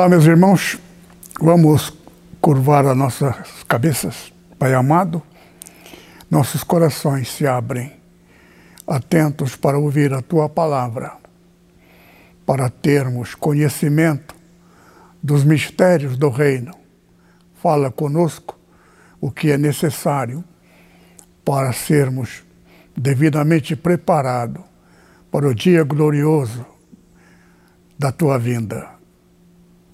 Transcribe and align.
Olá, 0.00 0.08
meus 0.08 0.24
irmãos. 0.24 0.78
Vamos 1.38 1.92
curvar 2.40 2.86
as 2.86 2.96
nossas 2.96 3.36
cabeças, 3.68 4.32
Pai 4.58 4.72
amado. 4.72 5.22
Nossos 6.30 6.64
corações 6.64 7.30
se 7.30 7.46
abrem, 7.46 7.92
atentos 8.86 9.56
para 9.56 9.78
ouvir 9.78 10.14
a 10.14 10.22
tua 10.22 10.48
palavra, 10.48 11.12
para 12.46 12.70
termos 12.70 13.34
conhecimento 13.34 14.34
dos 15.22 15.44
mistérios 15.44 16.16
do 16.16 16.30
reino. 16.30 16.72
Fala 17.62 17.90
conosco 17.90 18.58
o 19.20 19.30
que 19.30 19.50
é 19.50 19.58
necessário 19.58 20.42
para 21.44 21.74
sermos 21.74 22.42
devidamente 22.96 23.76
preparados 23.76 24.62
para 25.30 25.46
o 25.46 25.54
dia 25.54 25.84
glorioso 25.84 26.64
da 27.98 28.10
tua 28.10 28.38
vinda 28.38 28.98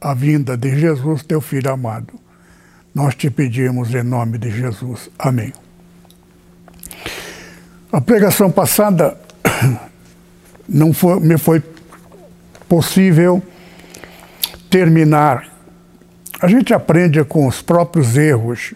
a 0.06 0.14
vinda 0.14 0.56
de 0.56 0.78
Jesus, 0.78 1.24
teu 1.24 1.40
Filho 1.40 1.68
amado. 1.68 2.14
Nós 2.94 3.16
te 3.16 3.28
pedimos 3.28 3.92
em 3.92 4.04
nome 4.04 4.38
de 4.38 4.50
Jesus. 4.50 5.10
Amém. 5.18 5.52
A 7.90 8.00
pregação 8.00 8.48
passada 8.48 9.18
não 10.68 10.92
foi, 10.92 11.18
me 11.18 11.36
foi 11.36 11.60
possível 12.68 13.42
terminar. 14.70 15.50
A 16.40 16.46
gente 16.46 16.72
aprende 16.72 17.24
com 17.24 17.48
os 17.48 17.60
próprios 17.60 18.16
erros. 18.16 18.74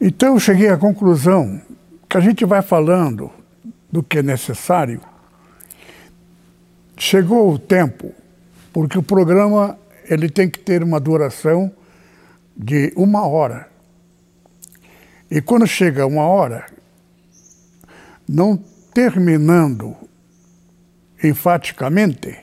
Então 0.00 0.32
eu 0.32 0.40
cheguei 0.40 0.70
à 0.70 0.78
conclusão 0.78 1.60
que 2.08 2.16
a 2.16 2.20
gente 2.20 2.46
vai 2.46 2.62
falando 2.62 3.30
do 3.92 4.02
que 4.02 4.20
é 4.20 4.22
necessário. 4.22 5.02
Chegou 6.96 7.52
o 7.52 7.58
tempo 7.58 8.23
porque 8.74 8.98
o 8.98 9.02
programa 9.04 9.78
ele 10.10 10.28
tem 10.28 10.50
que 10.50 10.58
ter 10.58 10.82
uma 10.82 10.98
duração 10.98 11.70
de 12.56 12.92
uma 12.96 13.24
hora. 13.24 13.68
E 15.30 15.40
quando 15.40 15.64
chega 15.64 16.04
uma 16.04 16.26
hora, 16.26 16.66
não 18.28 18.56
terminando 18.92 19.96
enfaticamente, 21.22 22.36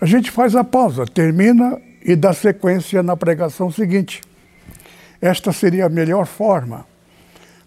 a 0.00 0.06
gente 0.06 0.30
faz 0.30 0.56
a 0.56 0.64
pausa, 0.64 1.04
termina 1.04 1.78
e 2.02 2.16
dá 2.16 2.32
sequência 2.32 3.02
na 3.02 3.14
pregação 3.14 3.70
seguinte. 3.70 4.22
Esta 5.20 5.52
seria 5.52 5.84
a 5.84 5.90
melhor 5.90 6.24
forma, 6.24 6.86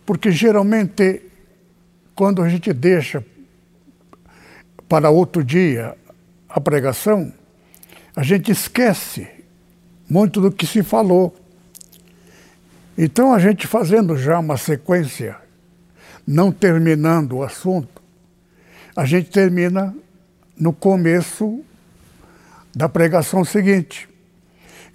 porque 0.04 0.32
geralmente, 0.32 1.22
quando 2.16 2.42
a 2.42 2.50
gente 2.50 2.74
deixa 2.74 3.24
para 4.90 5.12
outro 5.12 5.44
dia 5.44 5.96
a 6.50 6.60
pregação, 6.60 7.32
a 8.16 8.24
gente 8.24 8.52
esquece 8.52 9.28
muito 10.10 10.42
do 10.42 10.52
que 10.52 10.66
se 10.66 10.84
falou. 10.84 11.36
Então, 12.98 13.34
a 13.34 13.40
gente 13.40 13.68
fazendo 13.68 14.18
já 14.18 14.40
uma 14.40 14.58
sequência, 14.58 15.38
não 16.28 16.52
terminando 16.52 17.38
o 17.38 17.44
assunto, 17.44 18.02
a 18.96 19.06
gente 19.06 19.30
termina 19.30 19.96
no 20.58 20.74
começo 20.74 21.64
da 22.76 22.90
pregação 22.90 23.46
seguinte. 23.46 24.10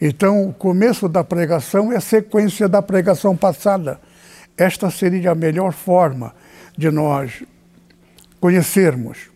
Então, 0.01 0.47
o 0.49 0.53
começo 0.53 1.09
da 1.09 1.25
pregação 1.25 1.91
é 1.91 1.97
a 1.97 2.01
sequência 2.01 2.69
da 2.69 2.83
pregação 2.83 3.35
passada. 3.35 3.99
Esta 4.57 4.91
seria 4.91 5.33
a 5.33 5.35
melhor 5.35 5.73
forma 5.73 6.35
de 6.77 6.91
nós 6.91 7.43
conhecermos 8.39 9.31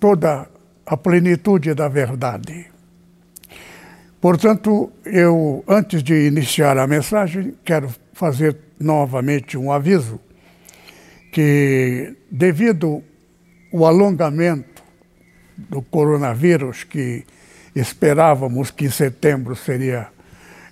toda 0.00 0.48
a 0.86 0.96
plenitude 0.96 1.74
da 1.74 1.88
verdade. 1.88 2.66
Portanto, 4.20 4.92
eu, 5.04 5.64
antes 5.68 6.02
de 6.02 6.26
iniciar 6.26 6.78
a 6.78 6.86
mensagem, 6.86 7.54
quero 7.64 7.94
fazer 8.12 8.56
novamente 8.80 9.58
um 9.58 9.70
aviso 9.70 10.18
que, 11.32 12.16
devido 12.30 13.02
ao 13.72 13.86
alongamento 13.86 14.82
do 15.56 15.82
coronavírus, 15.82 16.84
que 16.84 17.24
esperávamos 17.74 18.70
que 18.70 18.86
em 18.86 18.90
setembro 18.90 19.54
seria 19.56 20.08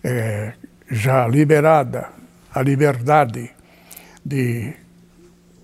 é, 0.03 0.53
já 0.91 1.27
liberada 1.27 2.09
a 2.55 2.63
liberdade 2.63 3.51
de, 4.25 4.73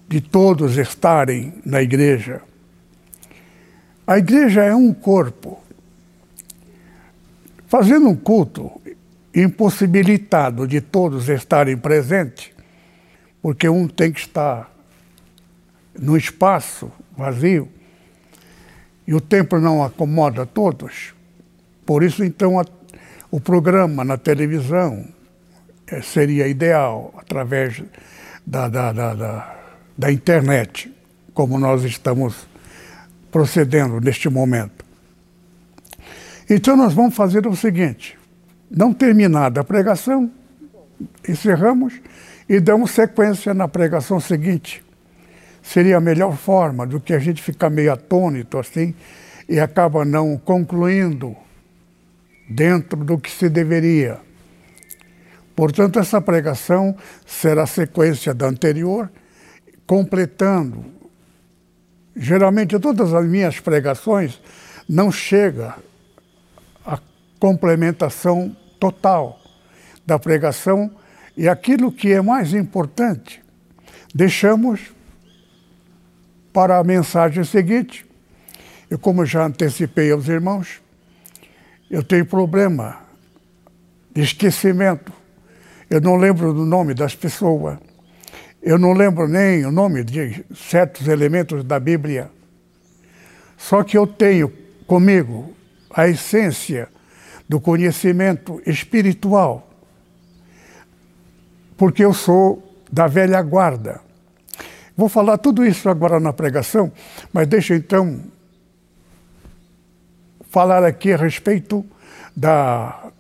de 0.09 0.21
todos 0.21 0.77
estarem 0.77 1.55
na 1.65 1.83
igreja 1.83 2.43
a 4.09 4.17
igreja 4.17 4.65
é 4.65 4.75
um 4.75 4.95
corpo. 4.95 5.63
Fazendo 7.67 8.09
um 8.09 8.17
culto 8.17 8.81
impossibilitado 9.35 10.67
de 10.67 10.81
todos 10.81 11.29
estarem 11.29 11.77
presentes, 11.77 12.51
porque 13.43 13.69
um 13.69 13.87
tem 13.87 14.11
que 14.11 14.21
estar 14.21 14.73
no 15.95 16.17
espaço 16.17 16.91
vazio 17.15 17.69
e 19.07 19.13
o 19.13 19.21
templo 19.21 19.61
não 19.61 19.85
acomoda 19.85 20.47
todos. 20.47 21.13
Por 21.85 22.03
isso, 22.03 22.25
então, 22.25 22.59
a, 22.59 22.65
o 23.31 23.39
programa 23.39 24.07
na 24.07 24.17
televisão 24.17 25.07
é, 25.87 26.01
seria 26.01 26.49
ideal 26.49 27.13
através 27.15 27.83
da, 28.47 28.71
da, 28.71 28.91
da, 28.91 29.15
da, 29.15 29.59
da 29.99 30.11
internet, 30.11 30.91
como 31.35 31.59
nós 31.59 31.85
estamos 31.85 32.48
procedendo 33.39 34.01
neste 34.01 34.29
momento. 34.29 34.85
Então 36.51 36.77
nós 36.77 36.93
vamos 36.93 37.15
fazer 37.15 37.47
o 37.47 37.55
seguinte: 37.55 38.19
não 38.69 38.93
terminada 38.93 39.61
a 39.61 39.65
pregação, 39.65 40.29
encerramos 41.29 41.95
e 42.49 42.59
damos 42.59 42.91
sequência 42.91 43.55
na 43.55 43.69
pregação 43.69 44.19
seguinte. 44.19 44.85
Seria 45.63 45.99
a 45.99 46.01
melhor 46.01 46.37
forma 46.37 46.85
do 46.85 46.99
que 46.99 47.15
a 47.15 47.21
gente 47.21 47.41
ficar 47.41 47.71
meio 47.71 47.93
atônito 47.93 48.59
assim 48.59 48.93
e 49.49 49.61
acaba 49.61 50.05
não 50.05 50.37
concluindo 50.37 51.37
dentro 52.51 53.05
do 53.05 53.19
que 53.19 53.31
se 53.31 53.49
deveria. 53.49 54.19
Portanto, 55.55 56.01
essa 56.01 56.21
pregação 56.21 56.97
será 57.25 57.67
sequência 57.67 58.35
da 58.35 58.47
anterior, 58.47 59.09
completando 59.87 60.98
Geralmente, 62.19 62.77
todas 62.81 63.15
as 63.15 63.25
minhas 63.25 63.61
pregações 63.61 64.41
não 64.89 65.11
chega 65.13 65.77
à 66.85 66.99
complementação 67.39 68.57
total 68.81 69.41
da 70.05 70.19
pregação 70.19 70.91
e 71.37 71.49
aquilo 71.49 71.93
que 71.93 72.13
é 72.13 72.21
mais 72.21 72.53
importante, 72.53 73.41
deixamos 74.13 74.81
para 76.53 76.79
a 76.79 76.83
mensagem 76.83 77.45
seguinte. 77.45 78.05
Eu, 78.91 78.99
como 78.99 79.25
já 79.25 79.47
antecipei 79.47 80.11
aos 80.11 80.27
irmãos, 80.27 80.81
eu 81.89 82.03
tenho 82.03 82.27
problema 82.27 82.99
de 84.13 84.23
esquecimento. 84.23 85.13
Eu 85.89 86.01
não 86.01 86.17
lembro 86.17 86.53
do 86.53 86.65
nome 86.65 86.95
das 86.95 87.15
pessoas. 87.15 87.79
Eu 88.69 88.77
não 88.77 88.93
lembro 88.93 89.27
nem 89.27 89.65
o 89.65 89.73
nome 89.73 90.05
de 90.05 90.45
certos 90.55 91.09
elementos 91.09 91.65
da 91.65 91.81
Bíblia. 91.81 92.31
Só 93.57 93.83
que 93.83 93.97
eu 93.97 94.07
tenho 94.07 94.53
comigo 94.87 95.57
a 95.89 96.07
essência 96.07 96.87
do 97.49 97.59
conhecimento 97.63 98.61
espiritual, 98.67 99.73
porque 101.79 102.05
eu 102.05 102.13
sou 102.13 102.63
da 102.93 103.07
velha 103.07 103.41
guarda. 103.41 104.03
Vou 104.95 105.09
falar 105.09 105.39
tudo 105.39 105.65
isso 105.65 105.89
agora 105.89 106.21
na 106.21 106.35
pregação, 106.35 106.93
mas 107.33 107.49
deixa 107.49 107.75
então 107.75 108.21
falar 110.51 110.85
aqui 110.85 111.15
a 111.15 111.17
respeito 111.17 111.87
da, 112.37 113.13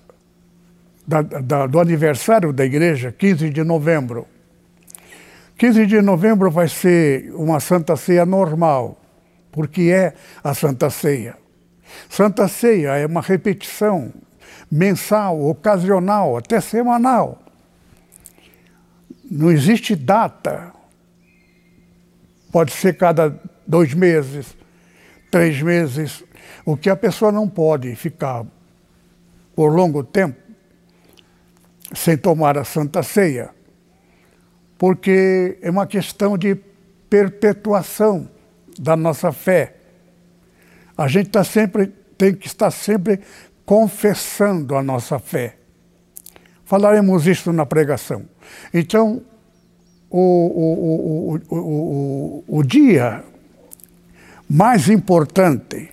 da, 1.06 1.22
da, 1.22 1.66
do 1.66 1.80
aniversário 1.80 2.52
da 2.52 2.66
igreja, 2.66 3.10
15 3.10 3.48
de 3.48 3.64
novembro. 3.64 4.26
15 5.58 5.86
de 5.86 6.00
novembro 6.00 6.52
vai 6.52 6.68
ser 6.68 7.34
uma 7.34 7.58
Santa 7.58 7.96
Ceia 7.96 8.24
normal, 8.24 8.96
porque 9.50 9.90
é 9.90 10.14
a 10.42 10.54
Santa 10.54 10.88
Ceia. 10.88 11.36
Santa 12.08 12.46
Ceia 12.46 12.96
é 12.96 13.04
uma 13.04 13.20
repetição 13.20 14.12
mensal, 14.70 15.42
ocasional, 15.42 16.36
até 16.36 16.60
semanal. 16.60 17.42
Não 19.28 19.50
existe 19.50 19.96
data. 19.96 20.72
Pode 22.52 22.70
ser 22.70 22.96
cada 22.96 23.36
dois 23.66 23.92
meses, 23.94 24.56
três 25.28 25.60
meses. 25.60 26.22
O 26.64 26.76
que 26.76 26.88
a 26.88 26.94
pessoa 26.94 27.32
não 27.32 27.48
pode 27.48 27.96
ficar 27.96 28.46
por 29.56 29.74
longo 29.74 30.04
tempo 30.04 30.40
sem 31.92 32.16
tomar 32.16 32.56
a 32.56 32.62
Santa 32.62 33.02
Ceia, 33.02 33.57
porque 34.78 35.58
é 35.60 35.68
uma 35.68 35.86
questão 35.86 36.38
de 36.38 36.56
perpetuação 37.10 38.30
da 38.78 38.96
nossa 38.96 39.32
fé. 39.32 39.74
A 40.96 41.08
gente 41.08 41.30
tá 41.30 41.42
sempre, 41.42 41.88
tem 42.16 42.32
que 42.32 42.46
estar 42.46 42.70
sempre 42.70 43.20
confessando 43.66 44.76
a 44.76 44.82
nossa 44.82 45.18
fé. 45.18 45.56
Falaremos 46.64 47.26
isso 47.26 47.52
na 47.52 47.66
pregação. 47.66 48.24
Então, 48.72 49.22
o, 50.10 51.40
o, 51.50 51.54
o, 51.54 52.44
o, 52.46 52.62
dia 52.62 53.24
mais 54.48 54.88
importante, 54.88 55.90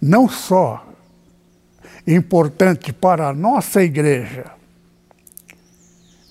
não 0.00 0.28
só 0.28 0.86
importante 2.06 2.92
para 2.92 3.28
a 3.28 3.32
nossa 3.32 3.82
igreja, 3.82 4.52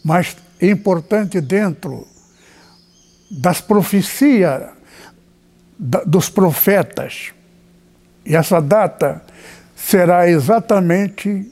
mas 0.04 0.36
importante 0.62 1.42
dentro 1.42 2.08
das 3.30 3.62
profecias 3.62 4.70
dos 5.80 6.30
profetas. 6.30 7.32
E 8.26 8.36
essa 8.36 8.62
data 8.62 9.24
será 9.76 10.30
exatamente 10.30 11.52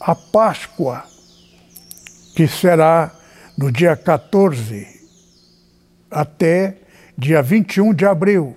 a 0.00 0.14
Páscoa, 0.14 1.04
que 2.34 2.48
será 2.48 3.12
no 3.56 3.70
dia 3.70 3.96
14 3.96 4.98
até 6.10 6.76
dia 7.16 7.42
21 7.42 7.92
de 7.92 8.06
abril 8.06 8.56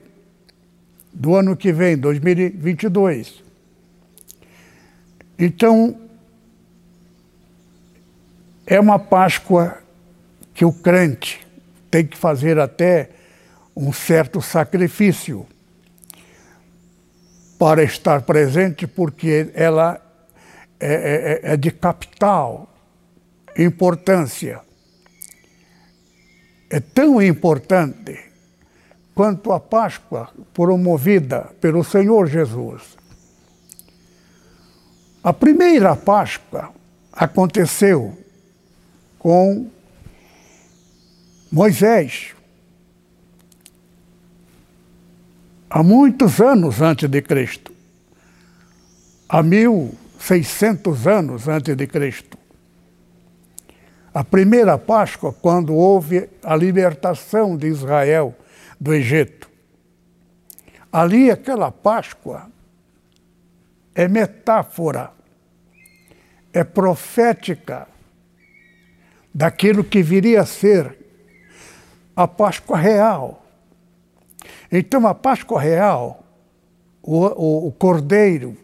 do 1.13 1.35
ano 1.35 1.57
que 1.57 1.71
vem, 1.73 1.97
2022. 1.97 3.43
Então, 5.37 5.99
é 8.71 8.79
uma 8.79 8.97
Páscoa 8.97 9.79
que 10.53 10.63
o 10.63 10.71
crente 10.71 11.45
tem 11.91 12.07
que 12.07 12.17
fazer 12.17 12.57
até 12.57 13.09
um 13.75 13.91
certo 13.91 14.41
sacrifício 14.41 15.45
para 17.59 17.83
estar 17.83 18.21
presente, 18.21 18.87
porque 18.87 19.51
ela 19.53 19.99
é, 20.79 21.41
é, 21.43 21.51
é 21.51 21.57
de 21.57 21.69
capital 21.69 22.73
importância. 23.57 24.61
É 26.69 26.79
tão 26.79 27.21
importante 27.21 28.23
quanto 29.13 29.51
a 29.51 29.59
Páscoa 29.59 30.29
promovida 30.53 31.49
pelo 31.59 31.83
Senhor 31.83 32.25
Jesus. 32.25 32.97
A 35.21 35.33
primeira 35.33 35.93
Páscoa 35.93 36.71
aconteceu 37.11 38.20
com 39.21 39.69
Moisés, 41.51 42.33
há 45.69 45.83
muitos 45.83 46.41
anos 46.41 46.81
antes 46.81 47.07
de 47.07 47.21
Cristo, 47.21 47.71
há 49.29 49.43
1600 49.43 51.05
anos 51.05 51.47
antes 51.47 51.77
de 51.77 51.85
Cristo. 51.85 52.35
A 54.11 54.23
primeira 54.23 54.79
Páscoa, 54.79 55.31
quando 55.31 55.75
houve 55.75 56.27
a 56.41 56.55
libertação 56.55 57.55
de 57.55 57.67
Israel 57.67 58.35
do 58.79 58.91
Egito. 58.91 59.47
Ali, 60.91 61.29
aquela 61.29 61.71
Páscoa 61.71 62.51
é 63.93 64.07
metáfora, 64.07 65.11
é 66.51 66.63
profética 66.63 67.87
daquilo 69.33 69.83
que 69.83 70.01
viria 70.01 70.41
a 70.41 70.45
ser 70.45 70.97
a 72.15 72.27
Páscoa 72.27 72.77
real 72.77 73.41
então, 74.71 75.05
a 75.05 75.13
Páscoa 75.13 75.59
real, 75.59 76.23
o, 77.03 77.17
o, 77.17 77.67
o 77.67 77.71
cordeiro 77.73 78.55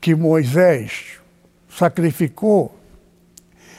que 0.00 0.14
Moisés 0.14 1.18
sacrificou, 1.68 2.76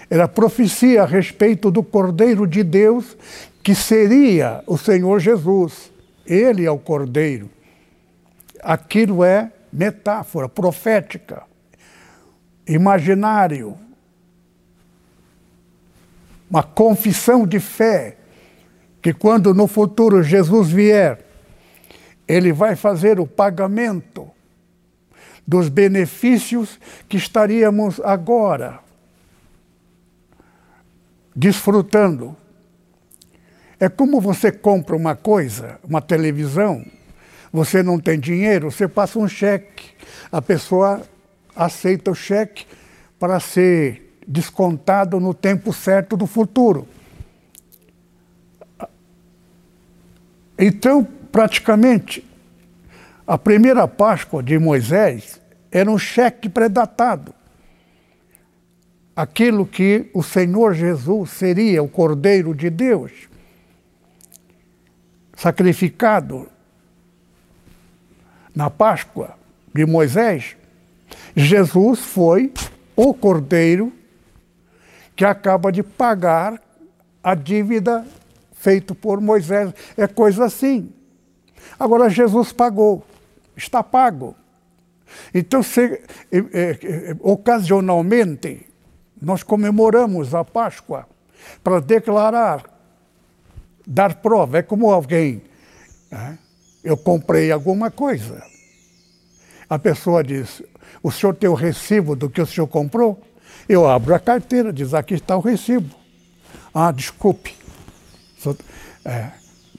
era 0.09 0.27
profecia 0.27 1.03
a 1.03 1.05
respeito 1.05 1.71
do 1.71 1.81
cordeiro 1.81 2.45
de 2.45 2.63
Deus 2.63 3.15
que 3.63 3.73
seria 3.73 4.61
o 4.67 4.77
Senhor 4.77 5.19
Jesus. 5.19 5.89
Ele 6.25 6.65
é 6.65 6.71
o 6.71 6.77
cordeiro. 6.77 7.49
Aquilo 8.61 9.23
é 9.23 9.51
metáfora 9.71 10.49
profética, 10.49 11.43
imaginário, 12.67 13.77
uma 16.51 16.61
confissão 16.61 17.47
de 17.47 17.61
fé 17.61 18.17
que 19.01 19.13
quando 19.13 19.53
no 19.53 19.67
futuro 19.67 20.21
Jesus 20.21 20.69
vier, 20.69 21.25
ele 22.27 22.51
vai 22.51 22.75
fazer 22.75 23.21
o 23.21 23.25
pagamento 23.25 24.29
dos 25.47 25.69
benefícios 25.69 26.77
que 27.07 27.15
estaríamos 27.15 28.01
agora 28.01 28.79
desfrutando. 31.33 32.35
É 33.79 33.87
como 33.87 34.19
você 34.19 34.51
compra 34.51 34.95
uma 34.95 35.15
coisa, 35.15 35.79
uma 35.83 36.01
televisão, 36.01 36.85
você 37.51 37.81
não 37.81 37.97
tem 37.97 38.19
dinheiro, 38.19 38.69
você 38.69 38.89
passa 38.89 39.17
um 39.17 39.27
cheque. 39.27 39.91
A 40.29 40.41
pessoa 40.41 41.01
aceita 41.55 42.11
o 42.11 42.15
cheque 42.15 42.65
para 43.17 43.39
ser 43.39 44.10
descontado 44.27 45.19
no 45.19 45.33
tempo 45.33 45.73
certo 45.73 46.15
do 46.15 46.27
futuro. 46.27 46.87
Então, 50.57 51.03
praticamente, 51.31 52.23
a 53.25 53.37
primeira 53.37 53.87
Páscoa 53.87 54.43
de 54.43 54.59
Moisés 54.59 55.41
era 55.71 55.89
um 55.89 55.97
cheque 55.97 56.49
predatado. 56.49 57.33
Aquilo 59.15 59.65
que 59.65 60.09
o 60.13 60.21
Senhor 60.21 60.73
Jesus 60.73 61.31
seria 61.31 61.81
o 61.81 61.87
Cordeiro 61.87 62.53
de 62.53 62.69
Deus, 62.69 63.11
sacrificado 65.35 66.47
na 68.53 68.69
Páscoa 68.69 69.35
de 69.73 69.85
Moisés, 69.85 70.55
Jesus 71.35 71.99
foi 71.99 72.53
o 72.95 73.13
Cordeiro 73.13 73.91
que 75.15 75.25
acaba 75.25 75.71
de 75.71 75.83
pagar 75.83 76.61
a 77.23 77.35
dívida 77.35 78.05
feito 78.53 78.93
por 78.95 79.19
Moisés. 79.19 79.73
É 79.97 80.07
coisa 80.07 80.45
assim. 80.45 80.91
Agora, 81.79 82.09
Jesus 82.09 82.51
pagou, 82.51 83.05
está 83.55 83.83
pago. 83.83 84.35
Então, 85.33 85.61
se, 85.61 86.01
ocasionalmente, 87.19 88.67
nós 89.21 89.43
comemoramos 89.43 90.33
a 90.33 90.43
Páscoa 90.43 91.07
para 91.63 91.79
declarar, 91.79 92.63
dar 93.85 94.15
prova. 94.15 94.59
É 94.59 94.61
como 94.61 94.91
alguém, 94.91 95.41
né? 96.09 96.37
eu 96.83 96.97
comprei 96.97 97.51
alguma 97.51 97.91
coisa. 97.91 98.41
A 99.69 99.77
pessoa 99.77 100.23
diz: 100.23 100.63
O 101.03 101.11
senhor 101.11 101.35
tem 101.35 101.49
o 101.49 101.53
recibo 101.53 102.15
do 102.15 102.29
que 102.29 102.41
o 102.41 102.45
senhor 102.45 102.67
comprou? 102.67 103.21
Eu 103.71 103.89
abro 103.89 104.13
a 104.13 104.19
carteira, 104.19 104.73
diz: 104.73 104.93
Aqui 104.93 105.13
está 105.13 105.37
o 105.37 105.39
recibo. 105.39 105.95
Ah, 106.73 106.91
desculpe. 106.91 107.55
É, 109.05 109.31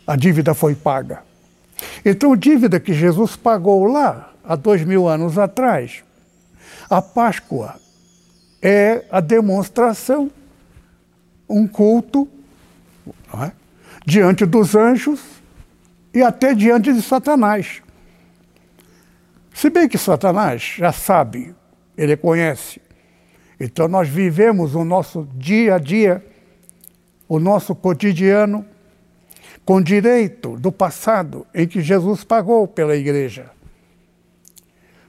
a 0.06 0.16
dívida 0.16 0.54
foi 0.54 0.74
paga. 0.74 1.22
Então, 2.02 2.34
dívida 2.34 2.80
que 2.80 2.94
Jesus 2.94 3.36
pagou 3.36 3.84
lá, 3.84 4.32
há 4.42 4.56
dois 4.56 4.82
mil 4.82 5.06
anos 5.06 5.36
atrás, 5.36 6.02
a 6.88 7.02
Páscoa 7.02 7.74
é 8.62 9.04
a 9.10 9.20
demonstração, 9.20 10.30
um 11.46 11.68
culto 11.68 12.26
é? 13.44 13.52
diante 14.06 14.46
dos 14.46 14.74
anjos 14.74 15.20
e 16.14 16.22
até 16.22 16.54
diante 16.54 16.94
de 16.94 17.02
Satanás. 17.02 17.82
Se 19.52 19.68
bem 19.68 19.86
que 19.86 19.98
Satanás 19.98 20.76
já 20.78 20.92
sabe, 20.92 21.54
ele 21.94 22.16
conhece. 22.16 22.80
Então 23.64 23.86
nós 23.86 24.08
vivemos 24.08 24.74
o 24.74 24.84
nosso 24.84 25.28
dia 25.36 25.76
a 25.76 25.78
dia 25.78 26.20
o 27.28 27.38
nosso 27.38 27.76
cotidiano 27.76 28.66
com 29.64 29.80
direito 29.80 30.56
do 30.56 30.72
passado 30.72 31.46
em 31.54 31.68
que 31.68 31.80
Jesus 31.80 32.24
pagou 32.24 32.66
pela 32.66 32.96
igreja. 32.96 33.52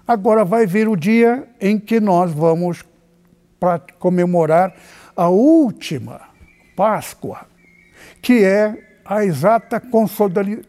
Agora 0.07 0.45
vai 0.45 0.67
vir 0.67 0.87
o 0.87 0.95
dia 0.95 1.47
em 1.59 1.79
que 1.79 1.99
nós 1.99 2.31
vamos 2.31 2.85
comemorar 3.97 4.75
a 5.15 5.29
última 5.29 6.21
Páscoa, 6.75 7.47
que 8.21 8.43
é 8.43 8.99
a 9.03 9.25
exata 9.25 9.81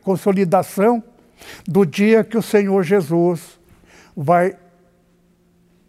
consolidação 0.03 1.05
do 1.69 1.85
dia 1.85 2.25
que 2.25 2.39
o 2.39 2.43
Senhor 2.43 2.83
Jesus 2.83 3.61
vai 4.17 4.57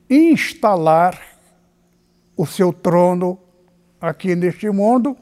instalar 0.10 1.35
o 2.36 2.46
seu 2.46 2.74
trono 2.74 3.39
aqui 4.00 4.36
neste 4.36 4.70
mundo 4.70 5.15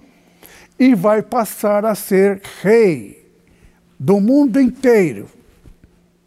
e 0.79 0.96
vai 0.96 1.22
passar 1.22 1.86
a 1.86 1.96
ser 1.96 2.41
rei 2.62 3.32
do 4.00 4.20
mundo 4.20 4.60
inteiro. 4.60 5.29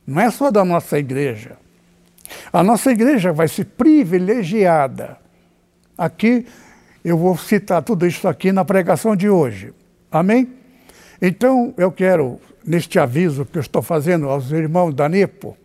Não 0.06 0.20
é 0.20 0.30
só 0.30 0.50
da 0.50 0.64
nossa 0.64 0.98
igreja. 0.98 1.56
A 2.52 2.62
nossa 2.62 2.90
igreja 2.90 3.32
vai 3.32 3.48
ser 3.48 3.64
privilegiada. 3.64 5.18
Aqui 5.98 6.46
eu 7.04 7.16
vou 7.18 7.36
citar 7.36 7.82
tudo 7.82 8.06
isso 8.06 8.26
aqui 8.26 8.52
na 8.52 8.64
pregação 8.64 9.14
de 9.14 9.28
hoje. 9.28 9.72
Amém? 10.10 10.52
Então 11.20 11.74
eu 11.76 11.90
quero, 11.90 12.40
neste 12.64 12.98
aviso 12.98 13.44
que 13.44 13.58
eu 13.58 13.62
estou 13.62 13.82
fazendo 13.82 14.28
aos 14.28 14.50
irmãos 14.50 14.94
da 14.94 15.08
NEPO, 15.08 15.56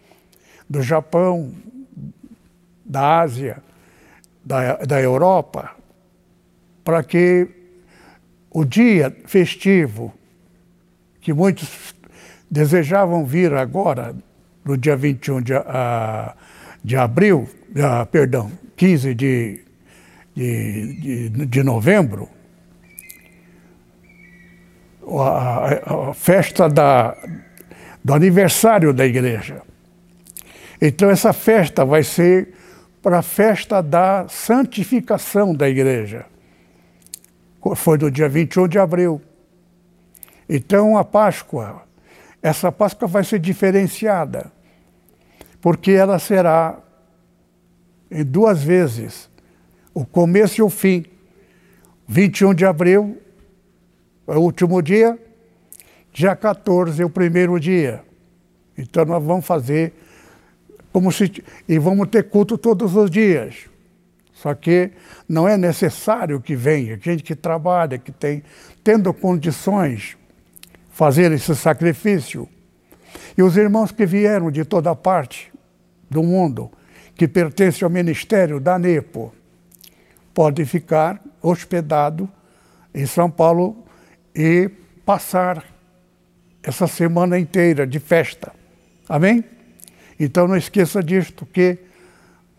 do 0.69 0.81
Japão, 0.81 1.51
da 2.85 3.21
Ásia, 3.21 3.61
da, 4.43 4.77
da 4.77 5.01
Europa, 5.01 5.71
para 6.83 7.03
que 7.03 7.48
o 8.50 8.65
dia 8.65 9.15
festivo 9.25 10.13
que 11.21 11.31
muitos 11.31 11.95
desejavam 12.50 13.25
vir 13.25 13.53
agora, 13.53 14.15
no 14.65 14.77
dia 14.77 14.95
21 14.95 15.41
de, 15.41 15.53
uh, 15.53 15.62
de 16.83 16.98
abril, 16.98 17.48
uh, 17.69 18.05
perdão, 18.07 18.51
15 18.75 19.13
de, 19.13 19.63
de, 20.36 21.29
de, 21.29 21.45
de 21.45 21.63
novembro, 21.63 22.27
a, 25.19 26.10
a, 26.10 26.13
festa 26.13 26.67
da, 26.67 27.15
do 28.03 28.13
aniversário 28.13 28.93
da 28.93 29.05
igreja. 29.05 29.62
Então, 30.81 31.10
essa 31.10 31.31
festa 31.31 31.86
vai 31.86 32.03
ser 32.03 32.53
para 33.01 33.20
a 33.20 33.22
festa 33.22 33.81
da 33.81 34.27
santificação 34.27 35.53
da 35.53 35.67
igreja. 35.67 36.25
Foi 37.75 37.98
no 37.98 38.12
dia 38.12 38.29
21 38.29 38.67
de 38.67 38.79
abril. 38.79 39.22
Então, 40.48 40.98
a 40.98 41.03
Páscoa, 41.03 41.84
essa 42.41 42.72
Páscoa 42.72 43.08
vai 43.08 43.24
ser 43.24 43.39
diferenciada, 43.39 44.51
porque 45.62 45.91
ela 45.91 46.20
será 46.20 46.79
em 48.10 48.25
duas 48.25 48.62
vezes, 48.62 49.29
o 49.93 50.05
começo 50.05 50.60
e 50.60 50.63
o 50.63 50.70
fim. 50.70 51.05
21 52.08 52.53
de 52.53 52.65
abril 52.65 53.22
é 54.27 54.36
o 54.36 54.41
último 54.41 54.81
dia, 54.81 55.17
dia 56.12 56.36
14 56.36 57.01
é 57.01 57.05
o 57.05 57.10
primeiro 57.10 57.58
dia. 57.58 58.03
Então 58.77 59.05
nós 59.05 59.24
vamos 59.24 59.46
fazer 59.46 59.93
como 60.91 61.12
se 61.12 61.43
e 61.67 61.79
vamos 61.79 62.10
ter 62.10 62.29
culto 62.29 62.57
todos 62.57 62.95
os 62.95 63.10
dias. 63.10 63.69
Só 64.33 64.55
que 64.55 64.91
não 65.29 65.48
é 65.48 65.55
necessário 65.55 66.41
que 66.41 66.55
venha, 66.55 67.00
gente 67.00 67.21
que 67.21 67.36
trabalha, 67.36 67.98
que 67.98 68.12
tem 68.12 68.43
tendo 68.83 69.13
condições 69.13 70.17
fazer 70.91 71.31
esse 71.31 71.55
sacrifício. 71.55 72.50
E 73.38 73.43
os 73.43 73.55
irmãos 73.55 73.91
que 73.91 74.05
vieram 74.05 74.50
de 74.50 74.65
toda 74.65 74.95
parte 74.95 75.51
do 76.10 76.24
mundo, 76.24 76.71
que 77.15 77.27
pertencem 77.27 77.86
ao 77.86 77.89
ministério 77.89 78.60
da 78.60 78.79
NEPO, 78.79 79.33
podem 80.33 80.65
ficar 80.65 81.21
hospedado 81.41 82.29
em 82.93 83.05
São 83.05 83.29
Paulo 83.29 83.86
e 84.36 84.69
passar 85.05 85.63
essa 86.63 86.88
semana 86.88 87.38
inteira 87.38 87.86
de 87.86 88.00
festa. 88.00 88.51
Amém? 89.07 89.43
Então 90.23 90.47
não 90.47 90.55
esqueça 90.55 91.01
disto, 91.01 91.47
que 91.47 91.79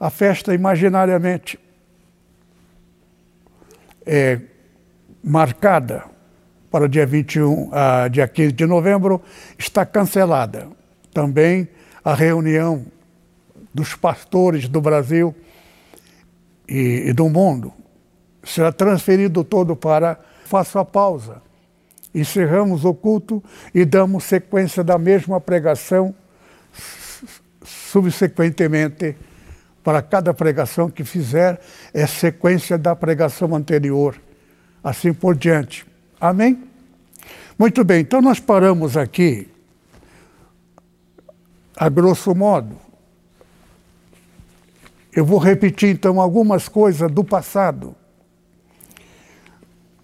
a 0.01 0.11
festa 0.11 0.53
imaginariamente 0.53 1.61
é 4.05 4.41
marcada 5.23 6.03
para 6.73 6.87
o 6.87 6.89
dia 6.89 7.07
21 7.07 7.71
a 7.73 8.09
dia 8.09 8.27
15 8.27 8.51
de 8.51 8.67
novembro 8.67 9.23
está 9.57 9.87
cancelada. 9.87 10.67
Também 11.15 11.69
a 12.05 12.15
reunião 12.15 12.85
dos 13.73 13.95
pastores 13.95 14.67
do 14.67 14.81
Brasil 14.81 15.33
e, 16.69 17.05
e 17.07 17.13
do 17.13 17.29
mundo 17.29 17.73
será 18.43 18.73
transferido 18.73 19.45
todo 19.45 19.77
para 19.77 20.19
faço 20.47 20.81
a 20.81 20.85
pausa. 20.85 21.41
Encerramos 22.13 22.85
o 22.85 22.93
culto 22.93 23.41
e 23.73 23.85
damos 23.85 24.25
sequência 24.25 24.83
da 24.83 24.99
mesma 24.99 25.41
pregação 25.41 26.13
subsequentemente, 27.93 29.15
para 29.85 30.01
cada 30.01 30.33
pregação 30.33 30.89
que 30.89 31.05
fizer, 31.05 31.61
é 31.93 32.07
sequência 32.07 32.79
da 32.79 32.97
pregação 32.97 33.55
anterior, 33.55 34.17
assim 34.83 35.13
por 35.13 35.37
diante. 35.37 35.85
Amém? 36.19 36.65
Muito 37.59 37.85
bem, 37.85 38.01
então 38.01 38.23
nós 38.23 38.41
paramos 38.41 38.97
aqui, 38.97 39.47
a 41.77 41.91
grosso 41.91 42.35
modo. 42.35 42.77
Eu 45.15 45.27
vou 45.27 45.39
repetir 45.39 45.91
então 45.91 46.19
algumas 46.19 46.69
coisas 46.69 47.11
do 47.11 47.23
passado, 47.23 47.95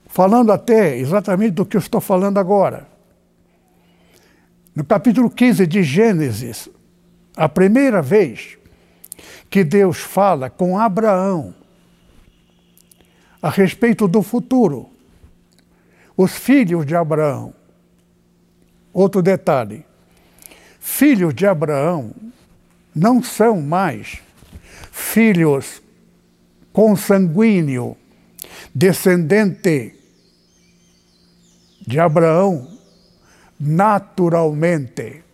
falando 0.08 0.52
até 0.52 0.98
exatamente 0.98 1.52
do 1.52 1.64
que 1.64 1.78
eu 1.78 1.80
estou 1.80 2.02
falando 2.02 2.36
agora. 2.36 2.86
No 4.74 4.84
capítulo 4.84 5.30
15 5.30 5.66
de 5.66 5.82
Gênesis, 5.82 6.68
a 7.38 7.48
primeira 7.48 8.02
vez 8.02 8.58
que 9.48 9.62
Deus 9.62 9.98
fala 9.98 10.50
com 10.50 10.76
Abraão 10.76 11.54
a 13.40 13.48
respeito 13.48 14.08
do 14.08 14.22
futuro, 14.22 14.90
os 16.16 16.32
filhos 16.32 16.84
de 16.84 16.96
Abraão. 16.96 17.54
Outro 18.92 19.22
detalhe: 19.22 19.86
filhos 20.80 21.32
de 21.32 21.46
Abraão 21.46 22.12
não 22.92 23.22
são 23.22 23.62
mais 23.62 24.18
filhos 24.90 25.80
consanguíneo, 26.72 27.96
descendente 28.74 29.94
de 31.86 32.00
Abraão 32.00 32.66
naturalmente. 33.60 35.27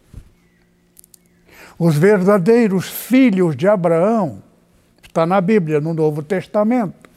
Os 1.79 1.97
verdadeiros 1.97 2.89
filhos 2.89 3.57
de 3.57 3.67
Abraão, 3.67 4.43
está 5.03 5.27
na 5.27 5.41
Bíblia, 5.41 5.81
no 5.81 5.95
Novo 5.95 6.23
Testamento, 6.23 7.09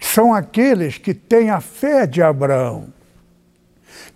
são 0.00 0.34
aqueles 0.34 0.98
que 0.98 1.14
têm 1.14 1.50
a 1.50 1.60
fé 1.60 2.06
de 2.06 2.22
Abraão. 2.22 2.92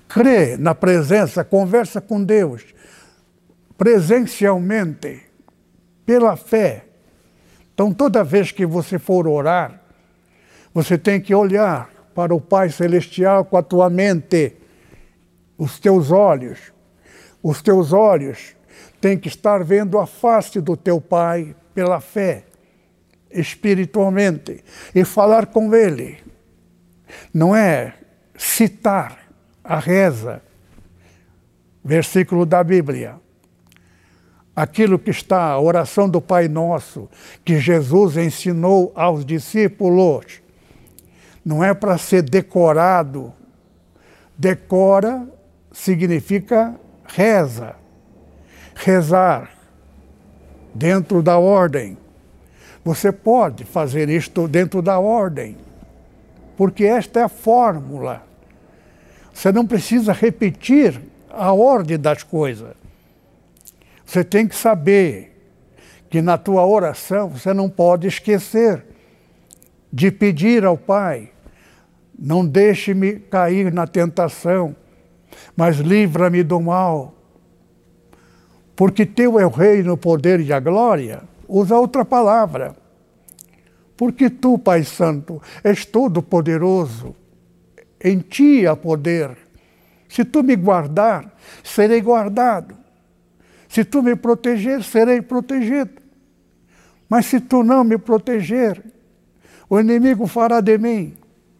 Crê 0.08 0.56
na 0.56 0.74
presença, 0.74 1.44
conversa 1.44 2.00
com 2.00 2.22
Deus 2.22 2.74
presencialmente, 3.76 5.22
pela 6.04 6.36
fé. 6.36 6.84
Então, 7.74 7.92
toda 7.92 8.24
vez 8.24 8.50
que 8.50 8.64
você 8.64 8.98
for 8.98 9.28
orar, 9.28 9.80
você 10.72 10.96
tem 10.96 11.20
que 11.20 11.34
olhar 11.34 11.90
para 12.14 12.34
o 12.34 12.40
Pai 12.40 12.70
Celestial 12.70 13.44
com 13.44 13.56
a 13.56 13.62
tua 13.62 13.90
mente, 13.90 14.56
os 15.58 15.78
teus 15.78 16.10
olhos. 16.10 16.72
Os 17.42 17.60
teus 17.62 17.92
olhos 17.92 18.55
tem 19.06 19.16
que 19.16 19.28
estar 19.28 19.62
vendo 19.62 20.00
a 20.00 20.04
face 20.04 20.60
do 20.60 20.76
teu 20.76 21.00
Pai 21.00 21.54
pela 21.72 22.00
fé, 22.00 22.42
espiritualmente, 23.30 24.64
e 24.92 25.04
falar 25.04 25.46
com 25.46 25.72
Ele. 25.72 26.18
Não 27.32 27.54
é 27.54 27.94
citar 28.36 29.16
a 29.62 29.78
reza, 29.78 30.42
versículo 31.84 32.44
da 32.44 32.64
Bíblia. 32.64 33.14
Aquilo 34.56 34.98
que 34.98 35.12
está, 35.12 35.52
a 35.52 35.60
oração 35.60 36.08
do 36.08 36.20
Pai 36.20 36.48
Nosso, 36.48 37.08
que 37.44 37.60
Jesus 37.60 38.16
ensinou 38.16 38.90
aos 38.96 39.24
discípulos, 39.24 40.42
não 41.44 41.62
é 41.62 41.72
para 41.72 41.96
ser 41.96 42.22
decorado. 42.22 43.32
Decora 44.36 45.28
significa 45.70 46.74
reza 47.04 47.85
rezar 48.76 49.50
dentro 50.74 51.22
da 51.22 51.38
ordem. 51.38 51.96
Você 52.84 53.10
pode 53.10 53.64
fazer 53.64 54.08
isto 54.08 54.46
dentro 54.46 54.80
da 54.80 54.98
ordem, 54.98 55.56
porque 56.56 56.84
esta 56.84 57.20
é 57.20 57.22
a 57.24 57.28
fórmula. 57.28 58.22
Você 59.32 59.50
não 59.50 59.66
precisa 59.66 60.12
repetir 60.12 61.00
a 61.30 61.52
ordem 61.52 61.98
das 61.98 62.22
coisas. 62.22 62.74
Você 64.04 64.22
tem 64.22 64.46
que 64.46 64.54
saber 64.54 65.32
que 66.08 66.22
na 66.22 66.38
tua 66.38 66.64
oração 66.64 67.28
você 67.30 67.52
não 67.52 67.68
pode 67.68 68.06
esquecer 68.06 68.84
de 69.92 70.12
pedir 70.12 70.64
ao 70.64 70.76
Pai: 70.76 71.30
não 72.16 72.46
deixe-me 72.46 73.18
cair 73.18 73.72
na 73.72 73.86
tentação, 73.86 74.76
mas 75.56 75.78
livra-me 75.78 76.42
do 76.42 76.60
mal. 76.60 77.15
Porque 78.76 79.06
teu 79.06 79.40
é 79.40 79.46
o 79.46 79.50
reino, 79.50 79.94
o 79.94 79.96
poder 79.96 80.40
e 80.40 80.52
a 80.52 80.60
glória. 80.60 81.22
Usa 81.48 81.78
outra 81.78 82.04
palavra. 82.04 82.76
Porque 83.96 84.28
tu, 84.28 84.58
Pai 84.58 84.84
Santo, 84.84 85.40
és 85.64 85.86
todo 85.86 86.22
poderoso. 86.22 87.16
Em 87.98 88.18
ti 88.18 88.66
há 88.66 88.76
poder. 88.76 89.36
Se 90.08 90.24
tu 90.24 90.42
me 90.42 90.54
guardar, 90.54 91.34
serei 91.64 92.02
guardado. 92.02 92.76
Se 93.68 93.84
tu 93.84 94.02
me 94.02 94.14
proteger, 94.14 94.82
serei 94.82 95.22
protegido. 95.22 96.02
Mas 97.08 97.26
se 97.26 97.40
tu 97.40 97.62
não 97.62 97.82
me 97.82 97.96
proteger, 97.96 98.82
o 99.68 99.80
inimigo 99.80 100.26
fará 100.26 100.60
de 100.60 100.76
mim 100.76 101.16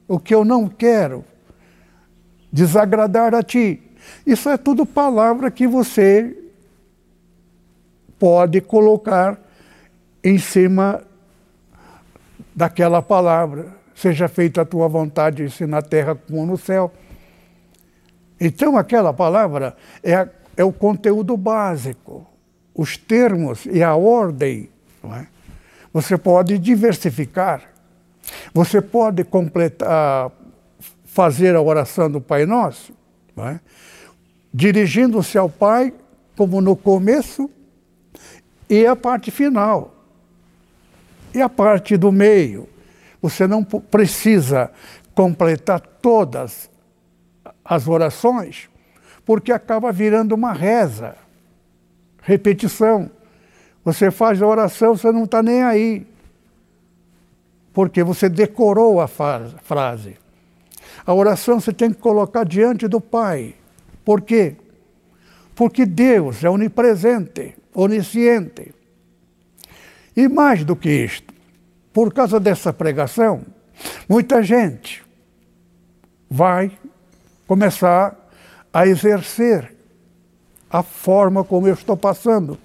o 0.09 0.19
que 0.19 0.35
eu 0.35 0.45
não 0.45 0.69
quero, 0.69 1.25
desagradar 2.53 3.35
a 3.35 3.43
ti. 3.43 3.83
Isso 4.25 4.49
é 4.49 4.57
tudo 4.57 4.87
palavra 4.87 5.51
que 5.51 5.67
você 5.67 6.46
pode 8.19 8.61
colocar 8.61 9.39
em 10.23 10.39
cima 10.39 11.03
daquela 12.55 13.03
palavra. 13.03 13.75
Seja 13.95 14.29
feita 14.29 14.63
a 14.63 14.65
tua 14.65 14.89
vontade, 14.89 15.45
assim 15.45 15.67
na 15.67 15.81
terra 15.81 16.15
como 16.15 16.45
no 16.45 16.59
céu. 16.59 16.93
Então, 18.41 18.77
aquela 18.77 19.13
palavra 19.13 19.77
é, 20.03 20.15
a, 20.15 20.29
é 20.57 20.65
o 20.65 20.73
conteúdo 20.73 21.37
básico, 21.37 22.27
os 22.75 22.97
termos 22.97 23.67
e 23.67 23.83
a 23.83 23.95
ordem. 23.95 24.69
É? 25.05 25.27
Você 25.93 26.19
pode 26.19 26.59
diversificar, 26.59 27.63
você 28.53 28.83
pode 28.83 29.25
completar, 29.25 30.31
fazer 31.05 31.57
a 31.57 31.63
oração 31.63 32.11
do 32.11 32.21
Pai 32.21 32.45
Nosso, 32.45 32.93
é? 33.39 33.59
dirigindo-se 34.53 35.39
ao 35.39 35.49
Pai 35.49 35.95
como 36.37 36.61
no 36.61 36.77
começo 36.77 37.49
e 38.69 38.87
a 38.87 38.97
parte 38.97 39.31
final. 39.31 39.95
E 41.35 41.41
a 41.41 41.49
parte 41.49 41.97
do 41.97 42.11
meio. 42.11 42.69
Você 43.21 43.47
não 43.47 43.65
precisa 43.65 44.71
completar 45.15 45.81
todas 45.81 46.71
as 47.65 47.89
orações, 47.89 48.69
porque 49.25 49.51
acaba 49.51 49.91
virando 49.91 50.35
uma 50.35 50.53
reza, 50.53 51.17
repetição. 52.23 53.11
Você 53.85 54.11
faz 54.11 54.41
a 54.41 54.47
oração, 54.47 54.97
você 54.97 55.11
não 55.11 55.25
está 55.25 55.43
nem 55.43 55.63
aí, 55.63 56.07
porque 57.73 58.03
você 58.03 58.29
decorou 58.29 59.01
a 59.01 59.09
frase. 59.09 60.17
A 61.05 61.15
oração 61.15 61.61
você 61.61 61.73
tem 61.73 61.93
que 61.93 62.01
colocar 62.01 62.45
diante 62.45 62.89
do 62.89 63.01
Pai. 63.01 63.55
Por 64.05 64.21
quê? 64.21 64.57
Porque 65.55 65.87
Deus 65.87 66.45
é 66.45 66.51
onipresente, 66.51 67.57
onisciente. 67.77 68.75
E 70.17 70.27
mais 70.29 70.65
do 70.65 70.75
que 70.75 70.89
isto, 70.89 71.33
por 71.93 72.13
causa 72.13 72.41
dessa 72.41 72.73
pregação, 72.73 73.45
muita 74.09 74.43
gente 74.43 75.05
vai 76.29 76.73
começar 77.47 78.17
a 78.73 78.87
exercer 78.87 79.75
a 80.71 80.83
forma 80.83 81.45
como 81.45 81.69
eu 81.69 81.75
estou 81.75 81.97
passando, 81.97 82.59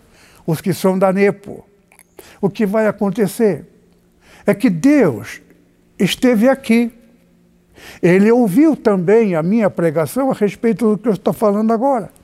os 0.48 0.62
que 0.62 0.74
são 0.74 0.98
da 0.98 1.12
NEPO. 1.12 1.66
O 2.42 2.50
que 2.50 2.66
vai 2.66 2.88
acontecer 2.88 3.66
é 4.46 4.54
que 4.54 4.70
Deus 4.70 5.42
esteve 6.00 6.48
aqui. 6.48 6.92
Ele 8.02 8.32
ouviu 8.32 8.78
também 8.78 9.36
a 9.36 9.44
minha 9.44 9.70
pregação 9.70 10.32
a 10.32 10.34
respeito 10.34 10.92
do 10.92 10.98
que 10.98 11.10
eu 11.10 11.14
estou 11.14 11.34
falando 11.34 11.72
agora. 11.74 12.21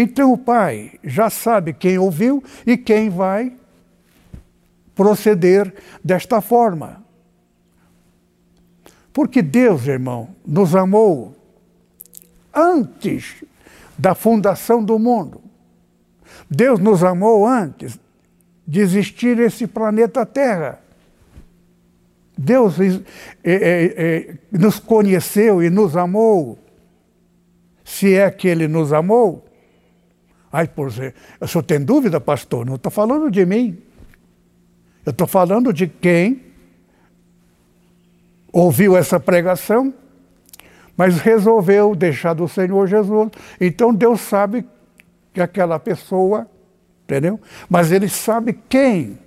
Então 0.00 0.32
o 0.32 0.38
Pai 0.38 0.92
já 1.02 1.28
sabe 1.28 1.72
quem 1.72 1.98
ouviu 1.98 2.40
e 2.64 2.76
quem 2.76 3.10
vai 3.10 3.52
proceder 4.94 5.74
desta 6.04 6.40
forma. 6.40 7.02
Porque 9.12 9.42
Deus, 9.42 9.88
irmão, 9.88 10.28
nos 10.46 10.76
amou 10.76 11.34
antes 12.54 13.42
da 13.98 14.14
fundação 14.14 14.84
do 14.84 15.00
mundo. 15.00 15.40
Deus 16.48 16.78
nos 16.78 17.02
amou 17.02 17.44
antes 17.44 17.98
de 18.64 18.78
existir 18.78 19.40
esse 19.40 19.66
planeta 19.66 20.24
Terra. 20.24 20.80
Deus 22.36 22.78
é, 22.78 22.92
é, 23.42 23.94
é, 23.96 24.34
nos 24.52 24.78
conheceu 24.78 25.60
e 25.60 25.68
nos 25.68 25.96
amou. 25.96 26.56
Se 27.84 28.14
é 28.14 28.30
que 28.30 28.46
Ele 28.46 28.68
nos 28.68 28.92
amou. 28.92 29.47
Ai, 30.52 30.66
por 30.66 30.88
o 30.88 31.46
senhor 31.46 31.62
tem 31.62 31.84
dúvida, 31.84 32.20
pastor? 32.20 32.64
Não 32.64 32.76
estou 32.76 32.90
falando 32.90 33.30
de 33.30 33.44
mim. 33.44 33.78
Eu 35.04 35.10
estou 35.10 35.26
falando 35.26 35.72
de 35.72 35.86
quem 35.86 36.42
ouviu 38.52 38.96
essa 38.96 39.20
pregação, 39.20 39.94
mas 40.96 41.18
resolveu 41.18 41.94
deixar 41.94 42.34
do 42.34 42.48
Senhor 42.48 42.86
Jesus. 42.86 43.30
Então 43.60 43.94
Deus 43.94 44.20
sabe 44.20 44.66
que 45.32 45.40
aquela 45.40 45.78
pessoa, 45.78 46.46
entendeu? 47.04 47.40
Mas 47.68 47.92
Ele 47.92 48.08
sabe 48.08 48.52
quem 48.68 49.18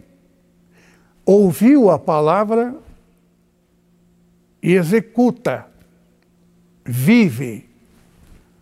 ouviu 1.25 1.89
a 1.89 1.97
palavra 1.97 2.75
e 4.61 4.73
executa, 4.73 5.65
vive. 6.85 7.70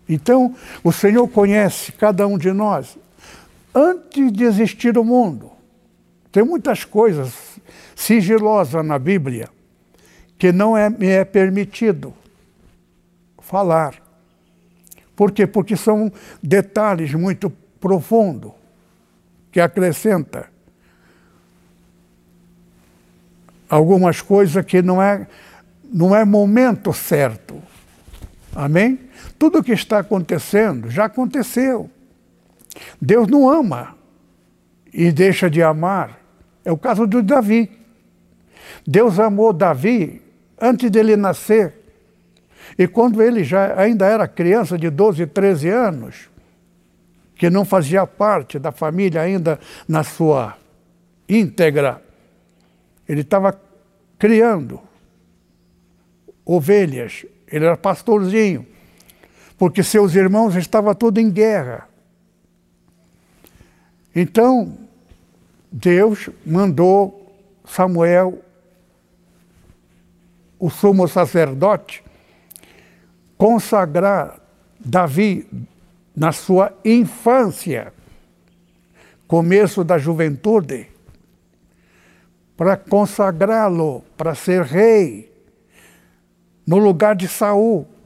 Então, 0.10 0.56
o 0.84 0.92
Senhor 0.92 1.28
conhece 1.28 1.92
cada 1.92 2.28
um 2.28 2.36
de 2.36 2.52
nós 2.52 2.98
antes 3.76 4.32
de 4.34 4.44
existir 4.44 4.98
o 4.98 5.04
mundo. 5.04 5.52
Tem 6.32 6.44
muitas 6.44 6.84
coisas 6.84 7.32
sigilosas 7.96 8.84
na 8.84 8.98
Bíblia 8.98 9.50
que 10.40 10.52
não 10.52 10.76
é, 10.76 10.90
me 10.90 11.08
é 11.08 11.24
permitido 11.24 12.12
falar. 13.40 13.96
Por 15.16 15.32
quê? 15.32 15.46
Porque 15.46 15.76
são 15.76 16.12
detalhes 16.42 17.14
muito 17.14 17.52
profundos 17.80 18.52
que 19.52 19.60
acrescenta 19.60 20.50
algumas 23.70 24.22
coisas 24.22 24.66
que 24.66 24.82
não 24.82 25.02
é, 25.02 25.28
não 25.84 26.16
é 26.16 26.26
momento 26.26 26.92
certo. 26.94 27.62
Amém? 28.56 29.09
Tudo 29.40 29.60
o 29.60 29.64
que 29.64 29.72
está 29.72 30.00
acontecendo 30.00 30.92
já 30.92 31.06
aconteceu. 31.06 31.90
Deus 33.02 33.28
não 33.28 33.50
ama 33.50 33.96
e 34.94 35.12
deixa 35.14 35.50
de 35.50 35.64
amar. 35.64 36.20
É 36.66 36.72
o 36.72 36.78
caso 36.78 37.08
de 37.08 37.22
Davi. 37.22 37.72
Deus 38.86 39.18
amou 39.18 39.54
Davi 39.54 40.22
antes 40.60 40.92
dele 40.92 41.16
nascer. 41.16 41.74
E 42.78 42.86
quando 42.86 43.22
ele 43.22 43.44
já 43.44 43.80
ainda 43.80 44.06
era 44.06 44.28
criança 44.28 44.78
de 44.78 44.90
12, 44.90 45.26
13 45.28 45.70
anos, 45.70 46.30
que 47.36 47.50
não 47.50 47.64
fazia 47.64 48.06
parte 48.06 48.60
da 48.60 48.72
família 48.72 49.22
ainda 49.22 49.58
na 49.88 50.04
sua 50.04 50.58
íntegra, 51.28 52.04
ele 53.08 53.22
estava 53.22 53.60
criando 54.18 54.82
ovelhas, 56.46 57.26
ele 57.48 57.66
era 57.66 57.78
pastorzinho, 57.78 58.68
porque 59.60 59.84
seus 59.84 60.16
irmãos 60.16 60.56
estavam 60.56 60.96
todos 60.96 61.22
em 61.22 61.30
guerra. 61.30 61.90
Então, 64.16 64.78
Deus 65.70 66.30
mandou 66.46 67.30
Samuel 67.66 68.42
o 70.58 70.70
sumo 70.70 71.08
sacerdote, 71.10 72.02
consagrar 73.38 74.40
Davi 74.80 75.48
na 76.16 76.32
sua 76.32 76.74
infância, 76.84 77.94
começo 79.28 79.84
da 79.84 79.98
juventude, 79.98 80.88
para 82.56 82.78
consagrá-lo 82.78 84.04
para 84.18 84.36
ser 84.36 84.64
rei 84.64 85.30
no 86.66 86.78
lugar 86.78 87.14
de 87.14 87.28
Saul. 87.28 87.99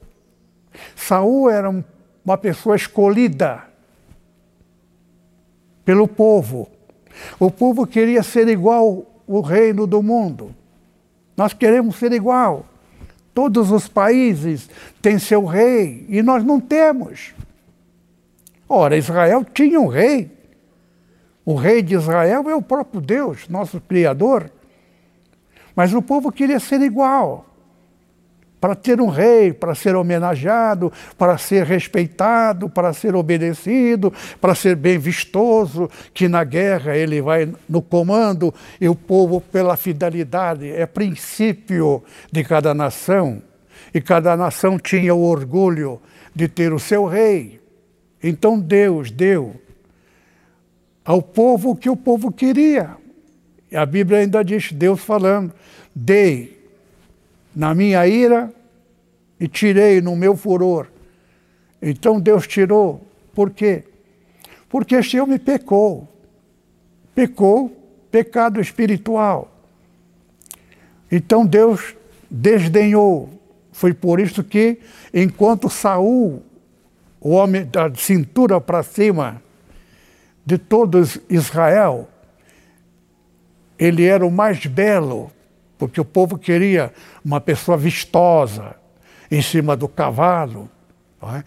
Saul 0.96 1.50
era 1.50 1.70
uma 2.24 2.38
pessoa 2.38 2.76
escolhida 2.76 3.64
pelo 5.84 6.08
povo. 6.08 6.68
O 7.38 7.50
povo 7.50 7.86
queria 7.86 8.22
ser 8.22 8.48
igual 8.48 9.06
o 9.26 9.40
reino 9.40 9.86
do 9.86 10.02
mundo. 10.02 10.54
Nós 11.36 11.52
queremos 11.52 11.96
ser 11.96 12.12
igual. 12.12 12.66
Todos 13.32 13.70
os 13.70 13.88
países 13.88 14.68
têm 15.02 15.18
seu 15.18 15.44
rei 15.44 16.06
e 16.08 16.22
nós 16.22 16.44
não 16.44 16.60
temos. 16.60 17.34
Ora, 18.68 18.96
Israel 18.96 19.44
tinha 19.44 19.80
um 19.80 19.88
rei, 19.88 20.30
O 21.44 21.54
rei 21.54 21.82
de 21.82 21.94
Israel 21.94 22.48
é 22.48 22.54
o 22.54 22.62
próprio 22.62 23.02
Deus, 23.02 23.48
nosso 23.48 23.78
Criador. 23.78 24.50
Mas 25.76 25.92
o 25.92 26.00
povo 26.00 26.32
queria 26.32 26.58
ser 26.58 26.80
igual 26.80 27.53
para 28.64 28.74
ter 28.74 28.98
um 28.98 29.08
rei, 29.08 29.52
para 29.52 29.74
ser 29.74 29.94
homenageado, 29.94 30.90
para 31.18 31.36
ser 31.36 31.66
respeitado, 31.66 32.66
para 32.66 32.94
ser 32.94 33.14
obedecido, 33.14 34.10
para 34.40 34.54
ser 34.54 34.74
bem 34.74 34.96
vistoso, 34.96 35.86
que 36.14 36.28
na 36.28 36.44
guerra 36.44 36.96
ele 36.96 37.20
vai 37.20 37.52
no 37.68 37.82
comando 37.82 38.54
e 38.80 38.88
o 38.88 38.94
povo 38.94 39.38
pela 39.38 39.76
fidelidade 39.76 40.66
é 40.70 40.86
princípio 40.86 42.02
de 42.32 42.42
cada 42.42 42.72
nação. 42.72 43.42
E 43.92 44.00
cada 44.00 44.34
nação 44.34 44.78
tinha 44.78 45.14
o 45.14 45.20
orgulho 45.20 46.00
de 46.34 46.48
ter 46.48 46.72
o 46.72 46.78
seu 46.78 47.04
rei. 47.04 47.60
Então 48.22 48.58
Deus 48.58 49.10
deu 49.10 49.56
ao 51.04 51.20
povo 51.20 51.72
o 51.72 51.76
que 51.76 51.90
o 51.90 51.96
povo 51.96 52.32
queria. 52.32 52.96
A 53.74 53.84
Bíblia 53.84 54.20
ainda 54.20 54.42
diz, 54.42 54.72
Deus 54.72 55.00
falando, 55.00 55.52
dei 55.94 56.63
na 57.54 57.74
minha 57.74 58.06
ira 58.06 58.52
e 59.38 59.48
tirei 59.48 60.00
no 60.00 60.16
meu 60.16 60.36
furor. 60.36 60.88
Então 61.80 62.20
Deus 62.20 62.46
tirou. 62.46 63.06
Por 63.34 63.50
quê? 63.50 63.84
Porque 64.68 64.94
este 64.94 65.20
homem 65.20 65.38
pecou. 65.38 66.08
Pecou, 67.14 67.70
pecado 68.10 68.60
espiritual. 68.60 69.50
Então 71.10 71.46
Deus 71.46 71.94
desdenhou. 72.30 73.30
Foi 73.70 73.92
por 73.92 74.18
isso 74.20 74.42
que, 74.42 74.78
enquanto 75.12 75.68
Saul, 75.68 76.42
o 77.20 77.30
homem 77.30 77.64
da 77.64 77.92
cintura 77.94 78.60
para 78.60 78.82
cima 78.82 79.42
de 80.44 80.58
todos 80.58 81.18
Israel, 81.28 82.08
ele 83.78 84.04
era 84.04 84.26
o 84.26 84.30
mais 84.30 84.66
belo, 84.66 85.30
porque 85.78 86.00
o 86.00 86.04
povo 86.04 86.38
queria 86.38 86.92
uma 87.24 87.40
pessoa 87.40 87.76
vistosa, 87.76 88.76
em 89.30 89.42
cima 89.42 89.76
do 89.76 89.88
cavalo, 89.88 90.70
é? 91.22 91.42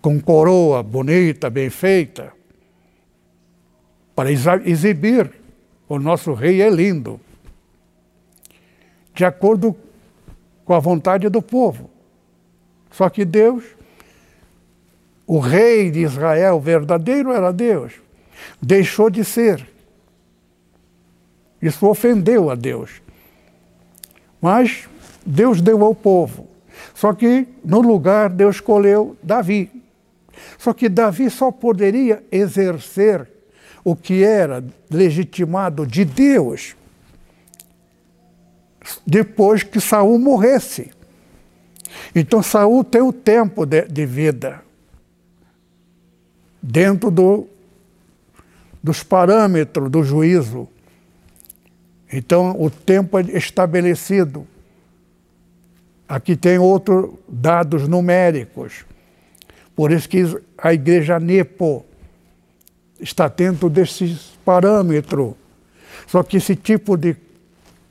com 0.00 0.20
coroa 0.20 0.82
bonita, 0.82 1.50
bem 1.50 1.68
feita, 1.70 2.32
para 4.14 4.30
exibir 4.30 5.30
o 5.88 5.98
nosso 5.98 6.32
rei 6.32 6.62
é 6.62 6.70
lindo, 6.70 7.20
de 9.14 9.24
acordo 9.24 9.76
com 10.64 10.74
a 10.74 10.78
vontade 10.78 11.28
do 11.28 11.40
povo. 11.40 11.90
Só 12.90 13.08
que 13.10 13.24
Deus, 13.24 13.64
o 15.26 15.38
rei 15.38 15.90
de 15.90 16.00
Israel 16.00 16.60
verdadeiro 16.60 17.32
era 17.32 17.52
Deus, 17.52 17.94
deixou 18.60 19.10
de 19.10 19.24
ser. 19.24 19.66
Isso 21.60 21.86
ofendeu 21.86 22.50
a 22.50 22.54
Deus. 22.54 23.02
Mas 24.46 24.88
Deus 25.26 25.60
deu 25.60 25.84
ao 25.84 25.92
povo. 25.92 26.46
Só 26.94 27.12
que 27.12 27.48
no 27.64 27.80
lugar 27.80 28.30
Deus 28.30 28.54
escolheu 28.54 29.16
Davi. 29.20 29.68
Só 30.56 30.72
que 30.72 30.88
Davi 30.88 31.28
só 31.30 31.50
poderia 31.50 32.22
exercer 32.30 33.28
o 33.82 33.96
que 33.96 34.22
era 34.22 34.64
legitimado 34.88 35.84
de 35.84 36.04
Deus 36.04 36.76
depois 39.04 39.64
que 39.64 39.80
Saul 39.80 40.16
morresse. 40.16 40.92
Então 42.14 42.40
Saul 42.40 42.84
tem 42.84 43.02
o 43.02 43.12
tempo 43.12 43.66
de, 43.66 43.82
de 43.88 44.06
vida 44.06 44.62
dentro 46.62 47.10
do, 47.10 47.48
dos 48.80 49.02
parâmetros 49.02 49.90
do 49.90 50.04
juízo. 50.04 50.68
Então 52.12 52.54
o 52.60 52.70
tempo 52.70 53.18
é 53.18 53.22
estabelecido. 53.22 54.46
Aqui 56.08 56.36
tem 56.36 56.58
outros 56.58 57.10
dados 57.28 57.88
numéricos. 57.88 58.84
Por 59.74 59.90
isso 59.90 60.08
que 60.08 60.22
a 60.56 60.72
igreja 60.72 61.18
Nepo 61.18 61.84
está 63.00 63.28
dentro 63.28 63.68
desses 63.68 64.38
parâmetros. 64.44 65.34
Só 66.06 66.22
que 66.22 66.36
esse 66.36 66.54
tipo 66.54 66.96
de 66.96 67.16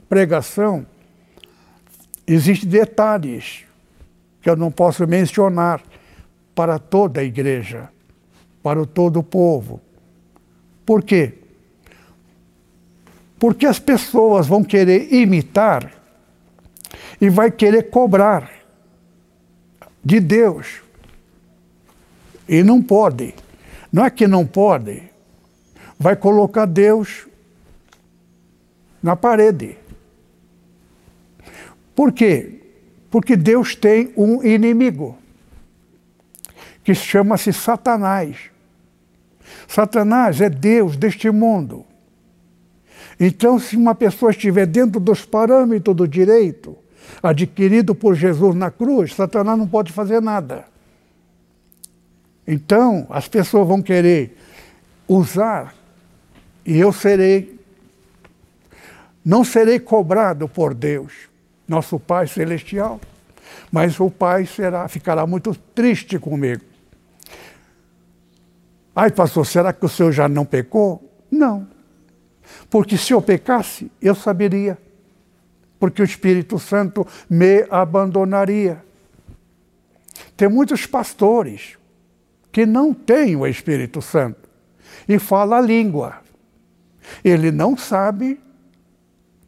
pregação 0.08 0.86
existe 2.26 2.66
detalhes 2.66 3.66
que 4.42 4.50
eu 4.50 4.56
não 4.56 4.72
posso 4.72 5.06
mencionar 5.08 5.82
para 6.54 6.80
toda 6.80 7.20
a 7.20 7.24
igreja, 7.24 7.90
para 8.64 8.86
todo 8.86 9.20
o 9.20 9.24
povo. 9.24 9.82
Por 10.86 11.04
quê? 11.04 11.34
Porque 13.46 13.68
as 13.68 13.78
pessoas 13.78 14.48
vão 14.48 14.64
querer 14.64 15.14
imitar 15.14 15.94
e 17.22 17.30
vai 17.30 17.52
querer 17.52 17.92
cobrar 17.92 18.50
de 20.04 20.20
Deus. 20.20 20.82
E 22.50 22.64
não 22.64 22.82
pode. 22.82 23.36
Não 23.94 24.04
é 24.04 24.10
que 24.10 24.26
não 24.26 24.48
pode. 24.48 25.04
Vai 26.00 26.16
colocar 26.16 26.66
Deus 26.66 27.28
na 29.04 29.16
parede. 29.16 29.78
Por 31.96 32.12
quê? 32.14 32.64
Porque 33.12 33.36
Deus 33.36 33.76
tem 33.76 34.12
um 34.18 34.44
inimigo 34.44 35.20
que 36.84 36.96
chama-se 36.96 37.54
Satanás. 37.54 38.50
Satanás 39.68 40.42
é 40.42 40.50
Deus 40.50 40.98
deste 40.98 41.30
mundo. 41.30 41.86
Então, 43.20 43.58
se 43.60 43.78
uma 43.78 43.96
pessoa 43.96 44.32
estiver 44.32 44.66
dentro 44.66 45.00
dos 45.00 45.26
parâmetros 45.26 45.96
do 45.96 46.08
direito, 46.08 46.78
adquirido 47.22 47.96
por 47.96 48.16
Jesus 48.16 48.56
na 48.56 48.70
cruz, 48.70 49.14
Satanás 49.14 49.58
não 49.58 49.68
pode 49.68 49.92
fazer 49.92 50.22
nada. 50.22 50.66
Então, 52.48 53.08
as 53.10 53.28
pessoas 53.28 53.68
vão 53.68 53.82
querer 53.82 54.38
usar 55.08 55.74
e 56.66 56.78
eu 56.78 56.92
serei, 56.92 57.60
não 59.24 59.44
serei 59.44 59.80
cobrado 59.80 60.48
por 60.48 60.74
Deus, 60.74 61.14
nosso 61.68 62.00
Pai 62.00 62.28
Celestial, 62.28 63.00
mas 63.72 64.00
o 64.00 64.10
Pai 64.10 64.46
será, 64.46 64.88
ficará 64.88 65.26
muito 65.26 65.56
triste 65.74 66.20
comigo. 66.20 66.64
Ai, 68.96 69.12
pastor, 69.12 69.46
será 69.46 69.74
que 69.74 69.86
o 69.86 69.90
senhor 69.90 70.12
já 70.12 70.30
não 70.30 70.46
pecou? 70.46 71.12
Não. 71.30 71.68
Porque 72.70 72.98
se 72.98 73.14
eu 73.14 73.22
pecasse, 73.22 73.92
eu 74.02 74.16
saberia 74.16 74.78
porque 75.80 76.02
o 76.02 76.06
Espírito 76.06 76.58
Santo 76.58 77.06
me 77.30 77.66
abandonaria. 77.70 78.84
Tem 80.36 80.50
muitos 80.50 80.86
pastores 80.86 81.78
que 82.52 82.66
não 82.66 82.94
têm 82.94 83.36
o 83.36 83.46
Espírito 83.46 84.02
Santo 84.02 84.50
e 85.08 85.20
fala 85.20 85.58
a 85.58 85.62
língua. 85.62 86.22
Ele 87.24 87.52
não 87.52 87.78
sabe 87.78 88.40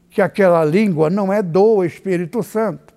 que 0.10 0.22
aquela 0.22 0.64
língua 0.64 1.10
não 1.10 1.32
é 1.32 1.42
do 1.42 1.84
Espírito 1.84 2.44
Santo. 2.44 2.94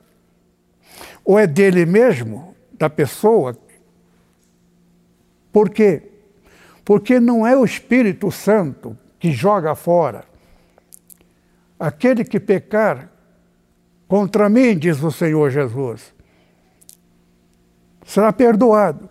Ou 1.25 1.39
é 1.39 1.47
dele 1.47 1.87
mesmo, 1.87 2.55
da 2.73 2.91
pessoa. 2.91 3.57
Por 5.53 5.71
quê? 5.71 6.03
Porque 6.85 7.21
não 7.21 7.47
é 7.47 7.57
o 7.57 7.65
Espírito 7.65 8.31
Santo 8.31 8.99
que 9.21 9.31
joga 9.31 9.75
fora. 9.75 10.25
Aquele 11.79 12.25
que 12.25 12.41
pecar 12.41 13.11
contra 14.09 14.49
mim, 14.49 14.77
diz 14.77 15.01
o 15.03 15.13
Senhor 15.13 15.51
Jesus, 15.51 16.13
será 18.05 18.33
perdoado. 18.33 19.09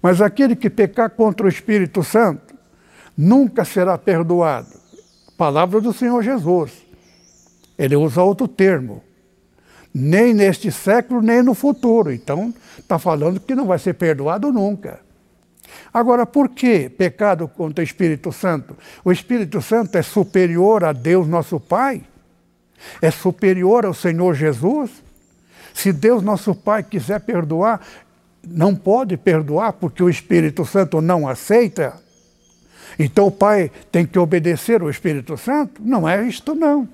Mas 0.00 0.20
aquele 0.20 0.54
que 0.54 0.68
pecar 0.68 1.10
contra 1.10 1.46
o 1.46 1.48
Espírito 1.48 2.04
Santo 2.04 2.54
nunca 3.16 3.64
será 3.64 3.96
perdoado. 3.96 4.68
Palavra 5.36 5.80
do 5.80 5.92
Senhor 5.92 6.22
Jesus. 6.22 6.84
Ele 7.76 7.96
usa 7.96 8.22
outro 8.22 8.46
termo. 8.46 9.02
Nem 9.92 10.34
neste 10.34 10.70
século, 10.70 11.22
nem 11.22 11.42
no 11.42 11.54
futuro. 11.54 12.12
Então, 12.12 12.52
está 12.78 12.98
falando 12.98 13.40
que 13.40 13.54
não 13.54 13.66
vai 13.66 13.78
ser 13.78 13.94
perdoado 13.94 14.52
nunca. 14.52 15.03
Agora, 15.92 16.26
por 16.26 16.48
que 16.48 16.88
pecado 16.88 17.48
contra 17.48 17.82
o 17.82 17.84
Espírito 17.84 18.32
Santo? 18.32 18.76
O 19.04 19.10
Espírito 19.10 19.60
Santo 19.62 19.96
é 19.96 20.02
superior 20.02 20.84
a 20.84 20.92
Deus, 20.92 21.26
nosso 21.26 21.58
Pai? 21.58 22.02
é 23.00 23.10
superior 23.10 23.84
ao 23.84 23.94
Senhor 23.94 24.34
Jesus? 24.34 24.90
Se 25.72 25.92
Deus, 25.92 26.22
nosso 26.22 26.54
Pai, 26.54 26.82
quiser 26.82 27.20
perdoar, 27.20 27.80
não 28.46 28.74
pode 28.74 29.16
perdoar 29.16 29.72
porque 29.74 30.02
o 30.02 30.10
Espírito 30.10 30.64
Santo 30.64 31.00
não 31.00 31.26
aceita? 31.26 32.00
Então 32.98 33.26
o 33.26 33.32
Pai 33.32 33.70
tem 33.90 34.06
que 34.06 34.18
obedecer 34.18 34.80
ao 34.80 34.90
Espírito 34.90 35.36
Santo? 35.36 35.82
Não 35.84 36.08
é 36.08 36.22
isto, 36.26 36.54
não. 36.54 36.88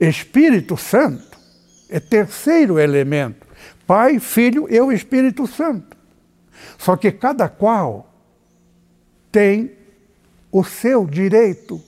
Espírito 0.00 0.76
Santo 0.76 1.38
é 1.88 2.00
terceiro 2.00 2.78
elemento. 2.78 3.46
Pai, 3.86 4.18
Filho 4.18 4.66
e 4.68 4.80
o 4.80 4.90
Espírito 4.90 5.46
Santo. 5.46 5.95
Só 6.78 6.96
que 6.96 7.10
cada 7.12 7.48
qual 7.48 8.08
tem 9.30 9.72
o 10.50 10.64
seu 10.64 11.06
direito, 11.06 11.80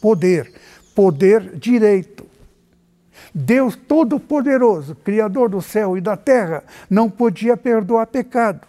poder, 0.00 0.52
poder, 0.94 1.56
direito. 1.56 2.26
Deus 3.34 3.76
Todo-Poderoso, 3.76 4.94
Criador 4.96 5.48
do 5.48 5.62
céu 5.62 5.96
e 5.96 6.00
da 6.00 6.16
terra, 6.16 6.64
não 6.88 7.10
podia 7.10 7.56
perdoar 7.56 8.06
pecado 8.06 8.66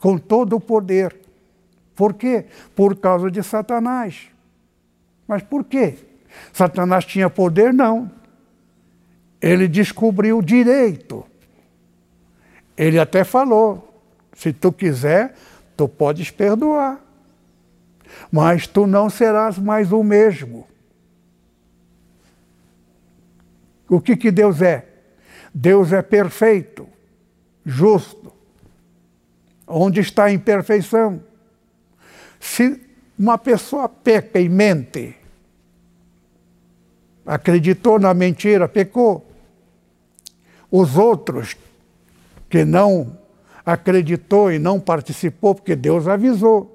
com 0.00 0.18
todo 0.18 0.56
o 0.56 0.60
poder. 0.60 1.16
Por 1.94 2.14
quê? 2.14 2.46
Por 2.74 2.96
causa 2.96 3.30
de 3.30 3.42
Satanás. 3.42 4.28
Mas 5.26 5.42
por 5.42 5.64
quê? 5.64 5.98
Satanás 6.52 7.04
tinha 7.04 7.28
poder? 7.28 7.72
Não. 7.72 8.10
Ele 9.40 9.66
descobriu 9.68 10.40
direito. 10.40 11.24
Ele 12.78 12.98
até 12.98 13.24
falou: 13.24 14.02
se 14.32 14.52
tu 14.52 14.72
quiser, 14.72 15.34
tu 15.76 15.88
podes 15.88 16.30
perdoar. 16.30 17.00
Mas 18.30 18.66
tu 18.66 18.86
não 18.86 19.10
serás 19.10 19.58
mais 19.58 19.90
o 19.92 20.02
mesmo. 20.02 20.66
O 23.88 24.00
que, 24.00 24.16
que 24.16 24.30
Deus 24.30 24.62
é? 24.62 24.86
Deus 25.52 25.92
é 25.92 26.02
perfeito, 26.02 26.86
justo. 27.64 28.32
Onde 29.66 30.00
está 30.00 30.24
a 30.24 30.32
imperfeição? 30.32 31.22
Se 32.38 32.80
uma 33.18 33.36
pessoa 33.36 33.88
peca 33.88 34.38
e 34.38 34.48
mente, 34.48 35.16
acreditou 37.26 37.98
na 37.98 38.14
mentira, 38.14 38.68
pecou. 38.68 39.26
Os 40.70 40.96
outros 40.96 41.56
que 42.48 42.64
não 42.64 43.18
acreditou 43.64 44.50
e 44.50 44.58
não 44.58 44.80
participou, 44.80 45.54
porque 45.54 45.76
Deus 45.76 46.06
avisou. 46.06 46.74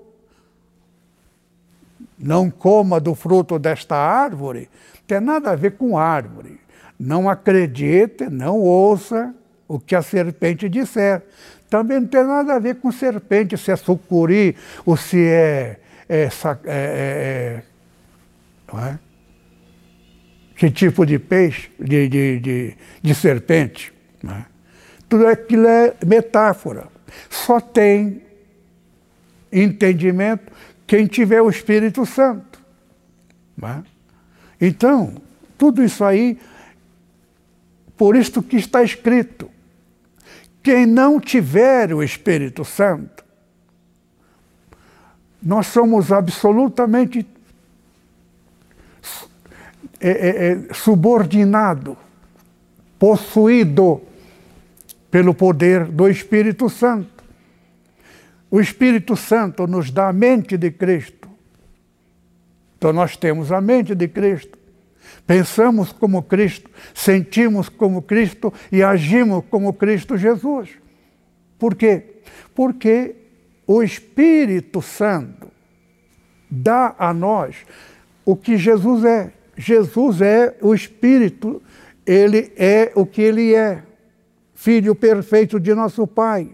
Não 2.17 2.49
coma 2.49 2.99
do 2.99 3.15
fruto 3.15 3.57
desta 3.57 3.95
árvore, 3.95 4.69
tem 5.07 5.19
nada 5.19 5.51
a 5.51 5.55
ver 5.55 5.71
com 5.71 5.97
árvore. 5.97 6.59
Não 6.99 7.27
acredite, 7.29 8.29
não 8.29 8.59
ouça 8.59 9.33
o 9.67 9.79
que 9.79 9.95
a 9.95 10.01
serpente 10.01 10.69
disser. 10.69 11.23
Também 11.69 11.99
não 11.99 12.07
tem 12.07 12.23
nada 12.23 12.53
a 12.53 12.59
ver 12.59 12.75
com 12.75 12.91
serpente, 12.91 13.57
se 13.57 13.71
é 13.71 13.75
sucuri 13.75 14.55
ou 14.85 14.95
se 14.95 15.19
é. 15.27 15.79
é, 16.07 16.23
é, 16.23 16.29
é, 16.65 17.63
é 18.75 18.97
que 20.55 20.69
tipo 20.71 21.05
de 21.05 21.19
peixe, 21.19 21.71
de, 21.79 22.07
de, 22.07 22.39
de, 22.39 22.77
de 23.01 23.15
serpente. 23.15 23.91
É? 24.23 24.52
Tudo 25.13 25.27
aquilo 25.27 25.67
é 25.67 25.93
metáfora. 26.03 26.87
Só 27.29 27.59
tem 27.59 28.23
entendimento 29.51 30.51
quem 30.87 31.05
tiver 31.05 31.39
o 31.39 31.51
Espírito 31.51 32.03
Santo. 32.03 32.59
É? 33.61 33.83
Então, 34.59 35.13
tudo 35.55 35.83
isso 35.83 36.03
aí, 36.03 36.39
por 37.95 38.15
isso 38.15 38.41
que 38.41 38.55
está 38.55 38.81
escrito. 38.81 39.51
Quem 40.63 40.87
não 40.87 41.19
tiver 41.19 41.93
o 41.93 42.01
Espírito 42.01 42.65
Santo, 42.65 43.23
nós 45.39 45.67
somos 45.67 46.11
absolutamente 46.11 47.23
é, 49.99 50.09
é, 50.09 50.51
é, 50.53 50.73
subordinado, 50.73 51.95
possuído 52.97 54.01
pelo 55.13 55.35
poder 55.35 55.85
do 55.85 56.09
Espírito 56.09 56.67
Santo. 56.67 57.23
O 58.49 58.59
Espírito 58.59 59.15
Santo 59.15 59.67
nos 59.67 59.91
dá 59.91 60.09
a 60.09 60.13
mente 60.13 60.57
de 60.57 60.71
Cristo. 60.71 61.29
Então 62.75 62.91
nós 62.91 63.15
temos 63.15 63.51
a 63.51 63.61
mente 63.61 63.93
de 63.93 64.07
Cristo. 64.07 64.57
Pensamos 65.27 65.91
como 65.91 66.23
Cristo, 66.23 66.67
sentimos 66.95 67.69
como 67.69 68.01
Cristo 68.01 68.51
e 68.71 68.81
agimos 68.81 69.43
como 69.51 69.71
Cristo 69.73 70.17
Jesus. 70.17 70.71
Por 71.59 71.75
quê? 71.75 72.15
Porque 72.55 73.15
o 73.67 73.83
Espírito 73.83 74.81
Santo 74.81 75.47
dá 76.49 76.95
a 76.97 77.13
nós 77.13 77.55
o 78.25 78.35
que 78.35 78.57
Jesus 78.57 79.05
é. 79.05 79.31
Jesus 79.55 80.21
é 80.21 80.57
o 80.59 80.73
Espírito, 80.73 81.61
ele 82.03 82.51
é 82.57 82.91
o 82.95 83.05
que 83.05 83.21
ele 83.21 83.53
é, 83.53 83.83
Filho 84.63 84.95
perfeito 84.95 85.59
de 85.59 85.73
nosso 85.75 86.07
Pai. 86.07 86.49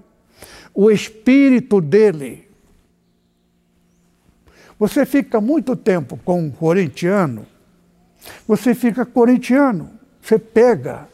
O 0.74 0.89
Espírito 0.89 1.80
dele. 1.80 2.50
Você 4.80 5.06
fica 5.06 5.39
muito 5.39 5.76
tempo 5.76 6.17
com 6.24 6.41
um 6.41 6.50
corintiano 6.50 7.45
você 8.48 8.74
fica 8.74 9.06
corintiano, 9.06 9.89
você 10.22 10.38
pega 10.38 11.08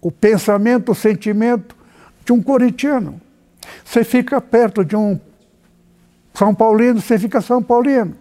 o 0.00 0.10
pensamento, 0.10 0.92
o 0.92 0.94
sentimento 0.94 1.76
de 2.24 2.32
um 2.32 2.42
corintiano. 2.42 3.20
Você 3.84 4.02
fica 4.04 4.40
perto 4.40 4.84
de 4.84 4.96
um 4.96 5.20
São 6.32 6.54
Paulino, 6.54 7.00
você 7.00 7.18
fica 7.18 7.40
São 7.40 7.62
Paulino. 7.62 8.16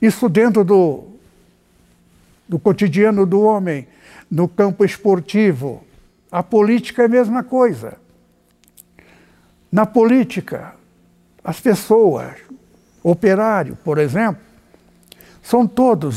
Isso 0.00 0.28
dentro 0.28 0.64
do, 0.64 1.07
do 2.48 2.58
cotidiano 2.58 3.26
do 3.26 3.42
homem, 3.42 3.86
no 4.30 4.48
campo 4.48 4.84
esportivo. 4.84 5.84
A 6.30 6.42
política 6.42 7.02
é 7.02 7.04
a 7.06 7.08
mesma 7.08 7.42
coisa. 7.42 7.98
Na 9.70 9.84
política, 9.84 10.74
as 11.44 11.60
pessoas, 11.60 12.36
operário, 13.02 13.76
por 13.84 13.98
exemplo, 13.98 14.42
são 15.42 15.66
todos 15.66 16.16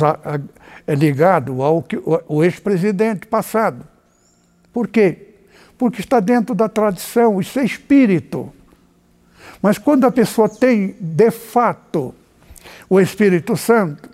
é 0.88 0.96
ligados 0.96 1.60
ao, 1.60 1.86
ao 2.28 2.44
ex-presidente 2.44 3.28
passado. 3.28 3.86
Por 4.74 4.88
quê? 4.88 5.36
Porque 5.78 6.02
está 6.02 6.20
dentro 6.20 6.56
da 6.56 6.67
tradição, 6.70 7.39
isso 7.39 7.60
é 7.60 7.63
espírito. 7.65 8.52
Mas 9.62 9.78
quando 9.78 10.06
a 10.06 10.12
pessoa 10.12 10.50
tem, 10.50 10.96
de 11.00 11.32
fato, 11.32 12.15
o 12.89 13.00
Espírito 13.00 13.56
Santo, 13.56 14.10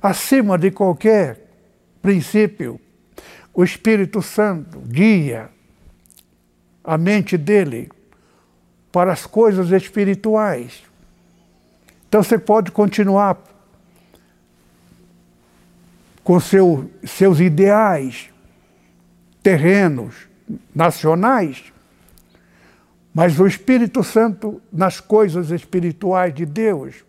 acima 0.00 0.56
de 0.56 0.70
qualquer 0.70 1.48
princípio, 2.00 2.80
o 3.52 3.64
Espírito 3.64 4.22
Santo 4.22 4.78
guia 4.80 5.50
a 6.84 6.96
mente 6.96 7.36
dele 7.36 7.90
para 8.90 9.12
as 9.12 9.26
coisas 9.26 9.70
espirituais. 9.70 10.82
Então 12.08 12.22
você 12.22 12.38
pode 12.38 12.70
continuar 12.70 13.36
com 16.24 16.38
seu, 16.40 16.90
seus 17.04 17.40
ideais 17.40 18.30
terrenos, 19.42 20.14
nacionais, 20.74 21.72
mas 23.14 23.38
o 23.38 23.46
Espírito 23.46 24.02
Santo 24.04 24.60
nas 24.72 25.00
coisas 25.00 25.50
espirituais 25.50 26.34
de 26.34 26.46
Deus, 26.46 27.04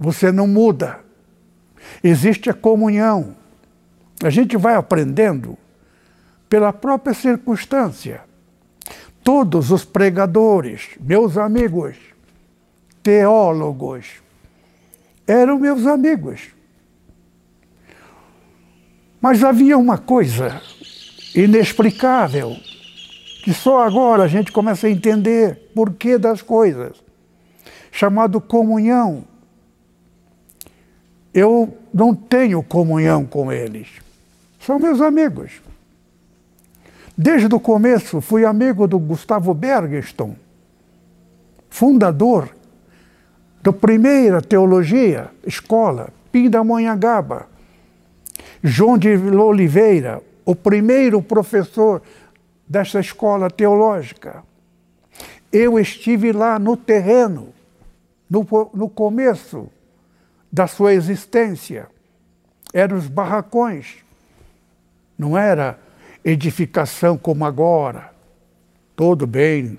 você 0.00 0.32
não 0.32 0.46
muda. 0.46 1.00
Existe 2.02 2.48
a 2.48 2.54
comunhão. 2.54 3.36
A 4.24 4.30
gente 4.30 4.56
vai 4.56 4.74
aprendendo 4.74 5.58
pela 6.48 6.72
própria 6.72 7.12
circunstância. 7.12 8.22
Todos 9.22 9.70
os 9.70 9.84
pregadores, 9.84 10.88
meus 10.98 11.36
amigos, 11.36 11.96
teólogos, 13.02 14.06
eram 15.26 15.58
meus 15.58 15.86
amigos. 15.86 16.48
Mas 19.20 19.44
havia 19.44 19.76
uma 19.76 19.98
coisa 19.98 20.62
inexplicável, 21.34 22.56
que 23.44 23.52
só 23.52 23.86
agora 23.86 24.22
a 24.22 24.28
gente 24.28 24.50
começa 24.50 24.86
a 24.86 24.90
entender 24.90 25.70
porquê 25.74 26.16
das 26.16 26.40
coisas, 26.40 26.96
chamado 27.92 28.40
comunhão. 28.40 29.29
Eu 31.32 31.76
não 31.92 32.14
tenho 32.14 32.62
comunhão 32.62 33.24
com 33.24 33.52
eles. 33.52 33.88
São 34.60 34.78
meus 34.78 35.00
amigos. 35.00 35.62
Desde 37.16 37.54
o 37.54 37.60
começo 37.60 38.20
fui 38.20 38.44
amigo 38.44 38.86
do 38.86 38.98
Gustavo 38.98 39.52
Bergeston, 39.52 40.34
fundador 41.68 42.48
da 43.62 43.72
primeira 43.72 44.40
teologia, 44.40 45.30
escola, 45.46 46.08
Pindamonhangaba 46.32 47.50
João 48.62 48.98
de 48.98 49.08
Oliveira, 49.16 50.22
o 50.44 50.54
primeiro 50.54 51.22
professor 51.22 52.02
dessa 52.68 53.00
escola 53.00 53.50
teológica. 53.50 54.42
Eu 55.50 55.78
estive 55.78 56.30
lá 56.32 56.58
no 56.58 56.76
terreno, 56.76 57.48
no, 58.28 58.46
no 58.74 58.88
começo 58.88 59.68
da 60.52 60.66
sua 60.66 60.92
existência. 60.94 61.88
Eram 62.72 62.96
os 62.96 63.08
barracões, 63.08 63.96
não 65.18 65.36
era 65.36 65.78
edificação 66.24 67.16
como 67.16 67.44
agora, 67.44 68.12
todo 68.94 69.26
bem 69.26 69.78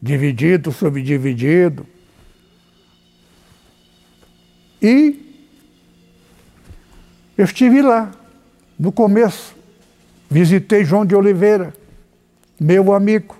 dividido, 0.00 0.72
subdividido. 0.72 1.86
E 4.80 5.26
eu 7.36 7.44
estive 7.44 7.82
lá, 7.82 8.12
no 8.78 8.92
começo. 8.92 9.54
Visitei 10.28 10.84
João 10.84 11.06
de 11.06 11.14
Oliveira, 11.14 11.72
meu 12.58 12.92
amigo, 12.92 13.36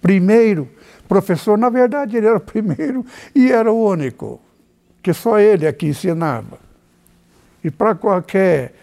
primeiro 0.00 0.68
professor. 1.08 1.58
Na 1.58 1.68
verdade, 1.68 2.16
ele 2.16 2.26
era 2.26 2.36
o 2.36 2.40
primeiro 2.40 3.04
e 3.34 3.50
era 3.50 3.72
o 3.72 3.88
único, 3.88 4.40
que 5.02 5.12
só 5.12 5.38
ele 5.38 5.66
aqui 5.66 5.86
ensinava. 5.86 6.58
E 7.62 7.70
para 7.70 7.94
qualquer. 7.94 8.74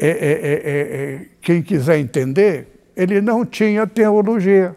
É, 0.00 0.08
é, 0.08 0.10
é, 0.10 1.26
quem 1.40 1.60
quiser 1.60 1.98
entender, 1.98 2.68
ele 2.94 3.20
não 3.20 3.44
tinha 3.44 3.84
teologia, 3.84 4.76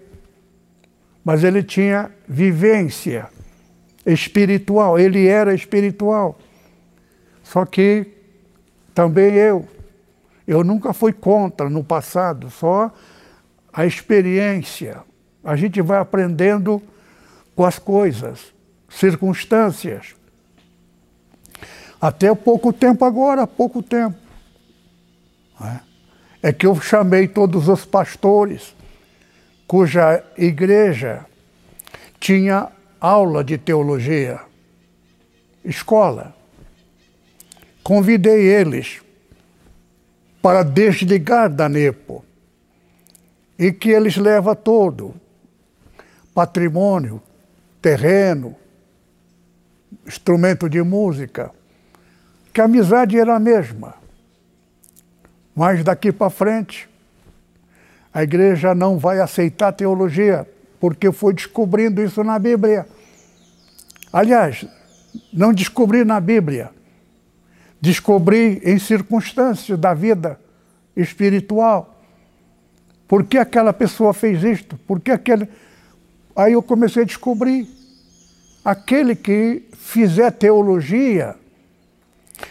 mas 1.23 1.43
ele 1.43 1.61
tinha 1.61 2.09
vivência 2.27 3.29
espiritual, 4.03 4.97
ele 4.97 5.27
era 5.27 5.53
espiritual. 5.53 6.39
Só 7.43 7.65
que 7.65 8.07
também 8.95 9.35
eu, 9.35 9.67
eu 10.47 10.63
nunca 10.63 10.93
fui 10.93 11.13
contra 11.13 11.69
no 11.69 11.83
passado, 11.83 12.49
só 12.49 12.91
a 13.71 13.85
experiência. 13.85 15.03
A 15.43 15.55
gente 15.55 15.81
vai 15.81 15.99
aprendendo 15.99 16.81
com 17.55 17.65
as 17.65 17.77
coisas, 17.79 18.53
circunstâncias. 18.89 20.15
Até 22.01 22.33
pouco 22.33 22.73
tempo 22.73 23.05
agora, 23.05 23.45
pouco 23.45 23.83
tempo. 23.83 24.17
É? 25.61 25.91
é 26.49 26.51
que 26.51 26.65
eu 26.65 26.79
chamei 26.81 27.27
todos 27.27 27.67
os 27.67 27.85
pastores 27.85 28.75
cuja 29.67 30.23
igreja 30.35 31.25
tinha 32.19 32.69
aula 32.99 33.43
de 33.43 33.57
teologia, 33.57 34.39
escola. 35.63 36.35
Convidei 37.83 38.47
eles 38.47 39.01
para 40.41 40.63
desligar 40.63 41.49
da 41.49 41.69
NEPO 41.69 42.25
e 43.57 43.71
que 43.71 43.89
eles 43.89 44.17
levam 44.17 44.55
todo 44.55 45.13
patrimônio, 46.33 47.21
terreno, 47.81 48.55
instrumento 50.05 50.69
de 50.69 50.81
música, 50.81 51.51
que 52.53 52.61
a 52.61 52.65
amizade 52.65 53.17
era 53.17 53.35
a 53.35 53.39
mesma. 53.39 53.95
Mas 55.55 55.83
daqui 55.83 56.11
para 56.11 56.29
frente, 56.29 56.89
a 58.13 58.23
igreja 58.23 58.75
não 58.75 58.97
vai 58.97 59.19
aceitar 59.19 59.71
teologia 59.71 60.47
porque 60.79 61.11
fui 61.11 61.33
descobrindo 61.33 62.01
isso 62.01 62.23
na 62.23 62.37
Bíblia. 62.39 62.87
Aliás, 64.11 64.65
não 65.31 65.53
descobri 65.53 66.03
na 66.03 66.19
Bíblia, 66.19 66.71
descobri 67.79 68.61
em 68.63 68.79
circunstâncias 68.79 69.77
da 69.77 69.93
vida 69.93 70.39
espiritual. 70.95 72.01
Por 73.07 73.23
que 73.23 73.37
aquela 73.37 73.73
pessoa 73.73 74.13
fez 74.13 74.43
isto? 74.43 74.77
Por 74.87 74.99
que 74.99 75.11
aquele. 75.11 75.47
Aí 76.35 76.53
eu 76.53 76.61
comecei 76.61 77.03
a 77.03 77.05
descobrir. 77.05 77.67
Aquele 78.63 79.15
que 79.15 79.67
fizer 79.73 80.31
teologia, 80.31 81.35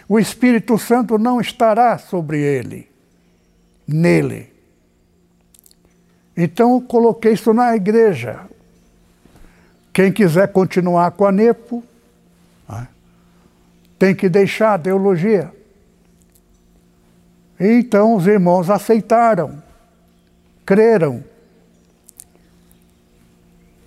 o 0.08 0.18
Espírito 0.18 0.78
Santo 0.78 1.18
não 1.18 1.40
estará 1.40 1.98
sobre 1.98 2.40
ele, 2.40 2.88
nele. 3.86 4.52
Então 6.36 6.80
coloquei 6.80 7.32
isso 7.32 7.52
na 7.52 7.74
igreja. 7.76 8.40
Quem 9.92 10.12
quiser 10.12 10.48
continuar 10.52 11.10
com 11.12 11.26
a 11.26 11.32
NEPO, 11.32 11.82
né, 12.68 12.88
tem 13.98 14.14
que 14.14 14.28
deixar 14.28 14.74
a 14.74 14.78
teologia. 14.78 15.52
Então 17.58 18.14
os 18.14 18.26
irmãos 18.26 18.70
aceitaram, 18.70 19.62
creram. 20.64 21.22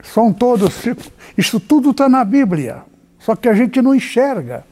São 0.04 0.32
todos. 0.32 0.84
Isso 1.36 1.60
tudo 1.60 1.90
está 1.92 2.08
na 2.08 2.24
Bíblia. 2.24 2.84
Só 3.18 3.36
que 3.36 3.48
a 3.48 3.54
gente 3.54 3.82
não 3.82 3.96
enxerga 3.96 4.64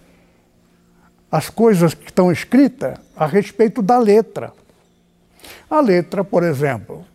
as 1.32 1.50
coisas 1.50 1.94
que 1.94 2.06
estão 2.06 2.32
escritas 2.32 3.00
a 3.16 3.26
respeito 3.26 3.82
da 3.82 3.98
letra. 3.98 4.52
A 5.70 5.80
letra, 5.80 6.24
por 6.24 6.44
exemplo, 6.44 7.06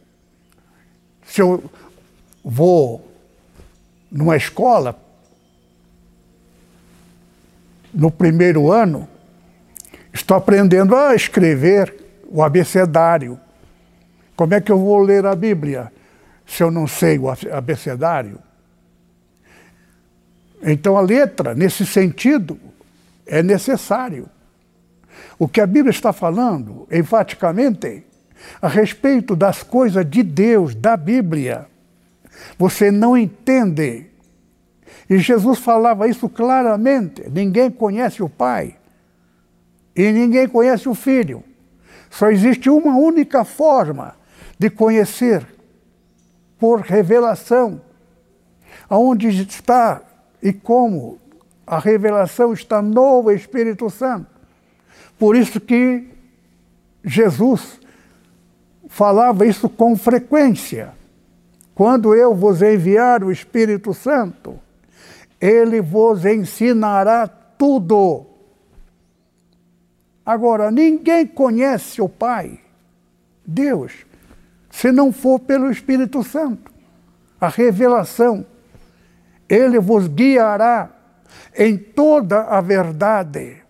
se 1.26 1.42
eu 1.42 1.62
vou 2.42 3.06
numa 4.10 4.36
escola, 4.36 4.98
no 7.92 8.10
primeiro 8.10 8.72
ano, 8.72 9.06
estou 10.12 10.36
aprendendo 10.36 10.96
a 10.96 11.14
escrever 11.14 11.94
o 12.28 12.42
abecedário. 12.42 13.38
Como 14.34 14.54
é 14.54 14.60
que 14.60 14.72
eu 14.72 14.78
vou 14.78 14.98
ler 14.98 15.26
a 15.26 15.34
Bíblia 15.34 15.92
se 16.46 16.62
eu 16.62 16.70
não 16.70 16.86
sei 16.86 17.18
o 17.18 17.26
abecedário? 17.28 18.38
Então 20.62 20.96
a 20.96 21.00
letra, 21.00 21.54
nesse 21.54 21.84
sentido, 21.84 22.58
é 23.26 23.42
necessário. 23.42 24.28
O 25.38 25.48
que 25.48 25.60
a 25.60 25.66
Bíblia 25.66 25.90
está 25.90 26.12
falando, 26.12 26.86
enfaticamente, 26.90 28.04
a 28.60 28.68
respeito 28.68 29.34
das 29.34 29.62
coisas 29.62 30.08
de 30.08 30.22
Deus, 30.22 30.74
da 30.74 30.96
Bíblia. 30.96 31.66
Você 32.58 32.90
não 32.90 33.16
entende. 33.16 34.06
E 35.08 35.18
Jesus 35.18 35.58
falava 35.58 36.08
isso 36.08 36.28
claramente: 36.28 37.28
ninguém 37.30 37.70
conhece 37.70 38.22
o 38.22 38.28
Pai 38.28 38.76
e 39.94 40.12
ninguém 40.12 40.48
conhece 40.48 40.88
o 40.88 40.94
Filho. 40.94 41.42
Só 42.10 42.30
existe 42.30 42.68
uma 42.68 42.96
única 42.96 43.44
forma 43.44 44.14
de 44.58 44.70
conhecer 44.70 45.46
por 46.58 46.80
revelação. 46.80 47.80
Aonde 48.88 49.28
está 49.28 50.02
e 50.42 50.52
como 50.52 51.18
a 51.66 51.78
revelação 51.78 52.52
está 52.52 52.80
no 52.80 53.30
Espírito 53.30 53.90
Santo. 53.90 54.28
Por 55.18 55.34
isso 55.34 55.60
que 55.60 56.06
Jesus 57.04 57.80
falava 58.88 59.46
isso 59.46 59.68
com 59.68 59.96
frequência. 59.96 60.94
Quando 61.74 62.14
eu 62.14 62.34
vos 62.34 62.62
enviar 62.62 63.24
o 63.24 63.32
Espírito 63.32 63.92
Santo, 63.92 64.58
ele 65.40 65.80
vos 65.80 66.24
ensinará 66.24 67.26
tudo. 67.26 68.26
Agora, 70.24 70.70
ninguém 70.70 71.26
conhece 71.26 72.00
o 72.00 72.08
Pai, 72.08 72.60
Deus, 73.44 73.92
se 74.70 74.90
não 74.90 75.12
for 75.12 75.38
pelo 75.38 75.70
Espírito 75.70 76.22
Santo. 76.22 76.72
A 77.40 77.48
revelação. 77.48 78.46
Ele 79.48 79.78
vos 79.78 80.08
guiará 80.08 80.95
em 81.56 81.76
toda 81.76 82.42
a 82.42 82.60
verdade 82.60 83.66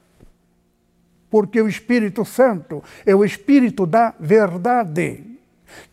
porque 1.36 1.60
o 1.60 1.68
Espírito 1.68 2.24
Santo 2.24 2.82
é 3.04 3.14
o 3.14 3.24
Espírito 3.24 3.86
da 3.86 4.14
verdade. 4.18 5.22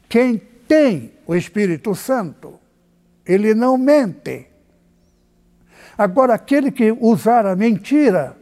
Quem 0.08 0.38
tem 0.66 1.12
o 1.28 1.36
Espírito 1.36 1.94
Santo, 1.96 2.60
ele 3.26 3.54
não 3.54 3.78
mente. 3.78 4.48
Agora, 5.98 6.34
aquele 6.36 6.72
que 6.72 6.92
usar 6.92 7.46
a 7.46 7.56
mentira, 7.56 8.38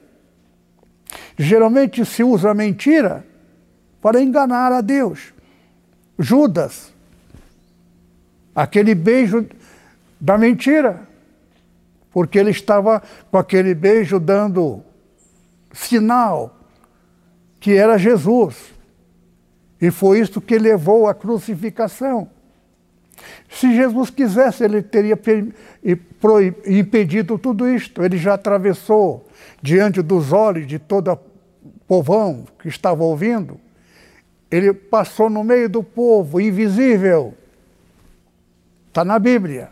geralmente 1.37 2.05
se 2.05 2.23
usa 2.23 2.51
a 2.51 2.53
mentira 2.53 3.25
para 4.01 4.21
enganar 4.21 4.71
a 4.71 4.81
Deus. 4.81 5.33
Judas, 6.19 6.93
aquele 8.53 8.93
beijo 8.93 9.47
da 10.19 10.37
mentira, 10.37 11.07
porque 12.11 12.37
ele 12.37 12.51
estava 12.51 13.01
com 13.29 13.37
aquele 13.37 13.73
beijo 13.73 14.19
dando 14.19 14.83
sinal 15.71 16.57
que 17.59 17.75
era 17.75 17.97
Jesus. 17.97 18.73
E 19.79 19.89
foi 19.89 20.19
isso 20.19 20.41
que 20.41 20.57
levou 20.57 21.07
à 21.07 21.13
crucificação. 21.13 22.29
Se 23.49 23.73
Jesus 23.75 24.09
quisesse, 24.09 24.63
ele 24.63 24.81
teria 24.81 25.19
impedido 26.65 27.37
tudo 27.37 27.67
isto. 27.67 28.03
Ele 28.03 28.17
já 28.17 28.33
atravessou 28.33 29.27
diante 29.61 30.01
dos 30.01 30.31
olhos 30.31 30.67
de 30.67 30.79
todo 30.79 31.11
o 31.11 31.19
povão 31.87 32.45
que 32.59 32.67
estava 32.67 33.03
ouvindo. 33.03 33.59
Ele 34.49 34.73
passou 34.73 35.29
no 35.29 35.43
meio 35.43 35.69
do 35.69 35.83
povo, 35.83 36.41
invisível. 36.41 37.33
Está 38.87 39.05
na 39.05 39.17
Bíblia. 39.17 39.69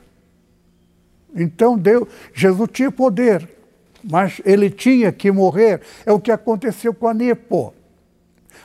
Então 1.36 1.78
Deus, 1.78 2.08
Jesus 2.34 2.70
tinha 2.72 2.92
poder, 2.92 3.48
mas 4.04 4.42
ele 4.46 4.70
tinha 4.70 5.12
que 5.12 5.32
morrer. 5.32 5.82
É 6.06 6.12
o 6.12 6.20
que 6.20 6.32
aconteceu 6.32 6.94
com 6.94 7.08
a 7.08 7.14
Nepo 7.14 7.74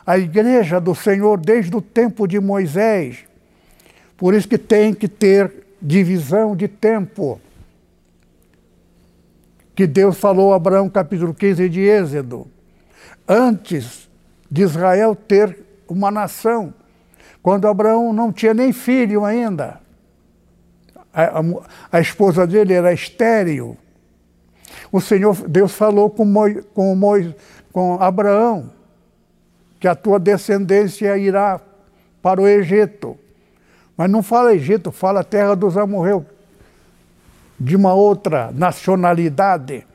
a 0.07 0.19
igreja 0.19 0.81
do 0.81 0.95
Senhor 0.95 1.39
desde 1.39 1.75
o 1.75 1.81
tempo 1.81 2.27
de 2.27 2.39
Moisés. 2.39 3.25
Por 4.17 4.35
isso 4.35 4.49
que 4.49 4.59
tem 4.59 4.93
que 4.93 5.09
ter 5.09 5.67
divisão 5.81 6.55
de 6.55 6.69
tempo 6.69 7.41
que 9.75 9.87
Deus 9.87 10.19
falou 10.19 10.53
a 10.53 10.57
Abraão, 10.57 10.89
capítulo 10.89 11.35
15 11.35 11.69
de 11.69 11.81
Êxodo, 11.81 12.47
antes 13.27 14.09
de 14.49 14.63
Israel 14.63 15.17
ter 15.17 15.59
uma 15.89 16.13
nação, 16.13 16.73
quando 17.43 17.67
Abraão 17.67 18.13
não 18.13 18.33
tinha 18.33 18.55
nem 18.55 18.73
filho 18.73 19.25
ainda. 19.25 19.81
A, 21.15 21.41
a, 21.93 22.01
esposa 22.01 22.47
dele 22.47 22.73
era 22.73 22.93
estéril. 22.93 23.77
O 24.91 25.01
Senhor, 25.01 25.49
Deus 25.49 25.73
falou 25.73 26.11
com, 26.11 26.25
Mo, 26.25 26.63
com, 26.75 26.95
Mo, 26.97 27.35
com 27.73 27.95
Abraão 28.03 28.71
que 29.79 29.87
a 29.87 29.95
tua 29.95 30.19
descendência 30.19 31.17
irá 31.19 31.61
para 32.23 32.41
o 32.41 32.49
Egito. 32.49 33.19
Mas 33.97 34.11
não 34.11 34.23
fala 34.23 34.55
Egito, 34.55 34.91
fala 34.91 35.23
terra 35.23 35.55
dos 35.55 35.77
amorreus, 35.77 36.25
de 37.61 37.77
uma 37.77 37.93
outra 37.93 38.51
nacionalidade. 38.53 39.87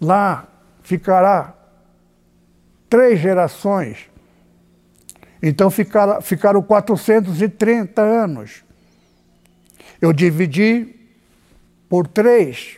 Lá 0.00 0.48
ficará 0.82 1.54
três 2.90 3.20
gerações. 3.20 4.10
Então 5.42 5.70
ficaram, 5.70 6.20
ficaram 6.20 6.60
430 6.60 8.02
anos. 8.02 8.64
Eu 10.00 10.12
dividi 10.12 10.94
por 11.88 12.06
três. 12.06 12.76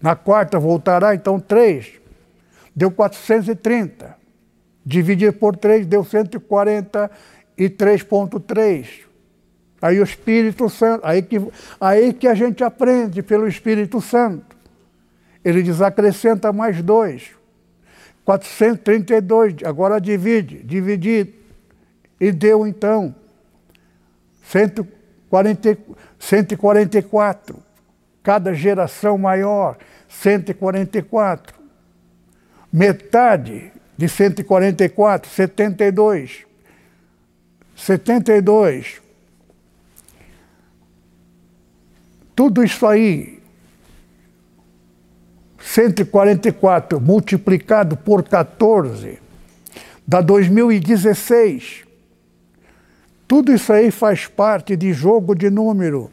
Na 0.00 0.16
quarta 0.16 0.58
voltará, 0.58 1.14
então 1.14 1.38
três. 1.38 1.92
Deu 2.74 2.90
430. 2.90 4.16
Dividir 4.84 5.34
por 5.34 5.56
três 5.56 5.86
deu 5.86 6.02
143,3. 6.02 8.86
Aí 9.80 10.00
o 10.00 10.04
Espírito 10.04 10.68
Santo, 10.68 11.06
aí 11.06 11.22
que, 11.22 11.40
aí 11.80 12.12
que 12.12 12.28
a 12.28 12.34
gente 12.34 12.64
aprende 12.64 13.22
pelo 13.22 13.46
Espírito 13.46 14.00
Santo. 14.00 14.56
Ele 15.44 15.62
diz: 15.62 15.80
acrescenta 15.80 16.52
mais 16.52 16.82
dois. 16.82 17.30
432, 18.24 19.56
agora 19.64 20.00
divide, 20.00 20.62
divide. 20.62 21.34
E 22.20 22.30
deu 22.30 22.64
então 22.66 23.14
140, 25.32 25.78
144. 26.18 27.56
Cada 28.22 28.52
geração 28.52 29.16
maior, 29.16 29.78
144. 30.08 31.58
Metade 32.70 33.72
de 33.96 34.08
144, 34.08 35.30
72. 35.30 36.44
72. 37.74 39.00
Tudo 42.36 42.62
isso 42.62 42.86
aí 42.86 43.40
144 45.58 47.00
multiplicado 47.00 47.96
por 47.96 48.22
14 48.22 49.18
dá 50.06 50.20
2016. 50.20 51.84
Tudo 53.32 53.50
isso 53.50 53.72
aí 53.72 53.90
faz 53.90 54.26
parte 54.26 54.76
de 54.76 54.92
jogo 54.92 55.34
de 55.34 55.48
número. 55.48 56.10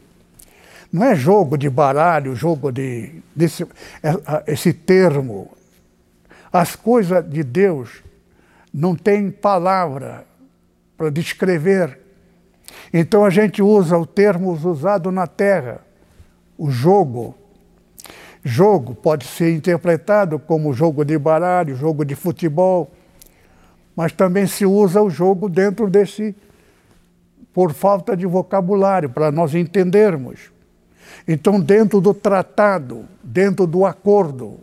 Não 0.90 1.04
é 1.04 1.14
jogo 1.14 1.58
de 1.58 1.68
baralho, 1.68 2.34
jogo 2.34 2.72
de. 2.72 3.22
Desse, 3.36 3.64
é, 4.02 4.50
esse 4.50 4.72
termo. 4.72 5.50
As 6.50 6.74
coisas 6.74 7.22
de 7.28 7.42
Deus 7.42 8.02
não 8.72 8.96
têm 8.96 9.30
palavra 9.30 10.24
para 10.96 11.10
descrever. 11.10 11.98
Então 12.90 13.22
a 13.22 13.28
gente 13.28 13.60
usa 13.60 13.98
o 13.98 14.06
termo 14.06 14.52
usado 14.52 15.12
na 15.12 15.26
terra, 15.26 15.82
o 16.56 16.70
jogo. 16.70 17.34
Jogo 18.42 18.94
pode 18.94 19.26
ser 19.26 19.54
interpretado 19.54 20.38
como 20.38 20.72
jogo 20.72 21.04
de 21.04 21.18
baralho, 21.18 21.76
jogo 21.76 22.02
de 22.02 22.14
futebol, 22.14 22.90
mas 23.94 24.10
também 24.10 24.46
se 24.46 24.64
usa 24.64 25.02
o 25.02 25.10
jogo 25.10 25.50
dentro 25.50 25.90
desse, 25.90 26.34
por 27.52 27.72
falta 27.72 28.16
de 28.16 28.26
vocabulário, 28.26 29.10
para 29.10 29.30
nós 29.30 29.54
entendermos. 29.54 30.50
Então, 31.26 31.60
dentro 31.60 32.00
do 32.00 32.14
tratado, 32.14 33.04
dentro 33.22 33.66
do 33.66 33.84
acordo, 33.84 34.60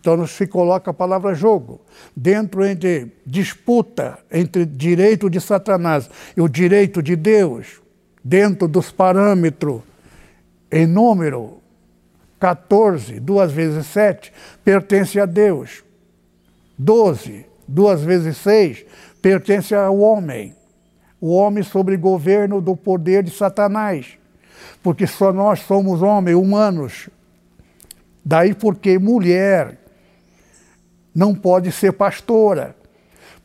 então 0.00 0.26
se 0.26 0.46
coloca 0.46 0.90
a 0.90 0.94
palavra 0.94 1.34
jogo. 1.34 1.80
Dentro 2.16 2.64
entre 2.64 3.12
disputa 3.24 4.18
entre 4.30 4.64
direito 4.64 5.28
de 5.28 5.40
Satanás 5.40 6.08
e 6.34 6.40
o 6.40 6.48
direito 6.48 7.02
de 7.02 7.14
Deus, 7.14 7.82
dentro 8.24 8.66
dos 8.66 8.90
parâmetros 8.90 9.82
em 10.72 10.86
número, 10.86 11.58
14, 12.38 13.20
duas 13.20 13.52
vezes 13.52 13.86
7, 13.86 14.32
pertence 14.64 15.20
a 15.20 15.26
Deus. 15.26 15.84
12, 16.78 17.44
duas 17.68 18.02
vezes 18.02 18.38
6, 18.38 18.86
pertence 19.20 19.74
ao 19.74 19.98
homem. 19.98 20.54
O 21.20 21.34
homem 21.34 21.62
sobre 21.62 21.96
governo 21.96 22.60
do 22.60 22.76
poder 22.76 23.22
de 23.22 23.30
Satanás. 23.30 24.18
Porque 24.82 25.06
só 25.06 25.32
nós 25.32 25.60
somos 25.60 26.02
homens, 26.02 26.36
humanos. 26.36 27.10
Daí 28.24 28.54
porque 28.54 28.98
mulher 28.98 29.78
não 31.14 31.34
pode 31.34 31.70
ser 31.72 31.92
pastora. 31.92 32.74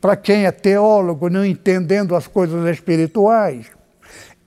Para 0.00 0.16
quem 0.16 0.44
é 0.44 0.50
teólogo, 0.50 1.28
não 1.28 1.44
entendendo 1.44 2.14
as 2.14 2.26
coisas 2.26 2.64
espirituais, 2.70 3.66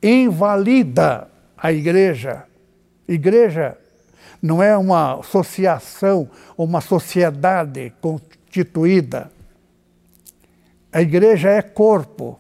invalida 0.02 1.28
a 1.58 1.72
igreja. 1.72 2.44
Igreja 3.08 3.78
não 4.42 4.64
é 4.64 4.78
uma 4.78 5.20
associação 5.20 6.30
uma 6.64 6.82
sociedade 6.82 7.94
constituída. 8.02 9.32
A 10.92 11.02
igreja 11.02 11.50
é 11.50 11.62
corpo, 11.62 12.40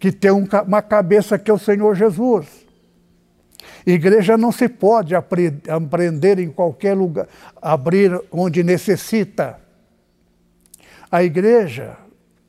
que 0.00 0.10
tem 0.10 0.30
uma 0.30 0.80
cabeça 0.80 1.38
que 1.38 1.50
é 1.50 1.54
o 1.54 1.58
Senhor 1.58 1.94
Jesus. 1.94 2.46
Igreja 3.86 4.36
não 4.36 4.50
se 4.50 4.66
pode 4.66 5.14
aprender 5.14 6.38
em 6.38 6.50
qualquer 6.50 6.94
lugar, 6.94 7.28
abrir 7.60 8.18
onde 8.32 8.62
necessita. 8.62 9.60
A 11.12 11.22
igreja, 11.22 11.98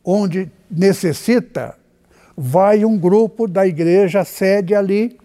onde 0.03 0.49
necessita, 0.69 1.77
vai 2.37 2.85
um 2.85 2.97
grupo 2.97 3.47
da 3.47 3.67
igreja, 3.67 4.23
sede 4.23 4.73
ali, 4.73 5.19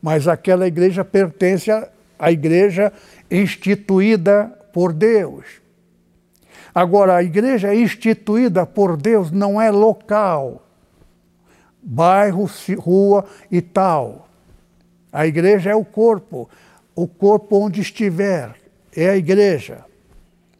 mas 0.00 0.26
aquela 0.26 0.66
igreja 0.66 1.04
pertence 1.04 1.70
a 2.18 2.32
igreja 2.32 2.90
instituída 3.30 4.46
por 4.72 4.92
Deus. 4.92 5.44
Agora, 6.74 7.16
a 7.16 7.22
igreja 7.22 7.74
instituída 7.74 8.64
por 8.64 8.96
Deus 8.96 9.30
não 9.30 9.60
é 9.60 9.70
local, 9.70 10.62
bairro, 11.88 12.48
rua 12.78 13.24
e 13.50 13.62
tal. 13.62 14.28
A 15.10 15.26
igreja 15.26 15.70
é 15.70 15.74
o 15.74 15.84
corpo, 15.84 16.48
o 16.94 17.08
corpo 17.08 17.56
onde 17.56 17.80
estiver, 17.80 18.54
é 18.94 19.08
a 19.08 19.16
igreja. 19.16 19.86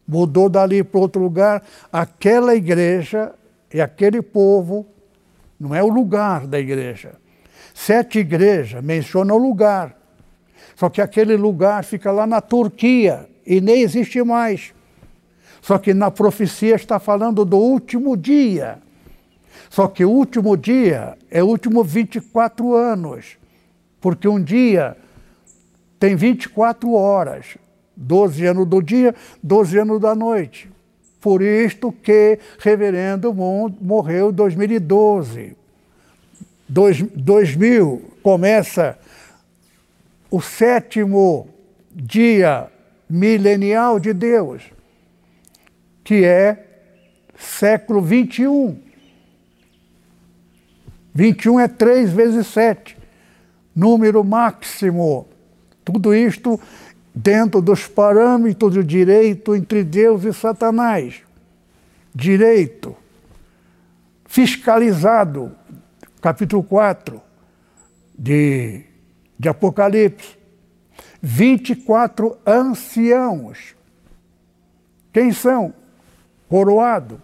Mudou 0.06 0.48
dali 0.48 0.82
para 0.82 1.00
outro 1.00 1.20
lugar, 1.20 1.62
aquela 1.92 2.54
igreja 2.54 3.34
e 3.72 3.78
aquele 3.78 4.22
povo 4.22 4.86
não 5.60 5.74
é 5.74 5.82
o 5.82 5.88
lugar 5.88 6.46
da 6.46 6.58
igreja. 6.58 7.12
Sete 7.74 8.20
igrejas 8.20 8.82
menciona 8.82 9.34
o 9.34 9.38
lugar. 9.38 9.98
Só 10.74 10.88
que 10.88 11.02
aquele 11.02 11.36
lugar 11.36 11.84
fica 11.84 12.10
lá 12.10 12.26
na 12.26 12.40
Turquia 12.40 13.28
e 13.44 13.60
nem 13.60 13.82
existe 13.82 14.22
mais. 14.22 14.72
Só 15.60 15.76
que 15.76 15.92
na 15.92 16.10
profecia 16.10 16.76
está 16.76 16.98
falando 16.98 17.44
do 17.44 17.58
último 17.58 18.16
dia. 18.16 18.78
Só 19.68 19.86
que 19.88 20.04
o 20.04 20.10
último 20.10 20.56
dia 20.56 21.17
é 21.30 21.42
último 21.42 21.82
24 21.84 22.74
anos. 22.74 23.36
Porque 24.00 24.28
um 24.28 24.42
dia 24.42 24.96
tem 25.98 26.16
24 26.16 26.92
horas. 26.92 27.56
12 27.96 28.46
anos 28.46 28.66
do 28.66 28.80
dia, 28.80 29.14
12 29.42 29.78
anos 29.78 30.00
da 30.00 30.14
noite. 30.14 30.70
Por 31.20 31.42
isto 31.42 31.90
que 31.90 32.38
Reverendo 32.58 33.34
morreu 33.34 34.30
em 34.30 34.32
2012. 34.32 35.56
Dois, 36.68 37.02
2000 37.02 38.02
começa 38.22 38.98
o 40.30 40.40
sétimo 40.40 41.48
dia 41.90 42.68
milenial 43.08 43.98
de 43.98 44.12
Deus, 44.12 44.62
que 46.04 46.24
é 46.24 46.66
século 47.38 48.02
21. 48.02 48.87
21 51.18 51.58
é 51.58 51.66
3 51.66 52.12
vezes 52.12 52.46
7, 52.46 52.96
número 53.74 54.22
máximo. 54.22 55.26
Tudo 55.84 56.14
isto 56.14 56.60
dentro 57.12 57.60
dos 57.60 57.88
parâmetros 57.88 58.74
do 58.74 58.84
direito 58.84 59.56
entre 59.56 59.82
Deus 59.82 60.22
e 60.22 60.32
Satanás. 60.32 61.22
Direito 62.14 62.94
fiscalizado, 64.26 65.50
capítulo 66.20 66.62
4 66.62 67.20
de, 68.16 68.84
de 69.36 69.48
Apocalipse. 69.48 70.38
24 71.20 72.38
anciãos. 72.46 73.74
Quem 75.12 75.32
são? 75.32 75.74
Coroado. 76.48 77.20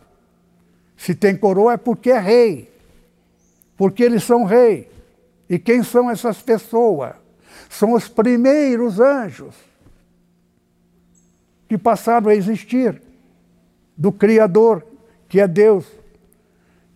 Se 0.96 1.14
tem 1.14 1.36
coroa 1.36 1.74
é 1.74 1.76
porque 1.76 2.10
é 2.10 2.18
rei. 2.18 2.73
Porque 3.76 4.02
eles 4.02 4.24
são 4.24 4.44
rei. 4.44 4.90
E 5.48 5.58
quem 5.58 5.82
são 5.82 6.10
essas 6.10 6.40
pessoas? 6.40 7.14
São 7.68 7.92
os 7.92 8.08
primeiros 8.08 9.00
anjos 9.00 9.54
que 11.68 11.76
passaram 11.76 12.28
a 12.28 12.34
existir 12.34 13.00
do 13.96 14.12
Criador, 14.12 14.84
que 15.28 15.40
é 15.40 15.48
Deus, 15.48 15.84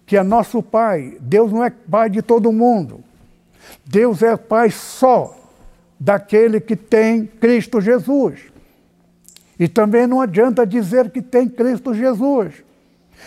que 0.07 0.17
é 0.17 0.23
nosso 0.23 0.63
Pai. 0.63 1.17
Deus 1.21 1.53
não 1.53 1.65
é 1.65 1.71
Pai 1.71 2.09
de 2.09 2.23
todo 2.23 2.53
mundo. 2.53 3.03
Deus 3.85 4.23
é 4.23 4.37
Pai 4.37 4.71
só 4.71 5.37
daquele 5.99 6.61
que 6.61 6.77
tem 6.77 7.27
Cristo 7.27 7.81
Jesus. 7.81 8.41
E 9.59 9.67
também 9.67 10.07
não 10.07 10.21
adianta 10.21 10.67
dizer 10.67 11.11
que 11.11 11.21
tem 11.21 11.49
Cristo 11.49 11.93
Jesus. 11.93 12.63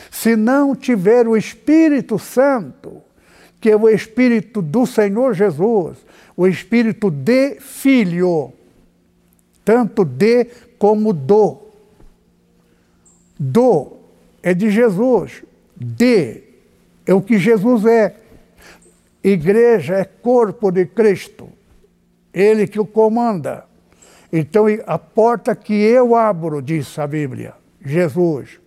Se 0.09 0.35
não 0.35 0.75
tiver 0.75 1.27
o 1.27 1.35
Espírito 1.35 2.17
Santo, 2.17 3.01
que 3.61 3.69
é 3.69 3.75
o 3.75 3.87
Espírito 3.87 4.59
do 4.59 4.87
Senhor 4.87 5.35
Jesus, 5.35 5.99
o 6.35 6.47
Espírito 6.47 7.11
de 7.11 7.59
Filho, 7.59 8.51
tanto 9.63 10.03
de 10.03 10.45
como 10.79 11.13
do. 11.13 11.59
Do 13.39 13.93
é 14.41 14.53
de 14.53 14.71
Jesus, 14.71 15.43
de 15.77 16.43
é 17.05 17.13
o 17.13 17.21
que 17.21 17.37
Jesus 17.37 17.85
é. 17.85 18.15
Igreja 19.23 19.97
é 19.97 20.03
corpo 20.03 20.71
de 20.71 20.87
Cristo, 20.87 21.47
Ele 22.33 22.65
que 22.65 22.79
o 22.79 22.85
comanda. 22.85 23.65
Então, 24.33 24.65
a 24.87 24.97
porta 24.97 25.55
que 25.55 25.73
eu 25.73 26.15
abro, 26.15 26.61
diz 26.61 26.97
a 26.97 27.05
Bíblia, 27.05 27.53
Jesus. 27.83 28.60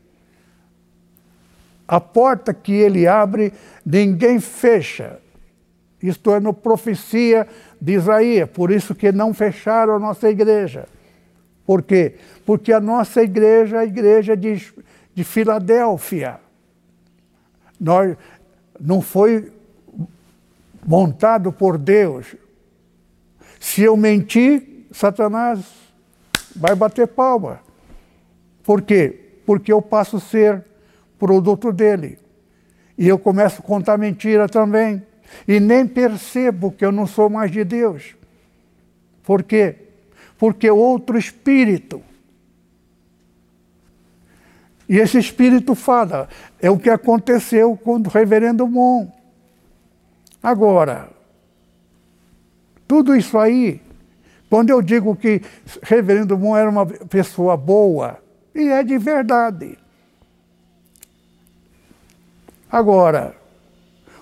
A 1.86 2.00
porta 2.00 2.54
que 2.54 2.72
ele 2.72 3.06
abre, 3.06 3.52
ninguém 3.84 4.40
fecha. 4.40 5.18
Isto 6.02 6.34
é 6.34 6.40
no 6.40 6.52
profecia 6.52 7.46
de 7.80 7.94
Isaías, 7.94 8.48
por 8.50 8.70
isso 8.70 8.94
que 8.94 9.12
não 9.12 9.32
fecharam 9.32 9.94
a 9.94 9.98
nossa 9.98 10.28
igreja. 10.28 10.86
Por 11.66 11.82
quê? 11.82 12.16
Porque 12.44 12.72
a 12.72 12.80
nossa 12.80 13.22
igreja 13.22 13.76
é 13.76 13.80
a 13.80 13.84
igreja 13.84 14.36
de, 14.36 14.62
de 15.14 15.24
Filadélfia. 15.24 16.38
Nós, 17.80 18.16
não 18.80 19.00
foi 19.00 19.52
montado 20.86 21.52
por 21.52 21.78
Deus. 21.78 22.34
Se 23.58 23.82
eu 23.82 23.96
mentir, 23.96 24.86
Satanás 24.92 25.60
vai 26.54 26.74
bater 26.74 27.08
palma. 27.08 27.60
Por 28.62 28.82
quê? 28.82 29.38
Porque 29.46 29.72
eu 29.72 29.80
passo 29.80 30.16
a 30.16 30.20
ser 30.20 30.64
produto 31.24 31.72
dele. 31.72 32.18
E 32.98 33.08
eu 33.08 33.18
começo 33.18 33.62
a 33.62 33.64
contar 33.64 33.96
mentira 33.96 34.46
também. 34.46 35.02
E 35.48 35.58
nem 35.58 35.86
percebo 35.86 36.70
que 36.70 36.84
eu 36.84 36.92
não 36.92 37.06
sou 37.06 37.30
mais 37.30 37.50
de 37.50 37.64
Deus. 37.64 38.14
Por 39.22 39.42
quê? 39.42 39.74
Porque 40.36 40.70
outro 40.70 41.16
espírito. 41.16 42.02
E 44.86 44.98
esse 44.98 45.18
espírito 45.18 45.74
fala. 45.74 46.28
É 46.60 46.70
o 46.70 46.78
que 46.78 46.90
aconteceu 46.90 47.74
com 47.74 47.96
o 47.96 48.02
reverendo 48.02 48.68
Mon. 48.68 49.08
Agora, 50.42 51.08
tudo 52.86 53.16
isso 53.16 53.38
aí, 53.38 53.80
quando 54.50 54.68
eu 54.68 54.82
digo 54.82 55.16
que 55.16 55.40
reverendo 55.82 56.36
Mon 56.36 56.54
era 56.54 56.68
uma 56.68 56.84
pessoa 56.84 57.56
boa, 57.56 58.22
e 58.54 58.68
é 58.68 58.82
de 58.82 58.98
verdade. 58.98 59.78
Agora, 62.74 63.36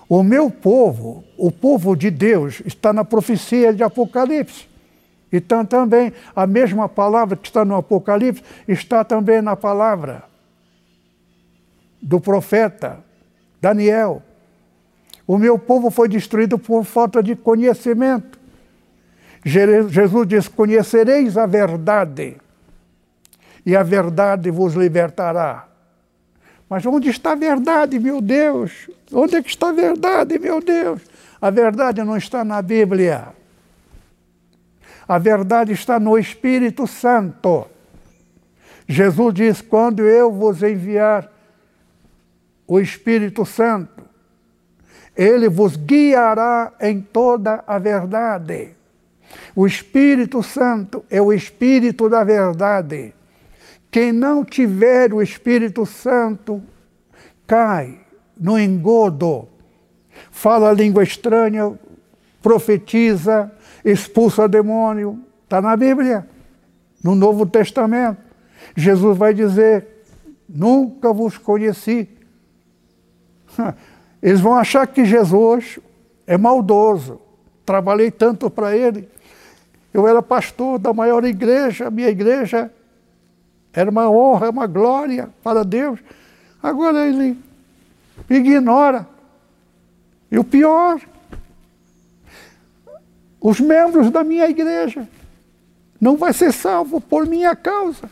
o 0.07 0.21
meu 0.21 0.47
povo, 0.47 1.23
o 1.35 1.51
povo 1.51 1.95
de 1.95 2.11
Deus, 2.11 2.61
está 2.63 2.93
na 2.93 3.03
profecia 3.03 3.73
de 3.73 3.81
Apocalipse. 3.81 4.67
Então 5.31 5.65
também 5.65 6.13
a 6.35 6.45
mesma 6.45 6.87
palavra 6.87 7.35
que 7.35 7.47
está 7.47 7.65
no 7.65 7.75
Apocalipse 7.75 8.43
está 8.67 9.03
também 9.03 9.41
na 9.41 9.55
palavra 9.55 10.25
do 11.99 12.21
profeta 12.21 12.99
Daniel. 13.59 14.21
O 15.25 15.39
meu 15.39 15.57
povo 15.57 15.89
foi 15.89 16.07
destruído 16.07 16.59
por 16.59 16.83
falta 16.83 17.23
de 17.23 17.35
conhecimento. 17.35 18.39
Jesus 19.43 20.27
diz: 20.27 20.47
Conhecereis 20.47 21.39
a 21.39 21.47
verdade, 21.47 22.37
e 23.65 23.75
a 23.75 23.81
verdade 23.81 24.51
vos 24.51 24.75
libertará. 24.75 25.72
Mas 26.73 26.87
onde 26.87 27.07
está 27.07 27.33
a 27.33 27.35
verdade, 27.35 27.99
meu 27.99 28.19
Deus? 28.19 28.89
Onde 29.11 29.35
é 29.35 29.43
que 29.43 29.49
está 29.49 29.69
a 29.69 29.71
verdade, 29.71 30.39
meu 30.39 30.59
Deus? 30.59 31.03
A 31.39 31.51
verdade 31.51 32.03
não 32.03 32.17
está 32.17 32.43
na 32.43 32.63
Bíblia. 32.63 33.27
A 35.07 35.19
verdade 35.19 35.71
está 35.71 35.99
no 35.99 36.17
Espírito 36.17 36.87
Santo. 36.87 37.67
Jesus 38.87 39.35
diz: 39.35 39.61
quando 39.61 40.01
eu 40.01 40.31
vos 40.31 40.63
enviar 40.63 41.31
o 42.65 42.79
Espírito 42.79 43.45
Santo, 43.45 44.03
ele 45.15 45.47
vos 45.49 45.75
guiará 45.75 46.73
em 46.81 46.99
toda 46.99 47.63
a 47.67 47.77
verdade. 47.77 48.71
O 49.55 49.67
Espírito 49.67 50.41
Santo 50.41 51.05
é 51.07 51.21
o 51.21 51.31
Espírito 51.31 52.09
da 52.09 52.23
verdade. 52.23 53.13
Quem 53.93 54.11
não 54.11 54.43
tiver 54.43 55.13
o 55.13 55.21
Espírito 55.21 55.85
Santo 55.85 56.63
cai 57.45 57.99
no 58.35 58.57
engodo, 58.57 59.47
fala 60.31 60.73
língua 60.73 61.03
estranha, 61.03 61.77
profetiza, 62.41 63.51
expulsa 63.85 64.47
demônio. 64.47 65.19
Está 65.43 65.61
na 65.61 65.77
Bíblia, 65.77 66.27
no 67.03 67.13
Novo 67.13 67.45
Testamento. 67.45 68.17
Jesus 68.75 69.15
vai 69.15 69.31
dizer: 69.31 69.85
Nunca 70.49 71.13
vos 71.13 71.37
conheci. 71.37 72.09
Eles 74.23 74.41
vão 74.41 74.55
achar 74.55 74.87
que 74.87 75.05
Jesus 75.05 75.77
é 76.25 76.35
maldoso. 76.35 77.21
Trabalhei 77.63 78.09
tanto 78.09 78.49
para 78.49 78.75
ele. 78.75 79.07
Eu 79.93 80.07
era 80.07 80.19
pastor 80.19 80.79
da 80.79 80.91
maior 80.91 81.23
igreja, 81.23 81.91
minha 81.91 82.09
igreja 82.09 82.71
era 83.73 83.89
uma 83.89 84.09
honra, 84.09 84.49
uma 84.49 84.67
glória 84.67 85.29
para 85.43 85.63
Deus. 85.63 85.99
Agora 86.61 87.07
ele 87.07 87.37
ignora. 88.29 89.07
E 90.31 90.37
o 90.37 90.43
pior, 90.43 91.01
os 93.41 93.59
membros 93.59 94.11
da 94.11 94.23
minha 94.23 94.47
igreja 94.47 95.07
não 95.99 96.15
vai 96.15 96.33
ser 96.33 96.53
salvo 96.53 97.01
por 97.01 97.25
minha 97.25 97.55
causa. 97.55 98.09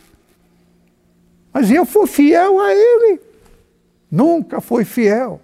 Mas 1.52 1.70
eu 1.70 1.84
fui 1.84 2.06
fiel 2.06 2.60
a 2.60 2.72
ele. 2.72 3.20
Nunca 4.10 4.60
foi 4.60 4.84
fiel. 4.84 5.40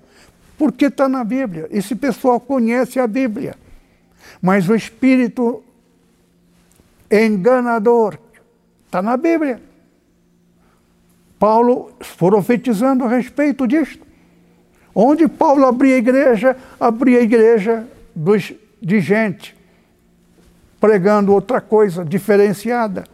Porque 0.57 0.87
está 0.87 1.09
na 1.09 1.23
Bíblia. 1.23 1.69
Esse 1.71 1.95
pessoal 1.95 2.41
conhece 2.41 2.99
a 2.99 3.07
Bíblia. 3.07 3.55
Mas 4.43 4.69
o 4.69 4.75
espírito 4.75 5.63
enganador 7.11 8.19
está 8.87 9.01
na 9.01 9.17
Bíblia. 9.17 9.68
Paulo 11.39 11.93
profetizando 12.17 13.05
a 13.05 13.09
respeito 13.09 13.67
disto. 13.67 14.07
Onde 14.95 15.29
Paulo 15.29 15.65
abria 15.65 15.95
a 15.95 15.99
igreja, 15.99 16.57
abria 16.81 17.21
a 17.21 17.23
igreja 17.23 17.87
dos, 18.15 18.53
de 18.83 19.01
gente, 19.01 19.57
pregando 20.81 21.33
outra 21.33 21.61
coisa 21.61 22.05
diferenciada. 22.05 23.05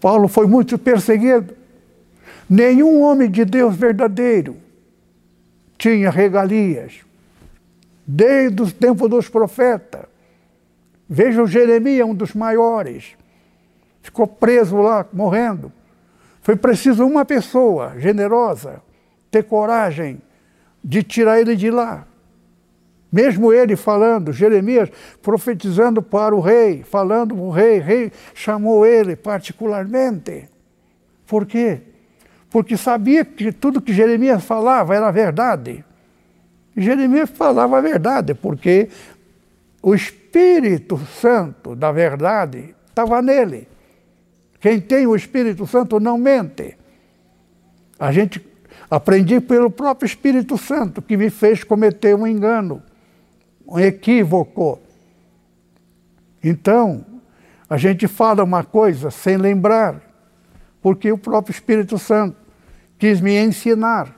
Paulo 0.00 0.28
foi 0.28 0.46
muito 0.46 0.78
perseguido. 0.78 1.56
Nenhum 2.48 3.00
homem 3.00 3.30
de 3.30 3.44
Deus 3.44 3.74
verdadeiro 3.74 4.56
tinha 5.76 6.10
regalias, 6.10 7.00
desde 8.06 8.62
os 8.62 8.72
tempos 8.72 9.10
dos 9.10 9.28
profetas. 9.28 10.04
Veja 11.08 11.42
o 11.42 11.46
Jeremias, 11.46 12.06
um 12.06 12.14
dos 12.14 12.32
maiores. 12.32 13.16
Ficou 14.02 14.26
preso 14.26 14.76
lá, 14.76 15.06
morrendo. 15.12 15.72
Foi 16.44 16.56
preciso 16.56 17.06
uma 17.06 17.24
pessoa 17.24 17.94
generosa 17.98 18.82
ter 19.30 19.44
coragem 19.44 20.20
de 20.84 21.02
tirar 21.02 21.40
ele 21.40 21.56
de 21.56 21.70
lá. 21.70 22.06
Mesmo 23.10 23.50
ele 23.50 23.76
falando, 23.76 24.30
Jeremias 24.30 24.90
profetizando 25.22 26.02
para 26.02 26.36
o 26.36 26.40
rei, 26.40 26.82
falando 26.82 27.34
o 27.34 27.48
rei, 27.48 27.78
o 27.78 27.82
rei 27.82 28.12
chamou 28.34 28.84
ele 28.84 29.16
particularmente. 29.16 30.46
Por 31.26 31.46
quê? 31.46 31.80
Porque 32.50 32.76
sabia 32.76 33.24
que 33.24 33.50
tudo 33.50 33.80
que 33.80 33.94
Jeremias 33.94 34.44
falava 34.44 34.94
era 34.94 35.10
verdade. 35.10 35.82
Jeremias 36.76 37.30
falava 37.30 37.78
a 37.78 37.80
verdade, 37.80 38.34
porque 38.34 38.90
o 39.82 39.94
Espírito 39.94 40.98
Santo 40.98 41.74
da 41.74 41.90
verdade 41.90 42.74
estava 42.86 43.22
nele. 43.22 43.66
Quem 44.64 44.80
tem 44.80 45.06
o 45.06 45.14
Espírito 45.14 45.66
Santo 45.66 46.00
não 46.00 46.16
mente. 46.16 46.74
A 47.98 48.10
gente 48.10 48.42
aprendi 48.90 49.38
pelo 49.38 49.70
próprio 49.70 50.06
Espírito 50.06 50.56
Santo 50.56 51.02
que 51.02 51.18
me 51.18 51.28
fez 51.28 51.62
cometer 51.62 52.14
um 52.16 52.26
engano, 52.26 52.82
um 53.68 53.78
equívoco. 53.78 54.80
Então, 56.42 57.04
a 57.68 57.76
gente 57.76 58.08
fala 58.08 58.42
uma 58.42 58.64
coisa 58.64 59.10
sem 59.10 59.36
lembrar, 59.36 60.00
porque 60.80 61.12
o 61.12 61.18
próprio 61.18 61.52
Espírito 61.52 61.98
Santo 61.98 62.34
quis 62.98 63.20
me 63.20 63.36
ensinar 63.36 64.16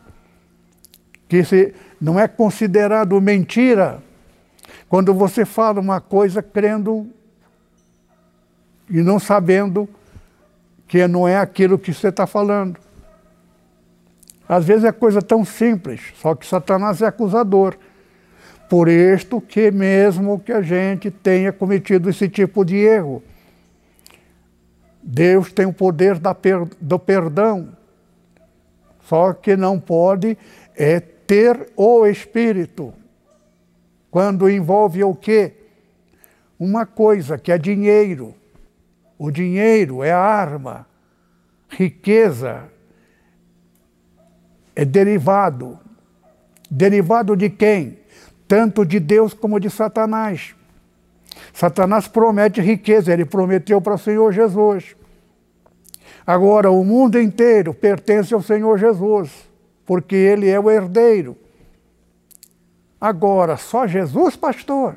que 1.28 1.42
se 1.42 1.74
não 2.00 2.20
é 2.20 2.28
considerado 2.28 3.20
mentira 3.20 4.00
quando 4.88 5.12
você 5.12 5.44
fala 5.44 5.80
uma 5.80 6.00
coisa 6.00 6.40
crendo 6.40 7.04
e 8.88 9.02
não 9.02 9.18
sabendo 9.18 9.88
que 10.86 11.06
não 11.06 11.26
é 11.26 11.36
aquilo 11.36 11.78
que 11.78 11.92
você 11.92 12.08
está 12.08 12.26
falando. 12.26 12.78
Às 14.48 14.64
vezes 14.64 14.84
é 14.84 14.92
coisa 14.92 15.20
tão 15.20 15.44
simples, 15.44 16.00
só 16.16 16.34
que 16.34 16.46
Satanás 16.46 17.02
é 17.02 17.06
acusador. 17.06 17.76
Por 18.68 18.88
isto 18.88 19.40
que 19.40 19.70
mesmo 19.70 20.38
que 20.38 20.52
a 20.52 20.62
gente 20.62 21.10
tenha 21.10 21.52
cometido 21.52 22.10
esse 22.10 22.28
tipo 22.28 22.64
de 22.64 22.76
erro, 22.76 23.22
Deus 25.02 25.52
tem 25.52 25.66
o 25.66 25.72
poder 25.72 26.18
do 26.80 26.98
perdão. 26.98 27.68
Só 29.04 29.32
que 29.32 29.56
não 29.56 29.78
pode 29.78 30.36
é 30.74 30.98
ter 30.98 31.68
o 31.76 32.06
Espírito. 32.06 32.92
Quando 34.10 34.50
envolve 34.50 35.02
o 35.04 35.14
quê? 35.14 35.52
Uma 36.58 36.86
coisa 36.86 37.38
que 37.38 37.52
é 37.52 37.58
dinheiro. 37.58 38.34
O 39.18 39.30
dinheiro 39.30 40.02
é 40.02 40.12
a 40.12 40.18
arma. 40.18 40.86
Riqueza 41.68 42.64
é 44.74 44.84
derivado. 44.84 45.78
Derivado 46.70 47.36
de 47.36 47.48
quem? 47.48 47.98
Tanto 48.46 48.84
de 48.84 49.00
Deus 49.00 49.32
como 49.32 49.58
de 49.58 49.70
Satanás. 49.70 50.54
Satanás 51.52 52.06
promete 52.06 52.60
riqueza, 52.60 53.12
ele 53.12 53.24
prometeu 53.24 53.80
para 53.80 53.94
o 53.94 53.98
Senhor 53.98 54.32
Jesus. 54.32 54.94
Agora, 56.26 56.70
o 56.70 56.84
mundo 56.84 57.20
inteiro 57.20 57.72
pertence 57.72 58.34
ao 58.34 58.42
Senhor 58.42 58.78
Jesus, 58.78 59.30
porque 59.84 60.14
ele 60.14 60.48
é 60.48 60.58
o 60.58 60.70
herdeiro. 60.70 61.36
Agora, 63.00 63.56
só 63.56 63.86
Jesus, 63.86 64.36
pastor? 64.36 64.96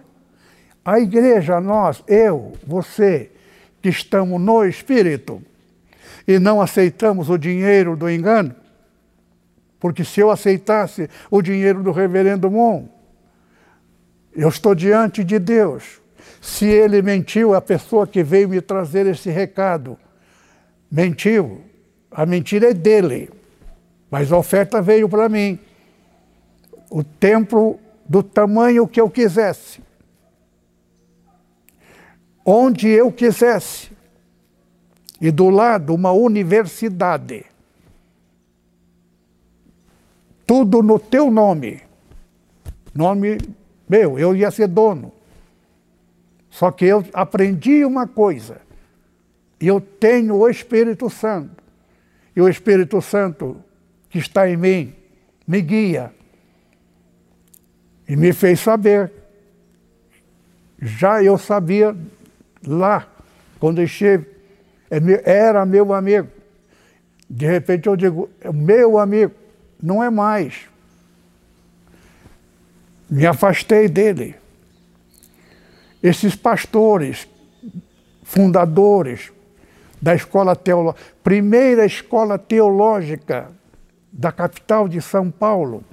A 0.84 1.00
igreja, 1.00 1.62
nós, 1.62 2.04
eu, 2.08 2.54
você, 2.66 3.32
que 3.82 3.90
estamos 3.90 4.40
no 4.40 4.66
Espírito 4.66 5.42
e 6.28 6.38
não 6.38 6.62
aceitamos 6.62 7.30
o 7.30 7.38
dinheiro 7.38 7.96
do 7.96 8.10
engano, 8.10 8.56
porque 9.80 10.04
se 10.04 10.20
eu 10.20 10.30
aceitasse 10.30 11.10
o 11.32 11.42
dinheiro 11.42 11.82
do 11.82 11.92
reverendo 11.92 12.52
Mon, 12.52 12.88
eu 14.36 14.50
estou 14.50 14.76
diante 14.76 15.24
de 15.24 15.40
Deus. 15.40 16.00
Se 16.42 16.66
ele 16.66 17.02
mentiu, 17.02 17.54
a 17.54 17.62
pessoa 17.62 18.06
que 18.06 18.24
veio 18.24 18.50
me 18.50 18.62
trazer 18.62 19.06
esse 19.08 19.30
recado 19.30 19.98
mentiu, 20.92 21.62
a 22.12 22.26
mentira 22.26 22.70
é 22.70 22.74
dele, 22.74 23.30
mas 24.10 24.32
a 24.32 24.38
oferta 24.38 24.82
veio 24.82 25.08
para 25.10 25.28
mim. 25.30 25.60
O 26.90 27.04
templo 27.04 27.80
do 28.08 28.24
tamanho 28.24 28.88
que 28.88 29.00
eu 29.00 29.10
quisesse, 29.10 29.82
onde 32.46 32.88
eu 32.88 33.12
quisesse, 33.12 33.92
e 35.22 35.32
do 35.32 35.50
lado 35.50 35.94
uma 35.94 36.12
universidade 36.12 37.46
tudo 40.50 40.82
no 40.82 40.98
teu 40.98 41.30
nome. 41.30 41.80
Nome 42.92 43.38
meu, 43.88 44.18
eu 44.18 44.36
ia 44.36 44.50
ser 44.50 44.68
dono. 44.68 45.14
Só 46.50 46.72
que 46.72 46.86
eu 46.86 47.06
aprendi 47.14 47.86
uma 47.86 48.08
coisa. 48.08 48.60
Eu 49.60 49.80
tenho 49.80 50.38
o 50.38 50.50
Espírito 50.50 51.08
Santo. 51.08 51.64
E 52.36 52.42
o 52.42 52.50
Espírito 52.50 53.00
Santo 53.00 53.64
que 54.10 54.18
está 54.18 54.50
em 54.50 54.58
mim 54.58 54.96
me 55.46 55.62
guia. 55.62 56.12
E 58.08 58.16
me 58.16 58.34
fez 58.34 58.60
saber. 58.60 59.12
Já 60.82 61.24
eu 61.24 61.38
sabia 61.38 61.96
lá, 62.66 63.07
quando 63.60 63.82
estive, 63.82 64.28
é 64.89 64.99
era 65.24 65.66
meu 65.66 65.93
amigo. 65.93 66.30
De 67.30 67.45
repente 67.45 67.88
eu 67.88 67.95
digo, 67.95 68.30
é 68.41 68.51
meu 68.51 68.97
amigo 68.97 69.34
não 69.82 70.03
é 70.03 70.10
mais. 70.10 70.68
Me 73.10 73.26
afastei 73.26 73.88
dele. 73.88 74.36
Esses 76.01 76.36
pastores, 76.36 77.28
fundadores 78.24 79.32
da 80.01 80.16
escola 80.16 80.55
teológica, 80.55 81.03
primeira 81.24 81.86
escola 81.86 82.38
teológica 82.38 83.51
da 84.12 84.32
capital 84.32 84.88
de 84.88 85.01
São 85.01 85.30
Paulo, 85.30 85.84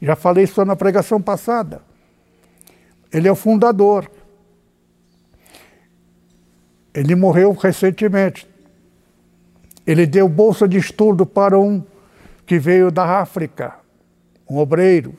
já 0.00 0.14
falei 0.14 0.44
isso 0.44 0.62
na 0.64 0.76
pregação 0.76 1.20
passada. 1.20 1.82
Ele 3.12 3.28
é 3.28 3.32
o 3.32 3.36
fundador. 3.36 4.10
Ele 6.94 7.14
morreu 7.14 7.52
recentemente. 7.52 8.46
Ele 9.86 10.06
deu 10.06 10.28
bolsa 10.28 10.68
de 10.68 10.78
estudo 10.78 11.26
para 11.26 11.58
um 11.58 11.82
que 12.46 12.58
veio 12.58 12.90
da 12.90 13.20
África, 13.20 13.74
um 14.48 14.58
obreiro. 14.58 15.14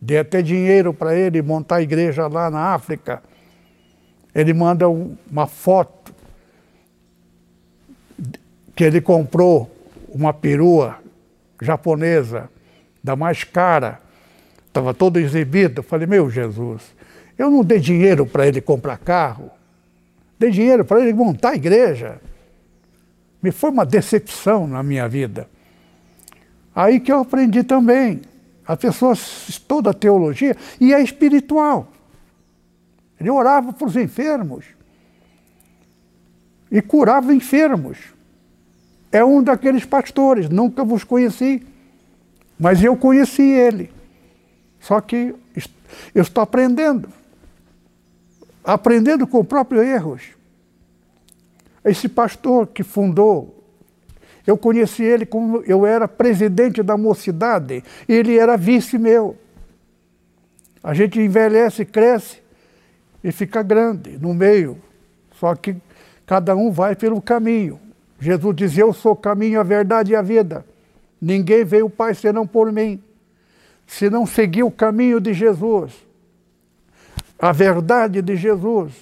Dei 0.00 0.18
até 0.18 0.40
dinheiro 0.40 0.94
para 0.94 1.16
ele 1.16 1.42
montar 1.42 1.76
a 1.76 1.82
igreja 1.82 2.26
lá 2.28 2.50
na 2.50 2.74
África. 2.74 3.22
Ele 4.34 4.52
manda 4.52 4.88
uma 4.88 5.46
foto 5.46 6.14
que 8.74 8.84
ele 8.84 9.00
comprou 9.00 9.70
uma 10.08 10.32
perua 10.32 10.98
japonesa, 11.60 12.48
da 13.02 13.16
mais 13.16 13.44
cara. 13.44 14.00
Estava 14.66 14.92
todo 14.92 15.18
exibido. 15.18 15.80
Eu 15.80 15.84
falei, 15.84 16.06
meu 16.06 16.28
Jesus, 16.30 16.82
eu 17.38 17.50
não 17.50 17.62
dei 17.62 17.78
dinheiro 17.78 18.26
para 18.26 18.46
ele 18.46 18.60
comprar 18.60 18.98
carro. 18.98 19.50
Dei 20.38 20.50
dinheiro 20.50 20.84
para 20.84 21.00
ele 21.00 21.12
montar 21.12 21.50
a 21.50 21.56
igreja. 21.56 22.20
Me 23.42 23.50
foi 23.50 23.70
uma 23.70 23.84
decepção 23.84 24.66
na 24.66 24.82
minha 24.82 25.08
vida. 25.08 25.48
Aí 26.74 26.98
que 26.98 27.12
eu 27.12 27.20
aprendi 27.20 27.62
também. 27.62 28.22
A 28.66 28.76
pessoa 28.76 29.12
estuda 29.12 29.90
a 29.90 29.94
teologia 29.94 30.56
e 30.80 30.94
é 30.94 31.02
espiritual. 31.02 31.92
Ele 33.20 33.30
orava 33.30 33.72
para 33.72 33.86
os 33.86 33.96
enfermos 33.96 34.64
e 36.70 36.80
curava 36.82 37.34
enfermos. 37.34 37.98
É 39.12 39.24
um 39.24 39.42
daqueles 39.42 39.84
pastores, 39.84 40.48
nunca 40.48 40.82
vos 40.82 41.04
conheci, 41.04 41.64
mas 42.58 42.82
eu 42.82 42.96
conheci 42.96 43.42
ele. 43.42 43.92
Só 44.80 45.00
que 45.00 45.34
eu 46.14 46.22
estou 46.22 46.42
aprendendo. 46.42 47.08
Aprendendo 48.64 49.26
com 49.26 49.44
próprios 49.44 49.84
erros. 49.84 50.22
Esse 51.84 52.08
pastor 52.08 52.66
que 52.66 52.82
fundou 52.82 53.54
eu 54.46 54.58
conheci 54.58 55.02
ele 55.02 55.24
como 55.24 55.62
eu 55.66 55.86
era 55.86 56.06
presidente 56.06 56.82
da 56.82 56.96
mocidade, 56.96 57.82
ele 58.06 58.36
era 58.36 58.56
vice 58.56 58.98
meu. 58.98 59.36
A 60.82 60.92
gente 60.92 61.18
envelhece, 61.18 61.84
cresce 61.84 62.42
e 63.22 63.32
fica 63.32 63.62
grande 63.62 64.18
no 64.18 64.34
meio. 64.34 64.76
Só 65.40 65.54
que 65.54 65.76
cada 66.26 66.54
um 66.54 66.70
vai 66.70 66.94
pelo 66.94 67.22
caminho. 67.22 67.80
Jesus 68.20 68.54
dizia: 68.54 68.82
Eu 68.82 68.92
sou 68.92 69.12
o 69.12 69.16
caminho, 69.16 69.58
a 69.58 69.62
verdade 69.62 70.12
e 70.12 70.16
a 70.16 70.20
vida. 70.20 70.64
Ninguém 71.20 71.64
veio 71.64 71.86
o 71.86 71.90
Pai 71.90 72.14
senão 72.14 72.46
por 72.46 72.70
mim. 72.70 73.02
Se 73.86 74.10
não 74.10 74.26
seguir 74.26 74.62
o 74.62 74.70
caminho 74.70 75.20
de 75.20 75.32
Jesus, 75.32 76.03
a 77.44 77.52
verdade 77.52 78.22
de 78.22 78.36
Jesus, 78.36 78.94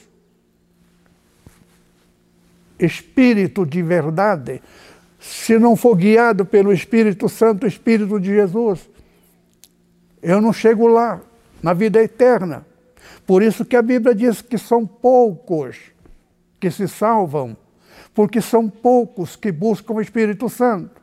espírito 2.76 3.64
de 3.64 3.80
verdade, 3.80 4.60
se 5.20 5.56
não 5.60 5.76
for 5.76 5.94
guiado 5.94 6.44
pelo 6.44 6.72
Espírito 6.72 7.28
Santo, 7.28 7.68
Espírito 7.68 8.18
de 8.18 8.30
Jesus, 8.30 8.90
eu 10.20 10.40
não 10.40 10.52
chego 10.52 10.88
lá, 10.88 11.20
na 11.62 11.72
vida 11.72 12.02
eterna. 12.02 12.66
Por 13.24 13.44
isso 13.44 13.64
que 13.64 13.76
a 13.76 13.82
Bíblia 13.82 14.12
diz 14.12 14.42
que 14.42 14.58
são 14.58 14.84
poucos 14.84 15.76
que 16.58 16.68
se 16.68 16.88
salvam, 16.88 17.56
porque 18.12 18.40
são 18.40 18.68
poucos 18.68 19.36
que 19.36 19.52
buscam 19.52 19.92
o 19.94 20.00
Espírito 20.00 20.48
Santo. 20.48 21.00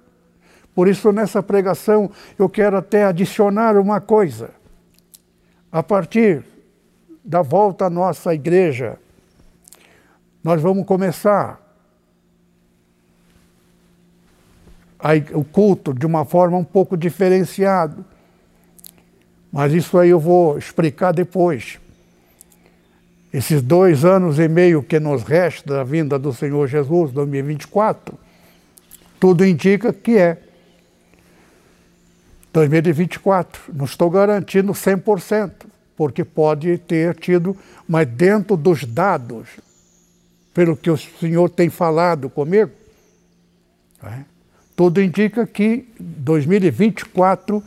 Por 0.76 0.90
isso, 0.90 1.10
nessa 1.14 1.42
pregação, 1.42 2.12
eu 2.38 2.50
quero 2.50 2.76
até 2.76 3.06
adicionar 3.06 3.78
uma 3.78 4.02
coisa. 4.02 4.50
a 5.72 5.82
partir 5.82 6.44
da 7.24 7.42
volta 7.42 7.86
à 7.86 7.90
nossa 7.90 8.34
igreja, 8.34 8.98
nós 10.44 10.62
vamos 10.62 10.86
começar 10.86 11.60
o 15.34 15.44
culto 15.44 15.94
de 15.94 16.06
uma 16.06 16.26
forma 16.26 16.58
um 16.58 16.64
pouco 16.64 16.98
diferenciada. 16.98 17.98
Mas 19.52 19.74
isso 19.74 19.98
aí 19.98 20.10
eu 20.10 20.20
vou 20.20 20.58
explicar 20.58 21.12
depois. 21.12 21.80
Esses 23.32 23.62
dois 23.62 24.04
anos 24.04 24.40
e 24.40 24.48
meio 24.48 24.82
que 24.84 25.00
nos 25.00 25.24
resta 25.24 25.76
da 25.76 25.84
vinda 25.84 26.18
do 26.18 26.34
Senhor 26.34 26.68
Jesus, 26.68 27.12
2024, 27.12 28.18
tudo 29.20 29.46
indica 29.46 29.94
que 29.94 30.18
é 30.18 30.38
2024. 32.52 33.74
Não 33.74 33.86
estou 33.86 34.10
garantindo 34.10 34.72
100%, 34.74 35.52
porque 36.00 36.24
pode 36.24 36.78
ter 36.78 37.14
tido, 37.14 37.58
mas 37.86 38.08
dentro 38.08 38.56
dos 38.56 38.86
dados, 38.86 39.50
pelo 40.54 40.78
que 40.78 40.90
o 40.90 40.96
Senhor 40.98 41.50
tem 41.50 41.70
falado 41.70 42.30
comigo, 42.30 42.72
é, 44.02 44.24
tudo 44.78 45.02
indica 45.02 45.46
que 45.46 45.90
2024 46.00 47.62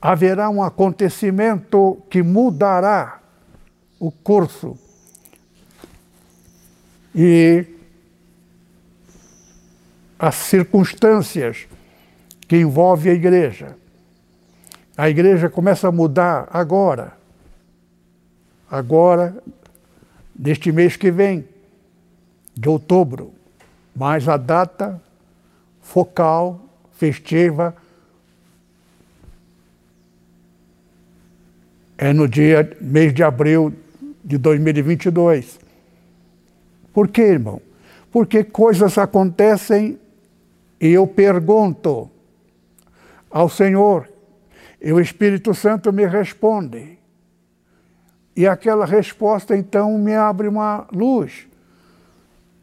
haverá 0.00 0.48
um 0.48 0.62
acontecimento 0.62 2.02
que 2.08 2.22
mudará 2.22 3.20
o 4.00 4.10
curso 4.10 4.78
e 7.14 7.66
as 10.18 10.36
circunstâncias 10.36 11.66
que 12.48 12.56
envolvem 12.56 13.12
a 13.12 13.14
igreja. 13.14 13.76
A 14.96 15.10
igreja 15.10 15.50
começa 15.50 15.88
a 15.88 15.92
mudar 15.92 16.48
agora. 16.50 17.22
Agora, 18.74 19.40
neste 20.36 20.72
mês 20.72 20.96
que 20.96 21.08
vem, 21.08 21.44
de 22.56 22.68
outubro. 22.68 23.32
Mas 23.94 24.28
a 24.28 24.36
data 24.36 25.00
focal, 25.80 26.60
festiva, 26.90 27.76
é 31.96 32.12
no 32.12 32.26
dia 32.26 32.76
mês 32.80 33.14
de 33.14 33.22
abril 33.22 33.72
de 34.24 34.38
2022. 34.38 35.60
Por 36.92 37.06
quê, 37.06 37.22
irmão? 37.22 37.62
Porque 38.10 38.42
coisas 38.42 38.98
acontecem 38.98 40.00
e 40.80 40.88
eu 40.88 41.06
pergunto 41.06 42.10
ao 43.30 43.48
Senhor, 43.48 44.08
e 44.82 44.92
o 44.92 44.98
Espírito 44.98 45.54
Santo 45.54 45.92
me 45.92 46.04
responde. 46.06 47.03
E 48.36 48.46
aquela 48.46 48.84
resposta 48.84 49.56
então 49.56 49.96
me 49.98 50.14
abre 50.14 50.48
uma 50.48 50.86
luz. 50.92 51.46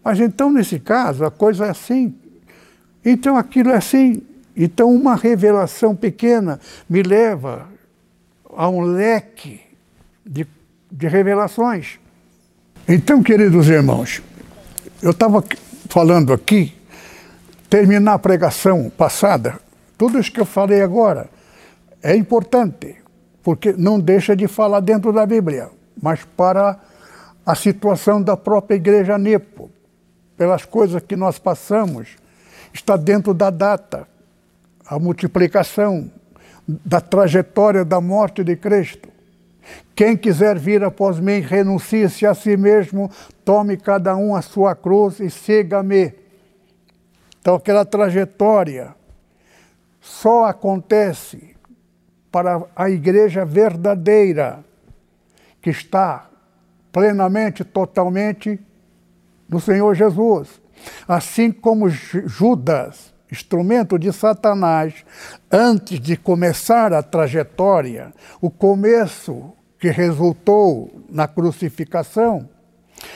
Mas 0.03 0.19
então, 0.19 0.51
nesse 0.51 0.80
caso, 0.80 1.24
a 1.24 1.32
coisa 1.32 1.67
é 1.67 1.69
assim. 1.69 2.15
Então 3.05 3.38
aquilo 3.38 3.69
é 3.69 3.78
assim. 3.78 4.22
Então, 4.55 4.93
uma 4.93 5.15
revelação 5.15 5.95
pequena 5.95 6.59
me 6.89 7.01
leva 7.01 7.67
a 8.53 8.67
um 8.67 8.82
leque 8.82 9.61
de, 10.26 10.45
de 10.91 11.07
revelações. 11.07 11.99
Então, 12.88 13.24
queridos 13.24 13.69
irmãos, 13.69 14.22
eu 15.01 15.11
estava 15.11 15.43
falando 15.88 16.34
aqui, 16.34 16.76
terminar 17.69 18.15
a 18.15 18.19
pregação 18.19 18.89
passada, 18.89 19.59
tudo 19.97 20.19
isso 20.19 20.32
que 20.32 20.41
eu 20.41 20.45
falei 20.45 20.82
agora 20.82 21.30
é 22.03 22.15
importante, 22.15 22.95
porque 23.43 23.73
não 23.73 23.99
deixa 23.99 24.35
de 24.35 24.47
falar 24.47 24.79
dentro 24.79 25.11
da 25.11 25.25
Bíblia, 25.25 25.69
mas 26.01 26.23
para 26.23 26.79
a 27.45 27.55
situação 27.55 28.21
da 28.21 28.37
própria 28.37 28.75
igreja 28.75 29.17
Nepo, 29.17 29.69
pelas 30.37 30.65
coisas 30.65 31.01
que 31.01 31.15
nós 31.15 31.39
passamos, 31.39 32.15
está 32.73 32.95
dentro 32.95 33.33
da 33.33 33.49
data, 33.49 34.07
a 34.85 34.99
multiplicação 34.99 36.11
da 36.67 37.01
trajetória 37.01 37.83
da 37.83 37.99
morte 37.99 38.43
de 38.43 38.55
Cristo. 38.55 39.09
Quem 39.95 40.15
quiser 40.15 40.57
vir 40.57 40.83
após 40.83 41.19
mim, 41.19 41.39
renuncie-se 41.39 42.25
a 42.25 42.33
si 42.33 42.55
mesmo, 42.57 43.09
tome 43.43 43.77
cada 43.77 44.15
um 44.15 44.35
a 44.35 44.41
sua 44.41 44.75
cruz 44.75 45.19
e 45.19 45.29
siga-me. 45.29 46.13
Então, 47.39 47.55
aquela 47.55 47.85
trajetória 47.85 48.95
só 49.99 50.45
acontece 50.45 51.50
para 52.32 52.63
a 52.75 52.89
igreja 52.89 53.43
verdadeira, 53.43 54.63
que 55.61 55.69
está 55.69 56.29
plenamente, 56.91 57.63
totalmente 57.63 58.59
no 59.47 59.59
Senhor 59.59 59.93
Jesus. 59.93 60.61
Assim 61.07 61.51
como 61.51 61.89
Judas, 61.89 63.13
instrumento 63.32 63.99
de 63.99 64.11
Satanás, 64.11 65.05
antes 65.51 65.99
de 65.99 66.17
começar 66.17 66.93
a 66.93 67.03
trajetória, 67.03 68.13
o 68.41 68.49
começo 68.49 69.53
que 69.77 69.89
resultou 69.89 71.03
na 71.09 71.27
crucificação, 71.27 72.47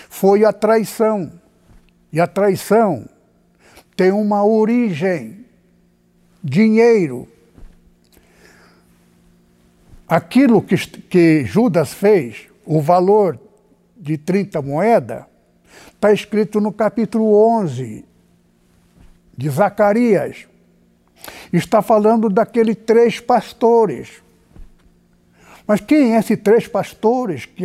foi 0.09 0.43
a 0.43 0.51
traição. 0.51 1.31
E 2.11 2.19
a 2.19 2.27
traição 2.27 3.07
tem 3.95 4.11
uma 4.11 4.43
origem: 4.45 5.45
dinheiro, 6.43 7.27
aquilo 10.07 10.61
que, 10.61 10.75
que 10.75 11.45
Judas 11.45 11.93
fez, 11.93 12.47
o 12.65 12.81
valor 12.81 13.39
de 13.97 14.17
30 14.17 14.61
moedas, 14.61 15.25
está 15.93 16.11
escrito 16.11 16.59
no 16.59 16.71
capítulo 16.71 17.35
11 17.59 18.05
de 19.37 19.49
Zacarias. 19.49 20.47
Está 21.51 21.81
falando 21.81 22.29
daqueles 22.29 22.75
três 22.85 23.19
pastores. 23.19 24.21
Mas 25.67 25.81
quem 25.81 26.15
é 26.15 26.19
esses 26.19 26.37
três 26.37 26.67
pastores 26.67 27.45
que 27.45 27.63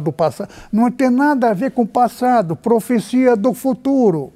do 0.00 0.12
passado? 0.12 0.50
Não 0.70 0.90
tem 0.90 1.10
nada 1.10 1.50
a 1.50 1.54
ver 1.54 1.72
com 1.72 1.82
o 1.82 1.86
passado, 1.86 2.54
profecia 2.54 3.34
do 3.34 3.52
futuro. 3.52 4.32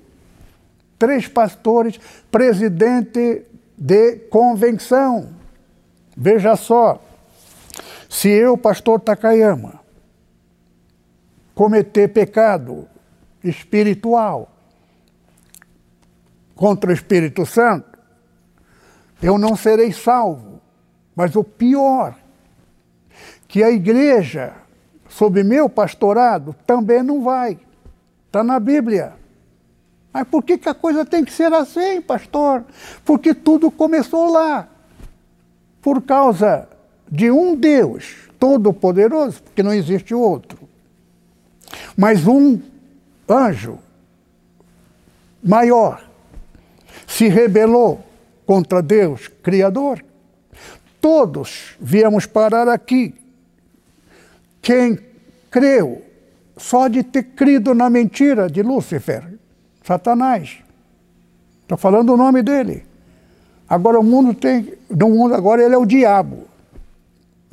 Três 0.98 1.28
pastores, 1.28 2.00
presidente 2.30 3.42
de 3.78 4.16
convenção. 4.30 5.28
Veja 6.16 6.56
só, 6.56 7.00
se 8.08 8.28
eu, 8.28 8.56
pastor 8.56 9.00
Takayama, 9.00 9.80
cometer 11.54 12.08
pecado 12.08 12.88
espiritual 13.42 14.52
contra 16.54 16.90
o 16.90 16.92
Espírito 16.92 17.44
Santo, 17.44 17.98
eu 19.22 19.38
não 19.38 19.56
serei 19.56 19.92
salvo. 19.92 20.60
Mas 21.14 21.34
o 21.34 21.42
pior, 21.42 22.14
que 23.48 23.62
a 23.62 23.70
igreja, 23.70 24.52
sob 25.08 25.42
meu 25.42 25.68
pastorado, 25.68 26.54
também 26.66 27.02
não 27.02 27.22
vai. 27.22 27.58
Está 28.26 28.44
na 28.44 28.60
Bíblia. 28.60 29.14
Mas 30.12 30.28
por 30.28 30.42
que, 30.42 30.58
que 30.58 30.68
a 30.68 30.74
coisa 30.74 31.04
tem 31.06 31.24
que 31.24 31.32
ser 31.32 31.52
assim, 31.52 32.02
pastor? 32.02 32.64
Porque 33.04 33.34
tudo 33.34 33.70
começou 33.70 34.30
lá. 34.30 34.68
Por 35.80 36.02
causa 36.02 36.68
de 37.10 37.30
um 37.30 37.54
Deus 37.54 38.28
todo-poderoso, 38.38 39.42
porque 39.42 39.62
não 39.62 39.72
existe 39.72 40.14
outro. 40.14 40.58
Mas 41.96 42.26
um 42.26 42.60
anjo 43.28 43.78
maior 45.42 46.08
se 47.06 47.28
rebelou 47.28 48.04
contra 48.44 48.82
Deus, 48.82 49.28
Criador. 49.42 50.04
Todos 51.00 51.76
viemos 51.80 52.26
parar 52.26 52.68
aqui. 52.68 53.14
Quem 54.60 54.98
creu 55.50 56.02
só 56.56 56.88
de 56.88 57.02
ter 57.02 57.22
crido 57.22 57.74
na 57.74 57.88
mentira 57.88 58.48
de 58.48 58.62
Lúcifer, 58.62 59.38
Satanás. 59.82 60.58
Estou 61.62 61.76
falando 61.78 62.12
o 62.12 62.16
nome 62.16 62.42
dele. 62.42 62.84
Agora 63.68 63.98
o 63.98 64.02
mundo 64.02 64.34
tem. 64.34 64.74
No 64.88 65.08
mundo 65.10 65.34
agora 65.34 65.62
ele 65.62 65.74
é 65.74 65.78
o 65.78 65.84
diabo. 65.84 66.46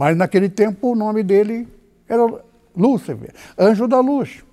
Mas 0.03 0.17
naquele 0.17 0.49
tempo 0.49 0.91
o 0.91 0.95
nome 0.95 1.23
dele 1.23 1.65
era 2.09 2.23
Lúcifer, 2.75 3.33
anjo 3.57 3.87
da 3.87 4.01
luz. 4.01 4.43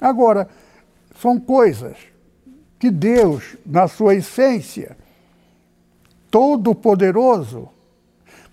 Agora, 0.00 0.48
são 1.14 1.38
coisas 1.38 1.96
que 2.80 2.90
Deus, 2.90 3.56
na 3.64 3.86
sua 3.86 4.16
essência, 4.16 4.96
todo-poderoso, 6.32 7.68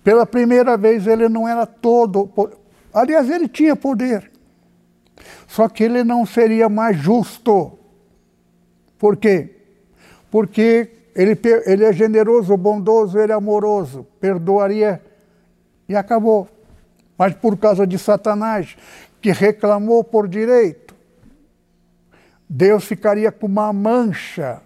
pela 0.04 0.24
primeira 0.24 0.76
vez 0.76 1.04
ele 1.04 1.28
não 1.28 1.48
era 1.48 1.66
todo. 1.66 2.30
Aliás, 2.94 3.28
ele 3.28 3.48
tinha 3.48 3.74
poder. 3.74 4.30
Só 5.48 5.68
que 5.68 5.82
ele 5.82 6.04
não 6.04 6.24
seria 6.24 6.68
mais 6.68 6.96
justo. 6.96 7.76
Por 8.96 9.16
quê? 9.16 9.56
Porque 10.30 10.90
ele, 11.12 11.36
ele 11.64 11.84
é 11.84 11.92
generoso, 11.92 12.56
bondoso, 12.56 13.18
ele 13.18 13.32
é 13.32 13.34
amoroso, 13.34 14.06
perdoaria 14.20 15.02
e 15.88 15.94
acabou. 15.94 16.48
mas 17.18 17.32
por 17.34 17.56
causa 17.56 17.86
de 17.86 17.98
Satanás, 17.98 18.76
que 19.22 19.32
reclamou 19.32 20.04
por 20.04 20.28
direito. 20.28 20.94
Deus 22.48 22.84
ficaria 22.84 23.32
com 23.32 23.46
uma 23.46 23.72
mancha 23.72 24.60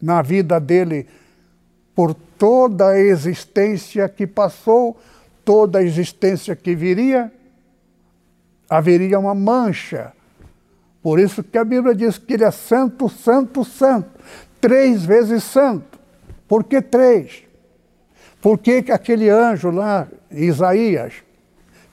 na 0.00 0.22
vida 0.22 0.60
dele 0.60 1.06
por 1.94 2.14
toda 2.14 2.90
a 2.90 2.98
existência 2.98 4.08
que 4.08 4.26
passou, 4.26 4.96
toda 5.44 5.80
a 5.80 5.82
existência 5.82 6.54
que 6.56 6.74
viria, 6.74 7.32
haveria 8.68 9.18
uma 9.18 9.34
mancha. 9.34 10.12
Por 11.02 11.20
isso 11.20 11.42
que 11.42 11.58
a 11.58 11.64
Bíblia 11.64 11.94
diz 11.94 12.18
que 12.18 12.34
ele 12.34 12.44
é 12.44 12.50
santo, 12.50 13.08
santo, 13.08 13.64
santo, 13.64 14.10
três 14.60 15.04
vezes 15.04 15.44
santo. 15.44 15.98
Por 16.48 16.64
que 16.64 16.80
três? 16.80 17.43
Por 18.44 18.58
que 18.58 18.92
aquele 18.92 19.30
anjo 19.30 19.70
lá, 19.70 20.06
Isaías, 20.30 21.14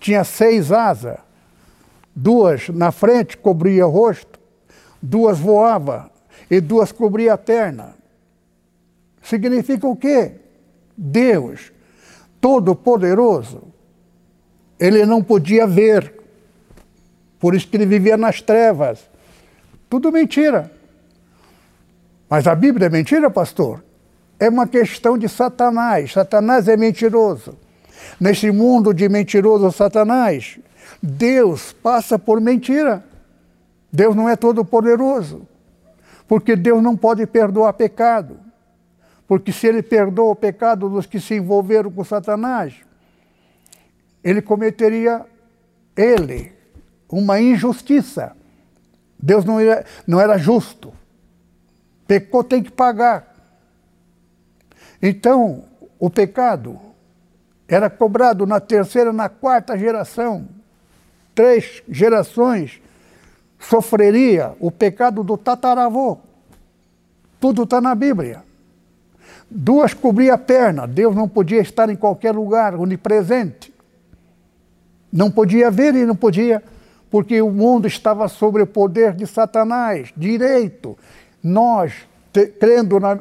tinha 0.02 0.22
seis 0.26 0.70
asas? 0.70 1.18
Duas 2.14 2.68
na 2.68 2.92
frente 2.92 3.38
cobria 3.38 3.88
o 3.88 3.90
rosto, 3.90 4.38
duas 5.02 5.40
voava 5.40 6.12
e 6.50 6.60
duas 6.60 6.92
cobria 6.92 7.36
a 7.36 7.38
perna. 7.38 7.96
Significa 9.24 9.88
o 9.88 9.96
quê? 9.96 10.34
Deus, 10.98 11.72
todo-poderoso, 12.42 13.64
ele 14.78 15.06
não 15.06 15.24
podia 15.24 15.66
ver. 15.66 16.14
Por 17.40 17.56
isso 17.56 17.66
que 17.66 17.78
ele 17.78 17.86
vivia 17.86 18.18
nas 18.18 18.42
trevas. 18.42 19.10
Tudo 19.90 20.12
mentira. 20.12 20.70
Mas 22.30 22.46
a 22.46 22.54
Bíblia 22.54 22.88
é 22.88 22.90
mentira, 22.90 23.32
pastor? 23.32 23.82
É 24.42 24.50
uma 24.50 24.66
questão 24.66 25.20
de 25.20 25.30
Satanás. 25.30 26.14
Satanás 26.14 26.68
é 26.68 26.76
mentiroso. 26.76 27.56
Nesse 28.20 28.50
mundo 28.50 28.92
de 28.92 29.08
mentiroso 29.08 29.72
Satanás, 29.72 30.58
Deus 31.00 31.72
passa 31.72 32.18
por 32.18 32.42
mentira. 32.42 33.06
Deus 33.94 34.16
não 34.16 34.28
é 34.28 34.36
todo 34.36 34.66
poderoso. 34.66 35.48
Porque 36.28 36.56
Deus 36.56 36.82
não 36.82 36.98
pode 36.98 37.28
perdoar 37.28 37.72
pecado. 37.74 38.40
Porque 39.28 39.52
se 39.52 39.68
ele 39.68 39.84
perdoa 39.84 40.32
o 40.32 40.36
pecado 40.36 40.90
dos 40.90 41.06
que 41.06 41.20
se 41.20 41.36
envolveram 41.36 41.92
com 41.92 42.04
Satanás, 42.04 42.74
ele 44.24 44.42
cometeria, 44.42 45.24
ele, 45.96 46.52
uma 47.08 47.40
injustiça. 47.40 48.36
Deus 49.20 49.46
não 49.46 49.60
era, 49.60 49.86
não 50.08 50.20
era 50.20 50.36
justo. 50.40 50.92
Pecou, 52.08 52.44
tem 52.44 52.64
que 52.64 52.72
pagar. 52.72 53.31
Então, 55.02 55.64
o 56.00 56.10
pecado 56.10 56.80
era 57.68 57.90
cobrado 57.90 58.46
na 58.46 58.60
terceira, 58.60 59.12
na 59.14 59.30
quarta 59.30 59.78
geração. 59.78 60.46
Três 61.34 61.82
gerações 61.88 62.82
sofreria 63.58 64.54
o 64.60 64.70
pecado 64.70 65.24
do 65.24 65.38
tataravô. 65.38 66.18
Tudo 67.40 67.64
está 67.64 67.80
na 67.80 67.96
Bíblia. 67.96 68.44
Duas 69.50 69.94
cobria 69.94 70.36
a 70.36 70.38
perna. 70.38 70.86
Deus 70.86 71.16
não 71.16 71.28
podia 71.28 71.62
estar 71.62 71.90
em 71.90 71.96
qualquer 71.96 72.34
lugar, 72.34 72.76
onipresente. 72.76 73.74
Não 75.12 75.30
podia 75.30 75.70
ver 75.70 75.96
e 75.96 76.06
não 76.06 76.16
podia, 76.16 76.64
porque 77.10 77.42
o 77.42 77.52
mundo 77.52 77.88
estava 77.88 78.28
sob 78.28 78.62
o 78.62 78.68
poder 78.68 79.14
de 79.14 79.28
Satanás, 79.28 80.14
direito. 80.16 80.98
Nós, 81.44 81.94
te, 82.32 82.48
crendo 82.48 83.00
na, 83.00 83.18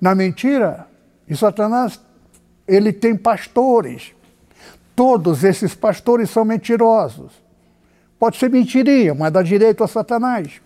na 0.00 0.14
mentira, 0.14 0.86
e 1.28 1.36
Satanás, 1.36 2.00
ele 2.66 2.92
tem 2.92 3.16
pastores. 3.16 4.12
Todos 4.96 5.44
esses 5.44 5.74
pastores 5.74 6.30
são 6.30 6.44
mentirosos. 6.44 7.32
Pode 8.18 8.36
ser 8.36 8.50
mentiria, 8.50 9.14
mas 9.14 9.32
dá 9.32 9.42
direito 9.42 9.84
a 9.84 9.88
Satanás. 9.88 10.60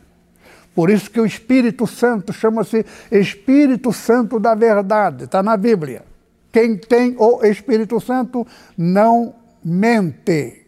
Por 0.74 0.88
isso 0.88 1.10
que 1.10 1.20
o 1.20 1.26
Espírito 1.26 1.86
Santo 1.86 2.32
chama-se 2.32 2.86
Espírito 3.10 3.92
Santo 3.92 4.40
da 4.40 4.54
verdade, 4.54 5.24
está 5.24 5.42
na 5.42 5.56
Bíblia. 5.56 6.02
Quem 6.50 6.76
tem 6.76 7.14
o 7.18 7.44
Espírito 7.44 8.00
Santo 8.00 8.46
não 8.76 9.34
mente, 9.62 10.66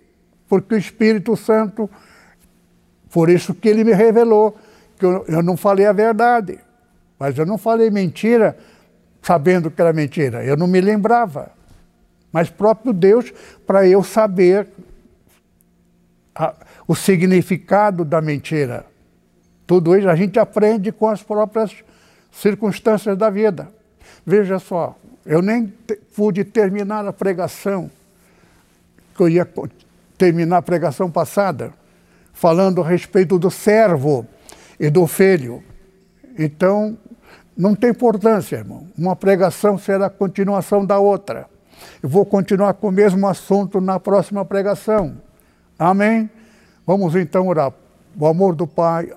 porque 0.49 0.75
o 0.75 0.79
Espírito 0.79 1.37
Santo, 1.37 1.89
por 3.11 3.31
isso 3.31 3.55
que 3.55 3.69
ele 3.69 3.83
me 3.83 3.93
revelou, 3.93 4.57
que 4.99 5.07
eu, 5.07 5.25
eu 5.27 5.43
não 5.43 5.57
falei 5.57 5.87
a 5.87 5.93
verdade, 5.93 6.59
mas 7.19 7.37
eu 7.39 7.47
não 7.47 7.57
falei 7.57 7.91
mentira 7.91 8.57
sabendo 9.25 9.71
que 9.71 9.81
era 9.81 9.93
mentira, 9.93 10.45
eu 10.45 10.57
não 10.57 10.67
me 10.67 10.81
lembrava. 10.81 11.51
Mas 12.31 12.51
próprio 12.51 12.93
Deus, 12.93 13.33
para 13.67 13.89
eu 13.89 14.03
saber 14.03 14.69
a, 16.35 16.55
o 16.87 16.95
significado 16.95 18.05
da 18.05 18.21
mentira. 18.21 18.85
Tudo 19.67 19.97
isso 19.97 20.09
a 20.09 20.17
gente 20.17 20.39
aprende 20.39 20.93
com 20.93 21.09
as 21.09 21.23
próprias 21.23 21.73
circunstâncias 22.31 23.17
da 23.17 23.31
vida. 23.31 23.69
Veja 24.27 24.59
só, 24.59 24.97
eu 25.25 25.41
nem 25.41 25.73
pude 26.15 26.45
terminar 26.45 27.07
a 27.07 27.13
pregação, 27.13 27.91
que 29.17 29.23
eu 29.23 29.29
ia 29.29 29.49
terminar 30.19 30.59
a 30.59 30.63
pregação 30.63 31.11
passada, 31.11 31.73
falando 32.33 32.83
a 32.83 32.87
respeito 32.87 33.39
do 33.39 33.51
servo 33.51 34.27
e 34.79 34.91
do 34.91 35.07
filho. 35.07 35.63
Então, 36.39 36.99
não 37.57 37.75
tem 37.75 37.91
importância, 37.91 38.57
irmão. 38.57 38.89
Uma 38.99 39.15
pregação 39.15 39.79
será 39.79 40.07
a 40.07 40.11
continuação 40.11 40.85
da 40.85 40.99
outra. 40.99 41.47
Eu 42.03 42.09
vou 42.09 42.25
continuar 42.25 42.75
com 42.75 42.89
o 42.89 42.93
mesmo 42.93 43.27
assunto 43.27 43.81
na 43.81 44.01
próxima 44.01 44.45
pregação. 44.45 45.17
Amém? 45.79 46.29
Vamos 46.87 47.15
então 47.15 47.49
orar. 47.49 47.73
O 48.19 48.27
amor 48.27 48.55
do 48.55 48.67
Pai, 48.67 49.13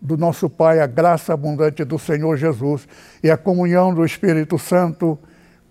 do 0.00 0.16
nosso 0.16 0.48
Pai, 0.48 0.80
a 0.80 0.86
graça 0.86 1.32
abundante 1.32 1.84
do 1.84 1.98
Senhor 1.98 2.36
Jesus 2.36 2.88
e 3.22 3.30
a 3.30 3.36
comunhão 3.36 3.94
do 3.94 4.04
Espírito 4.04 4.58
Santo 4.58 5.18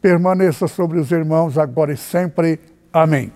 permaneça 0.02 0.68
sobre 0.68 1.00
os 1.00 1.12
irmãos 1.12 1.58
agora 1.58 1.91
e 1.91 1.98
sempre. 1.98 2.60
Amém. 2.93 3.32